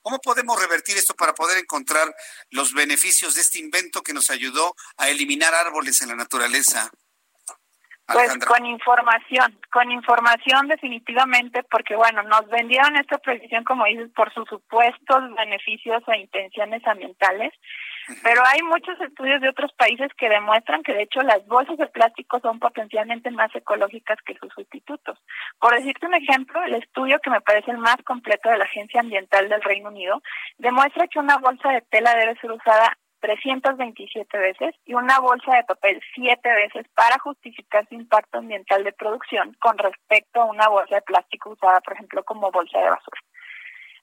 [0.09, 2.09] ¿Cómo podemos revertir esto para poder encontrar
[2.51, 6.91] los beneficios de este invento que nos ayudó a eliminar árboles en la naturaleza?
[8.07, 14.33] Pues con información, con información definitivamente, porque bueno, nos vendieron esta prohibición, como dices, por
[14.33, 17.53] sus supuestos beneficios e intenciones ambientales,
[18.23, 21.87] pero hay muchos estudios de otros países que demuestran que de hecho las bolsas de
[21.87, 25.19] plástico son potencialmente más ecológicas que sus sustitutos.
[25.61, 29.01] Por decirte un ejemplo, el estudio que me parece el más completo de la Agencia
[29.01, 30.23] Ambiental del Reino Unido
[30.59, 35.65] demuestra que una bolsa de tela debe ser usada 327 veces y una bolsa de
[35.65, 40.97] papel 7 veces para justificar su impacto ambiental de producción con respecto a una bolsa
[40.97, 43.21] de plástico usada, por ejemplo, como bolsa de basura.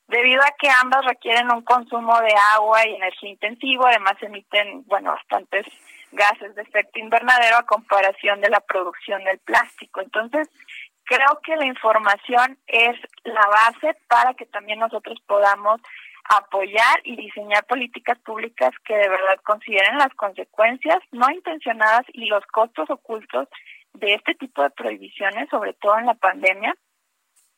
[0.08, 5.12] Debido a que ambas requieren un consumo de agua y energía intensivo, además emiten, bueno,
[5.12, 5.66] bastantes
[6.12, 10.02] gases de efecto invernadero a comparación de la producción del plástico.
[10.02, 10.48] Entonces,
[11.06, 15.82] creo que la información es la base para que también nosotros podamos
[16.30, 22.46] apoyar y diseñar políticas públicas que de verdad consideren las consecuencias no intencionadas y los
[22.48, 23.48] costos ocultos
[23.94, 26.76] de este tipo de prohibiciones, sobre todo en la pandemia.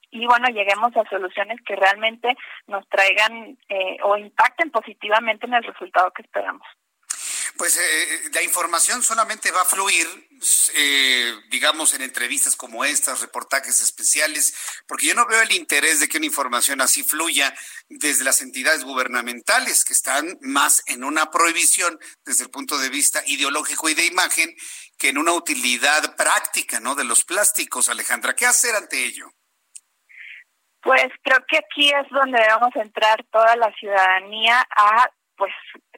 [0.09, 2.35] Y bueno, lleguemos a soluciones que realmente
[2.67, 6.65] nos traigan eh, o impacten positivamente en el resultado que esperamos.
[7.57, 10.07] Pues eh, la información solamente va a fluir,
[10.75, 14.53] eh, digamos, en entrevistas como estas, reportajes especiales,
[14.87, 17.53] porque yo no veo el interés de que una información así fluya
[17.89, 23.23] desde las entidades gubernamentales, que están más en una prohibición desde el punto de vista
[23.25, 24.55] ideológico y de imagen,
[24.95, 26.93] que en una utilidad práctica, ¿no?
[26.93, 28.35] De los plásticos, Alejandra.
[28.35, 29.31] ¿Qué hacer ante ello?
[30.87, 35.51] Pues creo que aquí es donde debemos entrar toda la ciudadanía a pues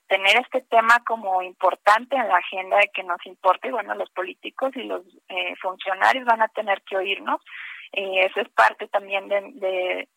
[0.07, 4.09] tener este tema como importante en la agenda de que nos importa y bueno, los
[4.09, 7.39] políticos y los eh, funcionarios van a tener que oírnos.
[7.91, 10.09] Eh, eso es parte también de,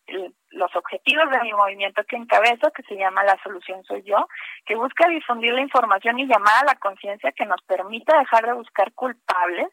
[0.49, 4.27] los objetivos de mi movimiento que encabezo, que se llama La Solución Soy Yo,
[4.65, 8.53] que busca difundir la información y llamar a la conciencia que nos permita dejar de
[8.53, 9.67] buscar culpables,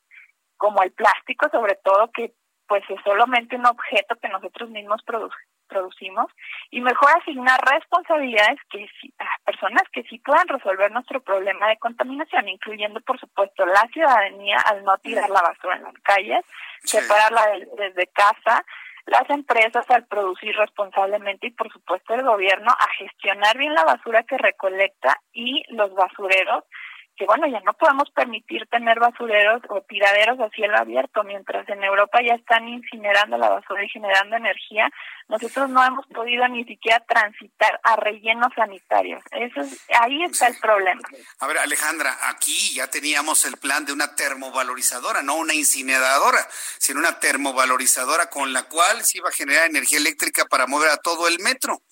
[0.59, 2.35] como el plástico, sobre todo, que
[2.71, 5.03] pues es solamente un objeto que nosotros mismos
[5.67, 6.27] producimos
[6.71, 8.89] y mejor asignar responsabilidades que
[9.19, 14.59] a personas que sí puedan resolver nuestro problema de contaminación, incluyendo por supuesto la ciudadanía
[14.67, 16.45] al no tirar la basura en las calles,
[16.85, 17.43] separarla
[17.77, 18.65] desde casa,
[19.07, 24.23] las empresas al producir responsablemente y por supuesto el gobierno a gestionar bien la basura
[24.23, 26.63] que recolecta y los basureros
[27.17, 31.85] que bueno, ya no podemos permitir tener basureros o tiraderos a cielo abierto, mientras en
[31.85, 34.89] Europa ya están incinerando la basura y generando energía,
[35.29, 39.23] nosotros no hemos podido ni siquiera transitar a rellenos sanitarios.
[39.33, 39.61] Eso
[40.01, 41.03] ahí está el problema.
[41.41, 46.47] A ver, Alejandra, aquí ya teníamos el plan de una termovalorizadora, no una incineradora,
[46.79, 50.97] sino una termovalorizadora con la cual se iba a generar energía eléctrica para mover a
[50.97, 51.83] todo el metro.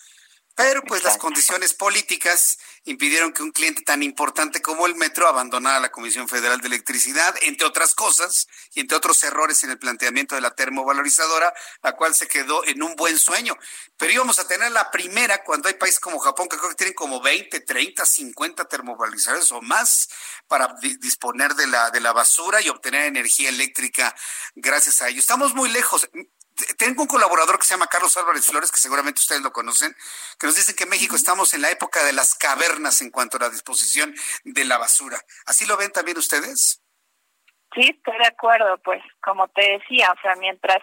[0.58, 5.78] Pero pues las condiciones políticas impidieron que un cliente tan importante como el metro abandonara
[5.78, 10.34] la Comisión Federal de Electricidad, entre otras cosas, y entre otros errores en el planteamiento
[10.34, 13.56] de la termovalorizadora, la cual se quedó en un buen sueño.
[13.96, 16.94] Pero íbamos a tener la primera cuando hay países como Japón, que creo que tienen
[16.94, 20.08] como 20, 30, 50 termovalorizadores o más
[20.48, 24.12] para disponer de la, de la basura y obtener energía eléctrica
[24.56, 25.20] gracias a ello.
[25.20, 26.10] Estamos muy lejos
[26.76, 29.94] tengo un colaborador que se llama Carlos Álvarez Flores, que seguramente ustedes lo conocen,
[30.38, 33.36] que nos dice que en México estamos en la época de las cavernas en cuanto
[33.36, 34.14] a la disposición
[34.44, 35.18] de la basura.
[35.46, 36.82] ¿Así lo ven también ustedes?
[37.74, 40.78] Sí, estoy de acuerdo, pues como te decía, o sea, mientras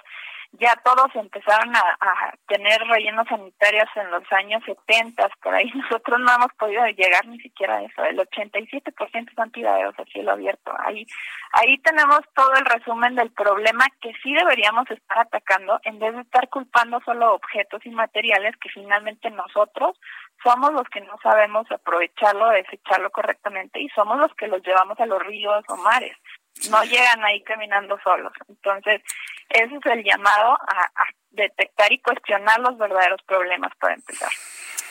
[0.60, 6.34] ya todos empezaron a, tener rellenos sanitarios en los años 70, por ahí nosotros no
[6.34, 10.72] hemos podido llegar ni siquiera a eso, el 87% son tiraderos a cielo abierto.
[10.86, 11.06] Ahí,
[11.54, 16.22] ahí tenemos todo el resumen del problema que sí deberíamos estar atacando en vez de
[16.22, 20.00] estar culpando solo objetos y materiales que finalmente nosotros
[20.44, 25.06] somos los que no sabemos aprovecharlo, desecharlo correctamente y somos los que los llevamos a
[25.06, 26.16] los ríos o mares
[26.70, 28.34] no llegan ahí caminando solos.
[28.48, 29.02] Entonces,
[29.50, 30.92] ese es el llamado a,
[31.32, 34.32] detectar y cuestionar los verdaderos problemas para empezar.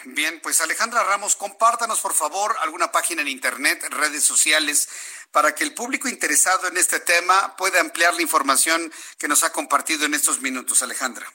[0.04, 5.64] Bien, pues Alejandra Ramos, compártanos por favor alguna página en internet, redes sociales, para que
[5.64, 10.12] el público interesado en este tema pueda ampliar la información que nos ha compartido en
[10.12, 11.26] estos minutos, Alejandra.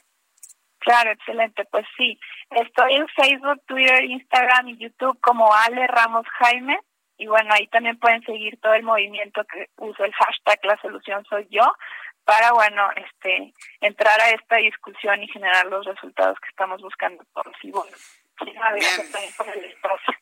[0.78, 1.66] Claro, excelente.
[1.72, 2.20] Pues sí,
[2.52, 6.80] estoy en Facebook, Twitter, Instagram y YouTube como Ale Ramos Jaime
[7.20, 11.24] y bueno, ahí también pueden seguir todo el movimiento que uso el hashtag La Solución
[11.26, 11.70] Soy Yo
[12.24, 17.56] para, bueno, este, entrar a esta discusión y generar los resultados que estamos buscando todos.
[17.62, 17.92] Y bueno,
[18.38, 20.14] también por el espacio.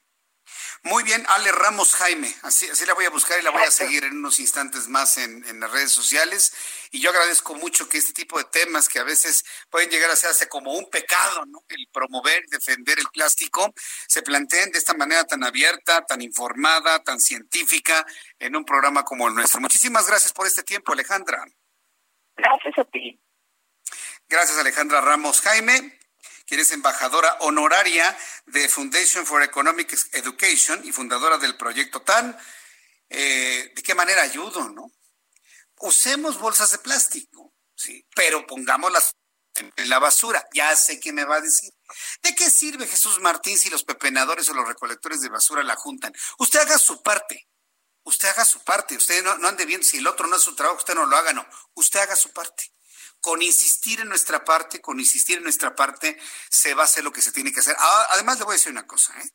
[0.84, 3.72] Muy bien, Ale Ramos Jaime, así, así la voy a buscar y la voy a
[3.72, 6.54] seguir en unos instantes más en, en, las redes sociales.
[6.92, 10.14] Y yo agradezco mucho que este tipo de temas que a veces pueden llegar a
[10.14, 11.64] hacerse como un pecado, ¿no?
[11.68, 13.74] El promover y defender el plástico,
[14.08, 18.06] se planteen de esta manera tan abierta, tan informada, tan científica
[18.40, 19.60] en un programa como el nuestro.
[19.60, 21.44] Muchísimas gracias por este tiempo, Alejandra.
[22.36, 23.20] Gracias a ti.
[24.30, 25.98] Gracias, Alejandra Ramos Jaime
[26.48, 32.36] quien es embajadora honoraria de Foundation for Economic Education y fundadora del proyecto TAN.
[33.10, 34.92] Eh, ¿De qué manera ayudo, no?
[35.80, 39.14] Usemos bolsas de plástico, sí, pero pongámoslas
[39.56, 40.48] en la basura.
[40.54, 41.72] Ya sé qué me va a decir.
[42.24, 46.14] ¿De qué sirve Jesús Martín si los pepenadores o los recolectores de basura la juntan?
[46.40, 47.48] Usted haga su parte.
[48.04, 48.96] Usted haga su parte.
[48.96, 49.84] Usted no, ande bien.
[49.84, 51.46] Si el otro no es su trabajo, usted no lo haga, no.
[51.74, 52.72] Usted haga su parte
[53.28, 56.18] con insistir en nuestra parte, con insistir en nuestra parte,
[56.50, 57.76] se va a hacer lo que se tiene que hacer.
[57.78, 59.14] Ah, además, le voy a decir una cosa.
[59.20, 59.30] ¿eh?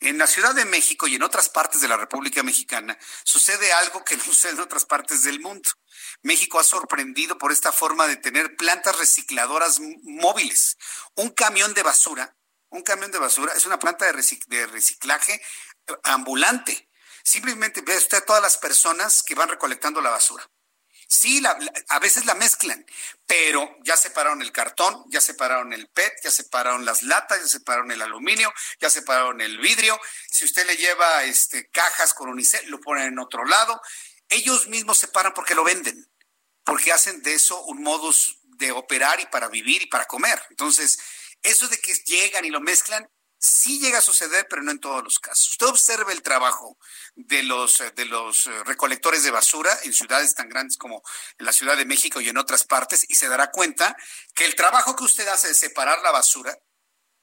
[0.00, 4.04] En la Ciudad de México y en otras partes de la República Mexicana sucede algo
[4.04, 5.70] que no sucede en otras partes del mundo.
[6.22, 10.76] México ha sorprendido por esta forma de tener plantas recicladoras móviles.
[11.14, 12.36] Un camión de basura,
[12.70, 15.40] un camión de basura es una planta de, de reciclaje
[16.02, 16.90] ambulante.
[17.22, 20.50] Simplemente ve usted a todas las personas que van recolectando la basura
[21.08, 21.40] Sí,
[21.88, 22.84] a veces la mezclan,
[23.26, 27.92] pero ya separaron el cartón, ya separaron el PET, ya separaron las latas, ya separaron
[27.92, 30.00] el aluminio, ya separaron el vidrio.
[30.28, 33.80] Si usted le lleva este, cajas con unicel, lo ponen en otro lado.
[34.28, 36.10] Ellos mismos separan porque lo venden,
[36.64, 40.42] porque hacen de eso un modus de operar y para vivir y para comer.
[40.50, 40.98] Entonces,
[41.42, 45.02] eso de que llegan y lo mezclan, sí llega a suceder, pero no en todos
[45.02, 45.50] los casos.
[45.50, 46.78] Usted observe el trabajo
[47.14, 51.02] de los, de los eh, recolectores de basura en ciudades tan grandes como
[51.38, 53.96] la Ciudad de México y en otras partes y se dará cuenta
[54.34, 56.56] que el trabajo que usted hace de separar la basura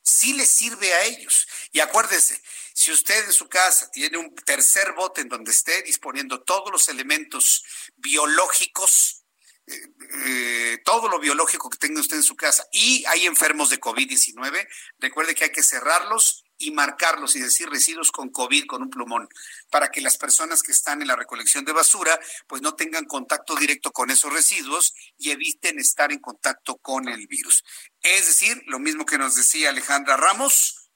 [0.04, 1.48] sí le sirve a ellos.
[1.72, 2.42] Y acuérdese,
[2.74, 6.90] si usted en su casa tiene un tercer bote en donde esté disponiendo todos los
[6.90, 7.64] elementos
[7.96, 9.23] biológicos,
[9.68, 14.68] eh, todo lo biológico que tenga usted en su casa y hay enfermos de COVID-19,
[15.00, 19.28] recuerde que hay que cerrarlos y marcarlos y decir residuos con COVID con un plumón
[19.70, 23.56] para que las personas que están en la recolección de basura pues no tengan contacto
[23.56, 27.64] directo con esos residuos y eviten estar en contacto con el virus.
[28.02, 30.90] Es decir, lo mismo que nos decía Alejandra Ramos,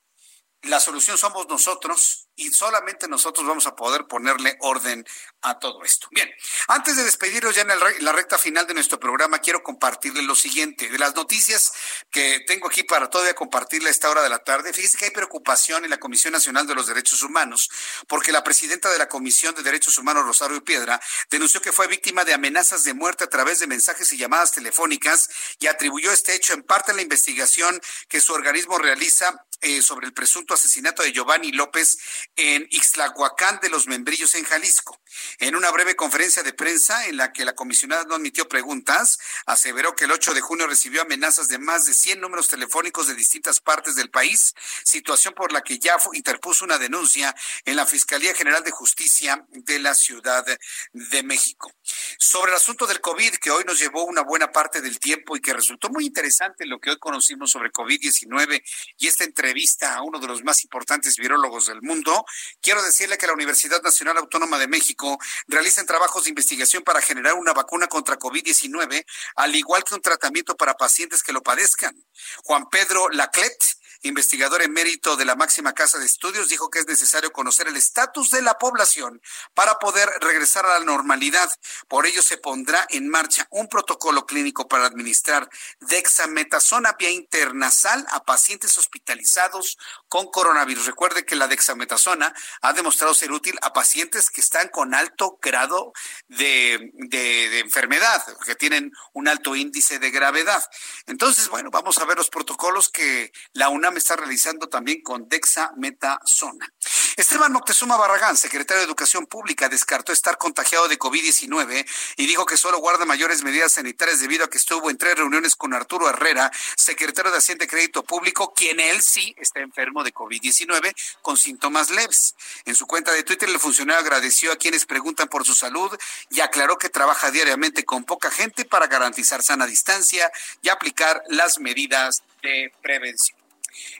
[0.63, 5.05] la solución somos nosotros y solamente nosotros vamos a poder ponerle orden
[5.49, 6.07] a todo esto.
[6.11, 6.29] Bien,
[6.67, 10.89] antes de despedirnos ya en la recta final de nuestro programa, quiero compartirle lo siguiente.
[10.89, 11.73] De las noticias
[12.11, 15.11] que tengo aquí para todavía compartirle a esta hora de la tarde, fíjese que hay
[15.11, 17.69] preocupación en la Comisión Nacional de los Derechos Humanos,
[18.07, 20.99] porque la presidenta de la Comisión de Derechos Humanos, Rosario Piedra,
[21.29, 25.29] denunció que fue víctima de amenazas de muerte a través de mensajes y llamadas telefónicas
[25.59, 30.05] y atribuyó este hecho en parte a la investigación que su organismo realiza eh, sobre
[30.05, 31.97] el presunto asesinato de Giovanni López
[32.35, 35.01] en Ixtlahuacán de los Membrillos en Jalisco.
[35.39, 39.95] En una breve conferencia de prensa en la que la comisionada no admitió preguntas, aseveró
[39.95, 43.59] que el 8 de junio recibió amenazas de más de 100 números telefónicos de distintas
[43.59, 47.35] partes del país, situación por la que ya interpuso una denuncia
[47.65, 50.43] en la Fiscalía General de Justicia de la Ciudad
[50.91, 51.71] de México.
[52.17, 55.39] Sobre el asunto del COVID, que hoy nos llevó una buena parte del tiempo y
[55.39, 58.63] que resultó muy interesante lo que hoy conocimos sobre COVID-19
[58.97, 62.25] y esta entrevista a uno de los más importantes virólogos del mundo,
[62.59, 65.16] quiero decirle que la Universidad Nacional Autónoma de México
[65.47, 70.55] realiza trabajos de investigación para generar una vacuna contra COVID-19, al igual que un tratamiento
[70.55, 71.95] para pacientes que lo padezcan.
[72.43, 73.57] Juan Pedro Laclet,
[74.01, 78.29] investigador emérito de la máxima casa de estudios, dijo que es necesario conocer el estatus
[78.29, 79.21] de la población
[79.53, 81.49] para poder regresar a la normalidad.
[81.87, 85.49] Por ello se pondrá en marcha un protocolo clínico para administrar
[85.79, 90.85] dexametasona vía internasal a pacientes hospitalizados con coronavirus.
[90.85, 95.93] Recuerde que la dexametasona ha demostrado ser útil a pacientes que están con alto grado
[96.27, 100.63] de, de enfermedad, que tienen un alto índice de gravedad.
[101.05, 105.27] Entonces, bueno, vamos a ver los protocolos que la UNAM me está realizando también con
[105.27, 106.73] dexametasona.
[107.15, 111.85] Esteban Moctezuma Barragán, secretario de Educación Pública, descartó estar contagiado de COVID-19
[112.17, 115.55] y dijo que solo guarda mayores medidas sanitarias debido a que estuvo en tres reuniones
[115.55, 120.13] con Arturo Herrera, secretario de Hacienda y Crédito Público, quien él sí está enfermo de
[120.13, 122.35] COVID-19 con síntomas leves.
[122.65, 125.95] En su cuenta de Twitter, el funcionario agradeció a quienes preguntan por su salud
[126.29, 130.31] y aclaró que trabaja diariamente con poca gente para garantizar sana distancia
[130.61, 133.36] y aplicar las medidas de prevención.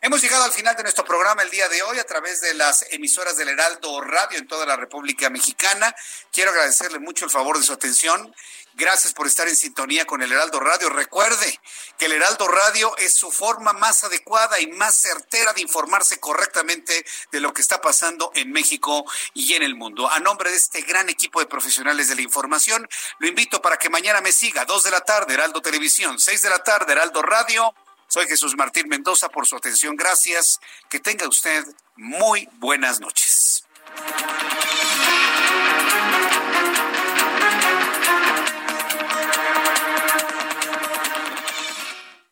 [0.02, 2.86] Hemos llegado al final de nuestro programa el día de hoy a través de las
[2.92, 5.96] emisoras del Heraldo Radio en toda la República Mexicana.
[6.32, 8.34] Quiero agradecerle mucho el favor de su atención.
[8.78, 10.90] Gracias por estar en sintonía con el Heraldo Radio.
[10.90, 11.60] Recuerde
[11.98, 17.04] que el Heraldo Radio es su forma más adecuada y más certera de informarse correctamente
[17.32, 20.08] de lo que está pasando en México y en el mundo.
[20.08, 22.88] A nombre de este gran equipo de profesionales de la información,
[23.18, 24.64] lo invito para que mañana me siga.
[24.66, 26.20] Dos de la tarde, Heraldo Televisión.
[26.20, 27.74] Seis de la tarde, Heraldo Radio.
[28.08, 29.96] Soy Jesús Martín Mendoza por su atención.
[29.96, 30.60] Gracias.
[30.90, 31.66] Que tenga usted
[31.96, 33.66] muy buenas noches.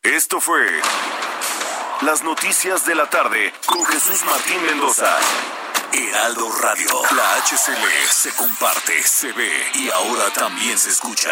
[0.01, 0.65] Esto fue
[2.01, 5.17] Las Noticias de la Tarde con Jesús Martín Mendoza.
[5.91, 6.89] Heraldo Radio.
[7.15, 11.31] La HCL se comparte, se ve y ahora también se escucha.